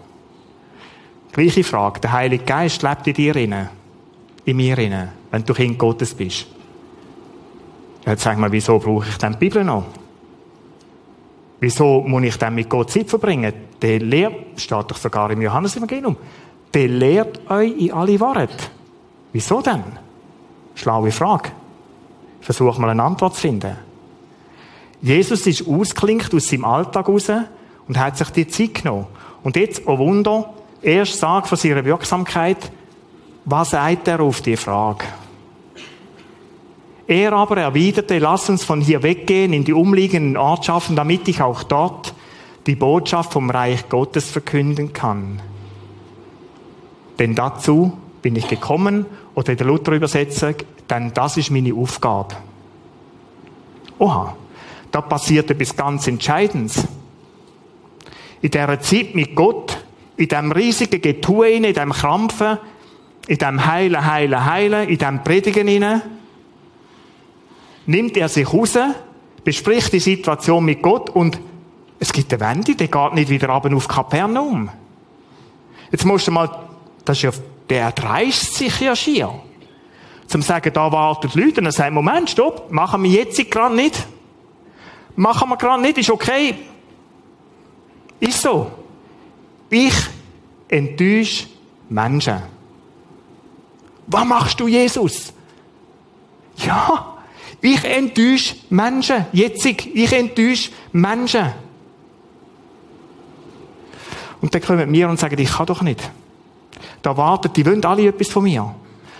Gleiche 1.32 1.64
Frage. 1.64 2.00
Der 2.00 2.12
Heilige 2.12 2.44
Geist 2.44 2.82
lebt 2.82 3.06
in 3.06 3.14
dir 3.14 3.36
inne, 3.36 3.70
in 4.44 4.56
mir 4.56 4.78
inne, 4.78 5.12
wenn 5.30 5.44
du 5.44 5.54
Kind 5.54 5.78
Gottes 5.78 6.14
bist. 6.14 6.46
Jetzt 8.06 8.22
sag 8.22 8.38
mal, 8.38 8.50
wieso 8.50 8.78
brauche 8.78 9.08
ich 9.08 9.18
dann 9.18 9.34
die 9.34 9.38
Bibel 9.38 9.62
noch? 9.62 9.84
Wieso 11.60 12.00
muss 12.00 12.22
ich 12.22 12.38
dann 12.38 12.54
mit 12.54 12.68
Gott 12.70 12.90
Zeit 12.90 13.08
verbringen? 13.08 13.52
Der 13.80 14.00
lehrt, 14.00 14.60
steht 14.60 14.90
doch 14.90 14.96
sogar 14.96 15.30
im 15.30 15.42
Johannes-Evangelium, 15.42 16.16
der 16.72 16.88
lehrt 16.88 17.50
euch 17.50 17.76
in 17.76 17.92
alle 17.92 18.18
Wahrheit. 18.18 18.70
Wieso 19.32 19.60
denn? 19.60 19.84
Schlaue 20.74 21.12
Frage. 21.12 21.50
Versuch 22.40 22.78
mal 22.78 22.90
eine 22.90 23.02
Antwort 23.02 23.34
zu 23.34 23.42
finden. 23.42 23.76
Jesus 25.02 25.46
ist 25.46 25.66
ausklinkt 25.66 26.34
aus 26.34 26.46
seinem 26.46 26.64
Alltag 26.64 27.08
raus 27.08 27.30
und 27.86 27.98
hat 27.98 28.16
sich 28.16 28.30
die 28.30 28.48
Zeit 28.48 28.74
genommen. 28.74 29.06
Und 29.42 29.56
jetzt, 29.56 29.86
oh 29.86 29.98
Wunder, 29.98 30.52
erst 30.82 31.18
sagt 31.18 31.48
von 31.48 31.58
seiner 31.58 31.84
Wirksamkeit, 31.84 32.70
was 33.44 33.70
sagt 33.70 34.08
er 34.08 34.20
auf 34.20 34.40
die 34.42 34.56
Frage? 34.56 35.04
Er 37.10 37.32
aber 37.32 37.56
erwiderte, 37.56 38.20
lass 38.20 38.48
uns 38.48 38.62
von 38.62 38.80
hier 38.80 39.02
weggehen 39.02 39.52
in 39.52 39.64
die 39.64 39.72
umliegenden 39.72 40.36
Ortschaften, 40.36 40.94
damit 40.94 41.26
ich 41.26 41.42
auch 41.42 41.64
dort 41.64 42.14
die 42.68 42.76
Botschaft 42.76 43.32
vom 43.32 43.50
Reich 43.50 43.88
Gottes 43.88 44.30
verkünden 44.30 44.92
kann. 44.92 45.42
Denn 47.18 47.34
dazu 47.34 47.98
bin 48.22 48.36
ich 48.36 48.46
gekommen, 48.46 49.06
oder 49.34 49.50
in 49.50 49.58
der 49.58 49.66
Luther-Übersetzung, 49.66 50.54
denn 50.88 51.10
das 51.12 51.36
ist 51.36 51.50
meine 51.50 51.74
Aufgabe. 51.74 52.36
Oha. 53.98 54.36
Da 54.92 55.00
passiert 55.00 55.50
etwas 55.50 55.74
ganz 55.74 56.06
Entscheidendes. 56.06 56.86
In 58.40 58.52
dieser 58.52 58.78
Zeit 58.78 59.16
mit 59.16 59.34
Gott, 59.34 59.84
in 60.16 60.28
diesem 60.28 60.52
riesigen 60.52 61.02
Getue, 61.02 61.50
in 61.50 61.64
diesem 61.64 61.90
Krampfen, 61.90 62.58
in 63.26 63.36
diesem 63.36 63.66
Heilen, 63.66 64.06
Heilen, 64.06 64.44
Heilen, 64.44 64.88
in 64.88 64.96
diesem 64.96 65.24
Predigen 65.24 65.66
hinein, 65.66 66.02
nimmt 67.90 68.16
er 68.16 68.28
sich 68.28 68.52
raus, 68.52 68.78
bespricht 69.44 69.92
die 69.92 70.00
Situation 70.00 70.64
mit 70.64 70.80
Gott 70.80 71.10
und 71.10 71.40
es 71.98 72.12
gibt 72.12 72.32
eine 72.32 72.40
Wende, 72.40 72.74
der 72.76 72.88
geht 72.88 73.14
nicht 73.14 73.28
wieder 73.28 73.48
runter 73.48 73.76
auf 73.76 73.88
Kapernaum. 73.88 74.70
Jetzt 75.90 76.06
musst 76.06 76.28
du 76.28 76.30
mal, 76.30 76.48
das 77.04 77.18
ist 77.18 77.22
ja, 77.22 77.30
der 77.68 77.92
dreist 77.92 78.54
sich 78.54 78.80
ja 78.80 78.94
schier. 78.94 79.30
Zum 80.26 80.42
sagen, 80.42 80.72
da 80.72 80.92
warten 80.92 81.28
die 81.34 81.40
Leute 81.40 81.60
und 81.60 81.66
er 81.66 81.72
sagt, 81.72 81.92
Moment, 81.92 82.30
stopp, 82.30 82.70
machen 82.70 83.02
wir 83.02 83.10
jetzt 83.10 83.50
gerade 83.50 83.74
nicht. 83.74 84.06
Machen 85.16 85.48
wir 85.48 85.56
gerade 85.56 85.82
nicht, 85.82 85.98
ist 85.98 86.10
okay. 86.10 86.54
Ist 88.20 88.40
so. 88.40 88.70
Ich 89.68 89.94
enttäusche 90.68 91.48
Menschen. 91.88 92.40
Was 94.06 94.24
machst 94.24 94.60
du, 94.60 94.68
Jesus? 94.68 95.32
Ja, 96.58 97.19
ich 97.60 97.84
enttäusche 97.84 98.56
Menschen. 98.70 99.26
Jetzt, 99.32 99.64
ich 99.64 100.12
enttäusche 100.12 100.70
Menschen. 100.92 101.52
Und 104.40 104.54
dann 104.54 104.62
kommen 104.62 104.90
wir 104.90 105.08
und 105.08 105.18
sagen, 105.18 105.38
ich 105.38 105.50
kann 105.52 105.66
doch 105.66 105.82
nicht. 105.82 106.10
Da 107.02 107.16
warten, 107.16 107.52
die 107.52 107.64
wollen 107.66 107.84
alle 107.84 108.08
etwas 108.08 108.28
von 108.28 108.44
mir. 108.44 108.74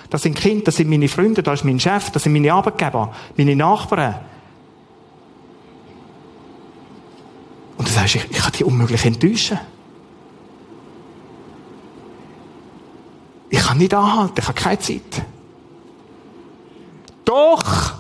Das 0.09 0.23
sind 0.23 0.35
Kinder, 0.35 0.65
das 0.65 0.77
sind 0.77 0.91
meine 0.91 1.09
Freunde, 1.09 1.43
das 1.43 1.61
ist 1.61 1.65
mein 1.65 1.79
Chef, 1.79 2.11
das 2.11 2.23
sind 2.23 2.33
meine 2.33 2.53
Arbeitgeber, 2.53 3.15
meine 3.37 3.55
Nachbarn. 3.55 4.17
Und 7.77 7.89
du 7.89 7.93
sagst, 7.93 8.17
ich, 8.17 8.31
ich 8.31 8.39
kann 8.39 8.53
die 8.53 8.65
unmöglich 8.65 9.05
enttäuschen. 9.05 9.59
Ich 13.51 13.61
kann 13.61 13.79
nicht 13.79 13.95
anhalten, 13.95 14.35
ich 14.39 14.49
habe 14.49 14.59
keine 14.59 14.79
Zeit. 14.79 15.23
Doch, 17.25 18.00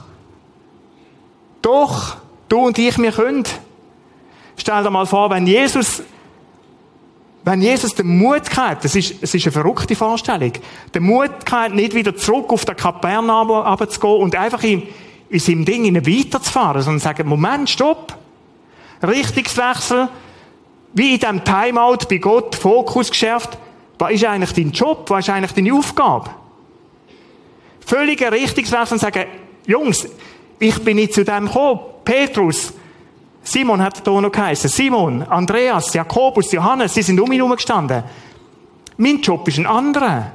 doch, 1.70 2.16
du 2.48 2.66
und 2.66 2.78
ich, 2.78 2.98
wir 2.98 3.12
können. 3.12 3.44
Stell 4.56 4.82
dir 4.82 4.90
mal 4.90 5.06
vor, 5.06 5.30
wenn 5.30 5.46
Jesus 5.46 6.02
wenn 7.42 7.62
Jesus 7.62 7.94
den 7.94 8.18
Mut 8.18 8.54
hat, 8.56 8.84
das 8.84 8.94
ist, 8.94 9.22
es 9.22 9.34
ist 9.34 9.46
eine 9.46 9.52
verrückte 9.52 9.96
Vorstellung, 9.96 10.52
den 10.94 11.02
Mut 11.02 11.30
hat, 11.50 11.72
nicht 11.72 11.94
wieder 11.94 12.14
zurück 12.14 12.52
auf 12.52 12.66
den 12.66 12.76
Kapernaum 12.76 13.50
runterzugehen 13.50 14.20
und 14.20 14.36
einfach 14.36 14.62
in, 14.62 14.82
in 15.30 15.38
seinem 15.38 15.64
Ding 15.64 15.94
weiterzufahren, 15.94 16.82
sondern 16.82 17.00
sagen, 17.00 17.26
Moment, 17.26 17.70
stopp. 17.70 18.14
Richtungswechsel, 19.02 20.08
wie 20.92 21.14
in 21.14 21.20
diesem 21.20 21.42
Timeout 21.42 22.06
bei 22.10 22.18
Gott, 22.18 22.54
Fokus 22.56 23.08
geschärft. 23.08 23.56
Was 23.98 24.10
ist 24.12 24.24
eigentlich 24.24 24.52
dein 24.52 24.72
Job? 24.72 25.08
Was 25.08 25.26
ist 25.26 25.30
eigentlich 25.30 25.52
deine 25.52 25.72
Aufgabe? 25.72 26.28
Völliger 27.86 28.32
Richtungswechsel 28.32 28.96
und 28.96 29.00
sagen, 29.00 29.24
Jungs, 29.66 30.06
ich 30.60 30.84
bin 30.84 30.96
nicht 30.96 31.14
zu 31.14 31.24
dem 31.24 31.46
gekommen. 31.46 31.80
Petrus, 32.04 32.72
Simon 33.42 33.82
hat 33.82 34.06
da 34.06 34.20
noch 34.20 34.30
geheißen. 34.30 34.68
Simon, 34.70 35.22
Andreas, 35.22 35.92
Jakobus, 35.94 36.52
Johannes, 36.52 36.94
sie 36.94 37.02
sind 37.02 37.18
um 37.18 37.32
ihn 37.32 37.50
gestanden. 37.50 38.04
Mein 38.98 39.20
Job 39.22 39.48
ist 39.48 39.58
ein 39.58 39.66
anderer. 39.66 40.32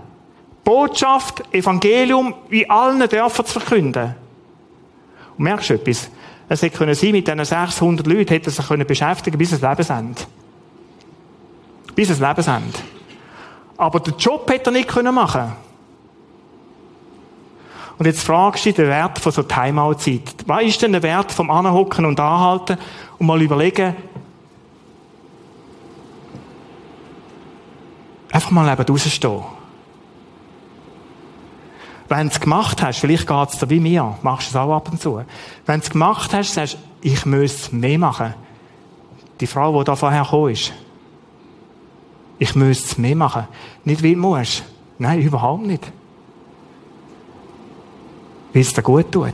Botschaft, 0.63 1.43
Evangelium, 1.53 2.33
wie 2.49 2.67
allen 2.67 3.07
Dörfern 3.07 3.45
zu 3.45 3.59
verkünden. 3.59 4.15
Und 5.37 5.43
merkst 5.43 5.69
du 5.69 5.75
etwas? 5.75 6.09
Es 6.49 6.61
hätte 6.63 6.77
können 6.77 6.95
sein, 6.95 7.11
mit 7.11 7.27
diesen 7.27 7.45
600 7.45 8.07
Leuten 8.07 8.29
hätte 8.29 8.49
er 8.49 8.51
sich 8.51 8.67
können 8.67 8.87
beschäftigen 8.87 9.37
bis 9.37 9.51
es 9.51 9.61
Lebensende. 9.61 10.21
Bis 11.93 12.09
es 12.09 12.19
Lebensende. 12.19 12.79
Aber 13.77 13.99
den 13.99 14.15
Job 14.17 14.49
hätte 14.49 14.69
er 14.69 14.73
nicht 14.73 14.87
können 14.89 15.13
machen 15.13 15.53
und 17.97 18.05
jetzt 18.05 18.23
fragst 18.23 18.65
du 18.65 18.69
dich 18.69 18.75
den 18.75 18.87
Wert 18.87 19.19
von 19.19 19.31
so 19.31 19.43
Timeout-Zeit. 19.43 20.35
Was 20.45 20.63
ist 20.63 20.81
denn 20.81 20.91
der 20.91 21.03
Wert 21.03 21.31
vom 21.31 21.49
Anhocken 21.49 22.05
und 22.05 22.19
Anhalten 22.19 22.77
und 23.17 23.27
mal 23.27 23.41
überlegen, 23.41 23.95
einfach 28.31 28.51
mal 28.51 28.69
neben 28.69 28.85
rausstehen. 28.85 29.43
Wenn 32.07 32.27
du 32.27 32.33
es 32.33 32.39
gemacht 32.39 32.83
hast, 32.83 32.99
vielleicht 32.99 33.27
geht 33.27 33.49
es 33.49 33.59
dir 33.59 33.69
wie 33.69 33.79
mir, 33.79 34.17
machst 34.21 34.49
du 34.49 34.51
es 34.51 34.55
auch 34.55 34.75
ab 34.75 34.89
und 34.91 35.01
zu. 35.01 35.23
Wenn 35.65 35.79
du 35.79 35.85
es 35.85 35.89
gemacht 35.89 36.33
hast, 36.33 36.53
sagst 36.53 36.73
du, 36.73 36.77
ich 37.01 37.25
muss 37.25 37.71
mehr 37.71 37.97
machen. 37.97 38.33
Die 39.39 39.47
Frau, 39.47 39.79
die 39.79 39.85
da 39.85 39.95
vorher 39.95 40.23
gekommen 40.23 40.51
ist. 40.51 40.73
Ich 42.37 42.53
muss 42.55 42.97
mehr 42.97 43.15
machen. 43.15 43.47
Nicht 43.85 44.03
wie 44.03 44.13
du 44.13 44.19
musst. 44.19 44.63
Nein, 44.99 45.21
überhaupt 45.21 45.65
nicht 45.65 45.91
weil 48.55 48.61
es 48.61 48.73
dir 48.73 48.81
gut 48.81 49.11
tut. 49.11 49.33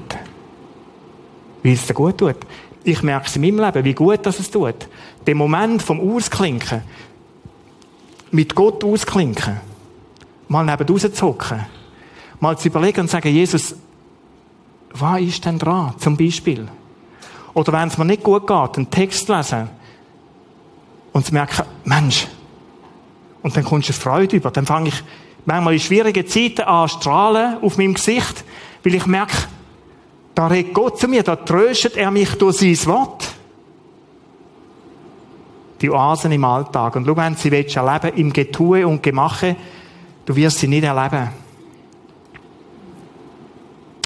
Weil 1.62 1.74
es 1.74 1.86
dir 1.86 1.94
gut 1.94 2.18
tut. 2.18 2.38
Ich 2.84 3.04
merke 3.04 3.28
es 3.28 3.36
in 3.36 3.44
meinem 3.44 3.60
Leben, 3.60 3.86
wie 3.86 3.94
gut 3.94 4.26
das 4.26 4.40
es 4.40 4.50
tut. 4.50 4.88
Der 5.28 5.36
Moment 5.36 5.84
vom 5.84 6.00
Ausklinken, 6.00 6.82
mit 8.32 8.56
Gott 8.56 8.84
ausklinken, 8.84 9.60
mal 10.48 10.66
neben 10.66 10.90
rauszuhocken, 10.90 11.68
mal 12.40 12.58
zu 12.58 12.70
überlegen 12.70 13.02
und 13.02 13.08
zu 13.10 13.12
sagen, 13.12 13.32
Jesus, 13.32 13.76
was 14.94 15.22
ist 15.22 15.46
denn 15.46 15.60
dran, 15.60 15.94
zum 16.00 16.18
Beispiel? 16.18 16.68
Oder 17.54 17.74
wenn 17.74 17.90
es 17.90 18.00
mir 18.00 18.06
nicht 18.06 18.24
gut 18.24 18.48
geht, 18.48 18.78
einen 18.78 18.90
Text 18.90 19.30
lesen 19.30 19.70
und 21.14 21.28
zu 21.28 21.34
merken, 21.34 21.68
Mensch, 21.84 22.28
und 23.44 23.56
dann 23.56 23.66
kommst 23.66 23.90
du 23.90 23.94
Freude 23.94 24.38
über, 24.38 24.50
dann 24.50 24.66
fange 24.66 24.90
ich 24.90 25.04
manchmal 25.46 25.74
in 25.74 25.80
schwierigen 25.80 26.26
Zeiten 26.26 26.62
an 26.62 26.90
strahlen 26.90 27.62
auf 27.62 27.78
meinem 27.78 27.94
Gesicht, 27.94 28.44
weil 28.84 28.96
ich 28.96 29.06
merke, 29.06 29.36
da 30.34 30.48
redet 30.48 30.74
Gott 30.74 31.00
zu 31.00 31.08
mir, 31.08 31.24
da 31.24 31.36
tröstet 31.36 31.98
er 31.98 32.12
mich 32.12 32.34
durch 32.36 32.58
sein 32.58 32.78
Wort. 32.86 33.30
Die 35.82 35.90
Oasen 35.90 36.32
im 36.32 36.44
Alltag. 36.44 36.96
Und 36.96 37.06
schau, 37.06 37.18
wenn 37.18 37.36
sie 37.36 37.52
willst 37.52 37.76
erleben, 37.76 38.18
im 38.18 38.32
Getue 38.32 38.88
und 38.88 39.02
Gemache, 39.02 39.56
du 40.26 40.36
wirst 40.36 40.60
sie 40.60 40.68
nicht 40.68 40.84
erleben. 40.84 41.30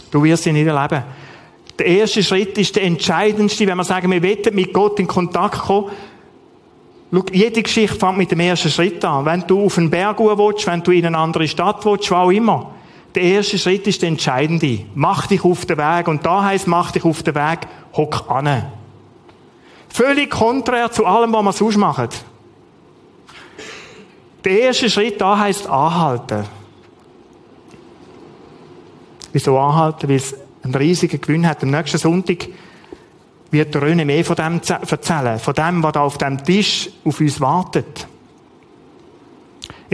Du 0.10 0.24
wirst 0.24 0.44
sie 0.44 0.54
nicht 0.54 0.68
erleben. 0.68 1.04
Der 1.78 1.86
erste 1.86 2.24
Schritt 2.24 2.58
ist 2.58 2.76
der 2.76 2.84
entscheidendste, 2.84 3.68
wenn 3.68 3.78
wir 3.78 3.84
sagen, 3.84 4.10
wir 4.10 4.24
wollen 4.24 4.56
mit 4.56 4.74
Gott 4.74 5.00
in 5.00 5.08
Kontakt 5.08 5.60
kommen. 5.60 5.92
Schau, 7.12 7.26
jede 7.32 7.62
Geschichte 7.62 7.98
fängt 7.98 8.18
mit 8.18 8.32
dem 8.32 8.40
ersten 8.40 8.70
Schritt 8.70 9.04
an. 9.04 9.26
Wenn 9.26 9.46
du 9.46 9.66
auf 9.66 9.78
einen 9.78 9.90
Berg 9.90 10.20
willst, 10.20 10.68
wenn 10.68 10.82
du 10.82 10.92
in 10.92 11.06
eine 11.06 11.18
andere 11.18 11.48
Stadt 11.48 11.86
willst, 11.86 12.10
wo 12.12 12.16
auch 12.16 12.32
immer. 12.32 12.75
Der 13.16 13.24
erste 13.24 13.58
Schritt 13.58 13.88
ist 13.88 14.02
der 14.02 14.10
entscheidende. 14.10 14.86
Mach 14.94 15.28
dich 15.28 15.44
auf 15.46 15.66
den 15.66 15.78
Weg. 15.78 16.10
Und 16.10 16.26
da 16.26 16.44
heißt, 16.44 16.68
mach 16.68 16.92
dich 16.92 17.06
auf 17.06 17.24
den 17.24 17.34
Weg, 17.34 17.60
hock 17.94 18.30
an. 18.30 18.66
Völlig 19.88 20.30
konträr 20.30 20.92
zu 20.92 21.06
allem, 21.06 21.32
was 21.32 21.46
wir 21.46 21.54
sonst 21.54 21.78
machen. 21.78 22.10
Der 24.44 24.60
erste 24.60 24.90
Schritt 24.90 25.22
da 25.22 25.40
heißt 25.40 25.68
anhalten. 25.68 26.44
Wieso 29.32 29.58
anhalten? 29.58 30.10
Weil 30.10 30.18
es 30.18 30.36
einen 30.62 30.76
riesigen 30.76 31.22
Gewinn 31.22 31.48
hat. 31.48 31.64
Am 31.64 31.72
nächsten 31.72 31.98
Sonntag 31.98 32.50
wird 33.50 33.74
der 33.74 33.82
Röne 33.82 34.04
mehr 34.04 34.26
von 34.26 34.36
dem 34.36 34.60
erzählen. 34.60 35.40
Von 35.40 35.54
dem, 35.54 35.82
was 35.82 35.94
da 35.94 36.02
auf 36.02 36.18
dem 36.18 36.44
Tisch 36.44 36.90
auf 37.06 37.22
uns 37.22 37.40
wartet. 37.40 38.08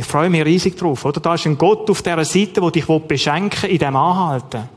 Ich 0.02 0.08
freue 0.08 0.32
mich 0.32 0.44
riesig 0.44 0.76
drauf, 0.80 1.06
oder? 1.06 1.20
Da 1.20 1.36
ist 1.36 1.46
ein 1.46 1.60
Gott 1.60 1.88
auf 1.88 2.02
dieser 2.02 2.26
Seite, 2.26 2.60
der 2.60 2.72
dich 2.72 2.88
beschenken 2.88 3.62
will, 3.62 3.70
in 3.70 3.78
dem 3.78 3.96
Anhalten. 3.96 4.68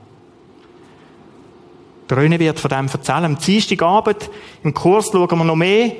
Der 2.10 2.16
Röne 2.18 2.38
wird 2.38 2.60
von 2.60 2.68
dem 2.68 2.88
erzählen. 2.88 3.24
Am 3.24 3.38
Dienstagabend 3.38 4.28
im 4.62 4.74
Kurs 4.74 5.08
schauen 5.10 5.38
wir 5.38 5.44
noch 5.44 5.56
mehr 5.56 5.92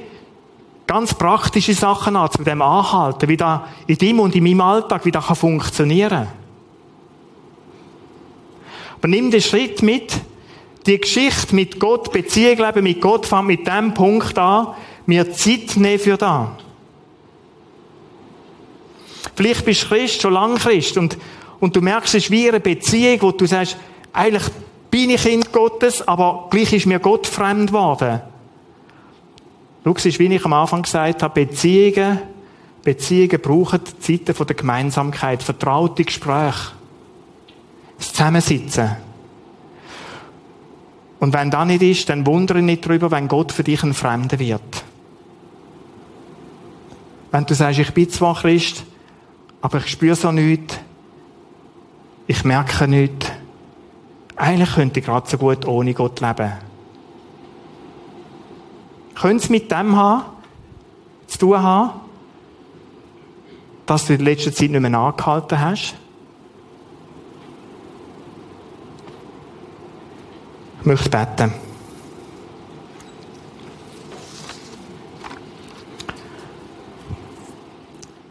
ganz 0.87 1.15
praktische 1.15 1.73
Sachen 1.73 2.17
an, 2.17 2.31
zu 2.31 2.45
dem 2.45 2.61
Anhalten, 2.61 3.27
wie 3.27 3.39
das 3.39 3.61
in 3.87 3.97
deinem 3.97 4.21
und 4.21 4.37
in 4.37 4.45
meinem 4.45 4.61
Alltag, 4.61 5.07
wie 5.07 5.11
das 5.11 5.25
funktionieren 5.39 6.11
kann. 6.11 6.29
Aber 8.99 9.09
nimm 9.09 9.31
den 9.31 9.41
Schritt 9.41 9.83
mit, 9.83 10.21
die 10.85 11.01
Geschichte 11.01 11.55
mit 11.55 11.81
Gott, 11.81 12.13
Beziehung 12.13 12.59
leben 12.59 12.85
mit 12.85 13.01
Gott, 13.01 13.25
fängt 13.25 13.47
mit 13.47 13.67
dem 13.67 13.95
Punkt 13.95 14.37
an, 14.37 14.75
mir 15.07 15.33
Zeit 15.33 15.77
nehmen 15.77 15.99
für 15.99 16.19
das. 16.19 16.49
Vielleicht 19.35 19.65
bist 19.65 19.85
du 19.85 19.89
Christ, 19.89 20.23
schon 20.23 20.35
lange 20.35 20.57
Christ, 20.57 20.97
und, 20.97 21.19
und 21.61 21.75
du 21.75 21.81
merkst, 21.81 22.15
es 22.15 22.25
ist 22.25 22.31
wie 22.31 22.49
eine 22.49 22.61
Beziehung, 22.61 23.23
wo 23.23 23.31
du 23.33 23.47
sagst, 23.47 23.77
eigentlich 24.13 24.45
bin 24.91 25.11
ich 25.11 25.23
Kind 25.23 25.53
Gottes, 25.53 26.07
aber 26.07 26.47
gleich 26.51 26.73
ist 26.73 26.87
mir 26.87 27.01
Gott 27.01 27.27
fremd 27.27 27.69
geworden. 27.69 28.21
Es 29.85 30.07
ist, 30.07 30.19
wie 30.19 30.35
ich 30.35 30.45
am 30.45 30.53
Anfang 30.53 30.83
gesagt 30.83 31.23
habe, 31.23 31.47
Beziehungen, 31.47 32.21
Beziehungen 32.83 33.41
brauchen 33.41 33.81
Zeiten 34.01 34.35
der 34.47 34.57
Gemeinsamkeit, 34.57 35.43
vertraute 35.43 36.05
Gespräche, 36.05 36.73
das 37.99 38.13
Zusammensitzen. 38.13 38.97
Und 41.19 41.33
wenn 41.33 41.51
das 41.51 41.67
nicht 41.67 41.83
ist, 41.83 42.09
dann 42.09 42.27
wundere 42.27 42.63
nicht 42.63 42.87
darüber, 42.87 43.11
wenn 43.11 43.29
Gott 43.29 43.51
für 43.51 43.65
dich 43.65 43.83
ein 43.83 43.95
Fremder 43.95 44.39
wird. 44.39 44.85
Wenn 47.31 47.47
du 47.47 47.55
sagst, 47.55 47.81
ich 47.81 47.93
bin 47.93 48.09
zwar 48.11 48.37
Christ, 48.37 48.85
aber 49.65 49.79
ich 49.79 49.87
spüre 49.87 50.15
so 50.15 50.31
nichts. 50.31 50.79
Ich 52.27 52.45
merke 52.45 52.87
nichts. 52.87 53.33
Eigentlich 54.37 54.75
könnte 54.75 55.01
ich 55.01 55.07
gerade 55.07 55.27
so 55.27 55.39
gut 55.39 55.65
ohne 55.65 55.95
Gott 55.95 56.21
leben. 56.21 56.53
Könnte 59.15 59.43
es 59.43 59.49
mit 59.49 59.71
dem 59.71 59.97
haben, 59.97 60.25
zu 61.29 61.39
tun 61.39 61.63
haben, 61.63 61.99
dass 63.87 64.05
du 64.07 64.13
in 64.13 64.21
letzter 64.21 64.53
Zeit 64.53 64.71
nicht 64.71 64.81
mehr 64.81 64.99
angehalten 64.99 65.59
hast? 65.59 65.95
Ich 70.81 70.87
möchte 70.87 71.09
beten. 71.09 71.64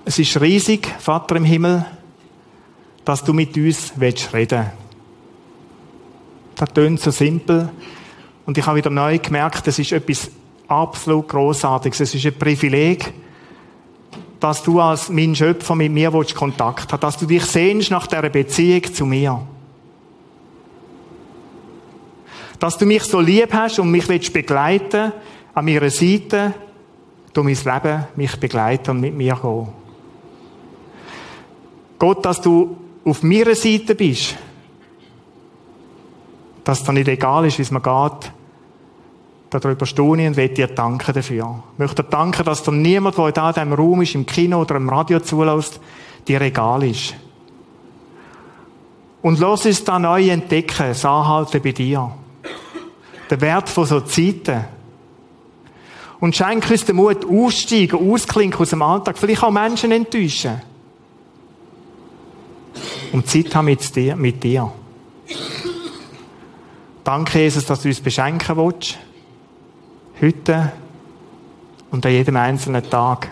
Es 0.05 0.19
ist 0.19 0.39
riesig, 0.41 0.85
Vater 0.99 1.37
im 1.37 1.45
Himmel, 1.45 1.85
dass 3.05 3.23
du 3.23 3.31
mit 3.31 3.55
uns 3.55 3.93
willst 3.95 4.33
reden 4.33 4.65
Das 6.55 6.73
tönt 6.73 6.99
so 6.99 7.09
simpel. 7.09 7.69
Und 8.45 8.57
ich 8.57 8.65
habe 8.65 8.77
wieder 8.77 8.89
neu 8.89 9.17
gemerkt, 9.17 9.65
das 9.65 9.79
ist 9.79 9.93
etwas 9.93 10.29
absolut 10.67 11.29
Großartiges. 11.29 12.01
Es 12.01 12.15
ist 12.15 12.25
ein 12.25 12.37
Privileg, 12.37 13.13
dass 14.41 14.61
du 14.61 14.81
als 14.81 15.07
mein 15.07 15.33
Schöpfer 15.35 15.73
mit 15.73 15.91
mir 15.91 16.11
Kontakt 16.11 16.91
hast, 16.91 17.01
dass 17.01 17.17
du 17.17 17.25
dich 17.25 17.45
sehnst 17.45 17.89
nach 17.89 18.05
dieser 18.05 18.29
Beziehung 18.29 18.93
zu 18.93 19.05
mir. 19.05 19.41
Dass 22.59 22.77
du 22.77 22.85
mich 22.85 23.03
so 23.03 23.21
lieb 23.21 23.53
hast 23.53 23.79
und 23.79 23.89
mich 23.89 24.09
willst 24.09 24.33
begleiten, 24.33 25.13
an 25.53 25.65
meiner 25.65 25.89
Seite, 25.89 26.53
durch 27.31 27.63
mein 27.63 27.73
Leben 27.73 28.03
mich 28.17 28.35
begleiten 28.37 28.91
und 28.91 28.99
mit 28.99 29.13
mir 29.13 29.35
gehen. 29.41 29.82
Gott, 32.03 32.25
dass 32.25 32.41
du 32.41 32.75
auf 33.05 33.23
meiner 33.23 33.55
Seite 33.55 33.95
bist, 33.95 34.35
dass 36.65 36.79
es 36.79 36.85
dir 36.85 36.91
nicht 36.91 37.07
egal 37.07 37.45
ist, 37.45 37.59
wie 37.59 37.61
es 37.61 37.71
mir 37.71 37.79
geht, 37.79 38.33
darüber 39.49 39.85
staune 39.85 40.27
und 40.27 40.35
möchte 40.35 40.55
dir 40.55 40.67
danken 40.67 41.13
dafür. 41.13 41.63
Ich 41.71 41.79
möchte 41.79 42.03
dir 42.03 42.09
danken, 42.09 42.43
dass 42.43 42.61
dir 42.61 42.73
niemand, 42.73 43.17
der 43.17 43.27
in 43.27 43.53
diesem 43.53 43.71
Raum 43.71 44.01
ist, 44.01 44.15
im 44.15 44.25
Kino 44.25 44.59
oder 44.59 44.75
im 44.75 44.89
Radio 44.89 45.21
zulässt, 45.21 45.79
dir 46.27 46.41
egal 46.41 46.83
ist. 46.83 47.15
Und 49.21 49.39
lass 49.39 49.65
uns 49.65 49.85
da 49.85 49.97
neu 49.97 50.27
entdecken, 50.27 50.89
das 50.89 51.05
Anhalten 51.05 51.61
bei 51.61 51.71
dir. 51.71 52.11
Der 53.29 53.39
Wert 53.39 53.69
von 53.69 53.85
so 53.85 54.01
Zeiten. 54.01 54.65
Und 56.19 56.35
schenk 56.35 56.69
uns 56.69 56.83
den 56.83 56.97
Mut, 56.97 57.23
aussteigen, 57.25 58.11
ausklinken 58.11 58.59
aus 58.59 58.71
dem 58.71 58.81
Alltag, 58.81 59.17
vielleicht 59.17 59.41
auch 59.41 59.51
Menschen 59.51 59.93
enttäuschen. 59.93 60.72
Und 63.13 63.27
Zeit 63.27 63.55
haben 63.55 63.65
mit 63.65 63.95
dir. 63.95 64.15
Mit 64.15 64.43
dir. 64.43 64.71
Danke, 67.03 67.39
Jesus, 67.39 67.65
dass 67.65 67.81
du 67.81 67.87
uns 67.87 68.01
beschenken 68.01 68.57
willst 68.57 68.97
heute 70.21 70.71
und 71.91 72.05
an 72.05 72.11
jedem 72.11 72.35
einzelnen 72.37 72.89
Tag. 72.89 73.29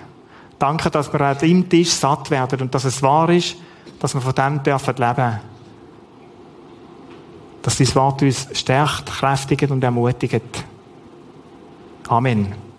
Danke, 0.59 0.89
dass 0.89 1.11
wir 1.11 1.21
an 1.21 1.37
deinem 1.37 1.67
Tisch 1.67 1.91
satt 1.91 2.29
werden 2.29 2.61
und 2.61 2.75
dass 2.75 2.85
es 2.85 3.01
wahr 3.01 3.29
ist, 3.29 3.55
dass 3.99 4.13
wir 4.13 4.21
von 4.21 4.35
dem 4.35 4.61
dürfen 4.61 4.95
leben. 4.95 5.39
Dass 7.61 7.77
dein 7.77 7.95
Wort 7.95 8.21
uns 8.21 8.47
stärkt, 8.53 9.07
kräftigt 9.07 9.71
und 9.71 9.83
ermutigt. 9.83 10.65
Amen. 12.07 12.70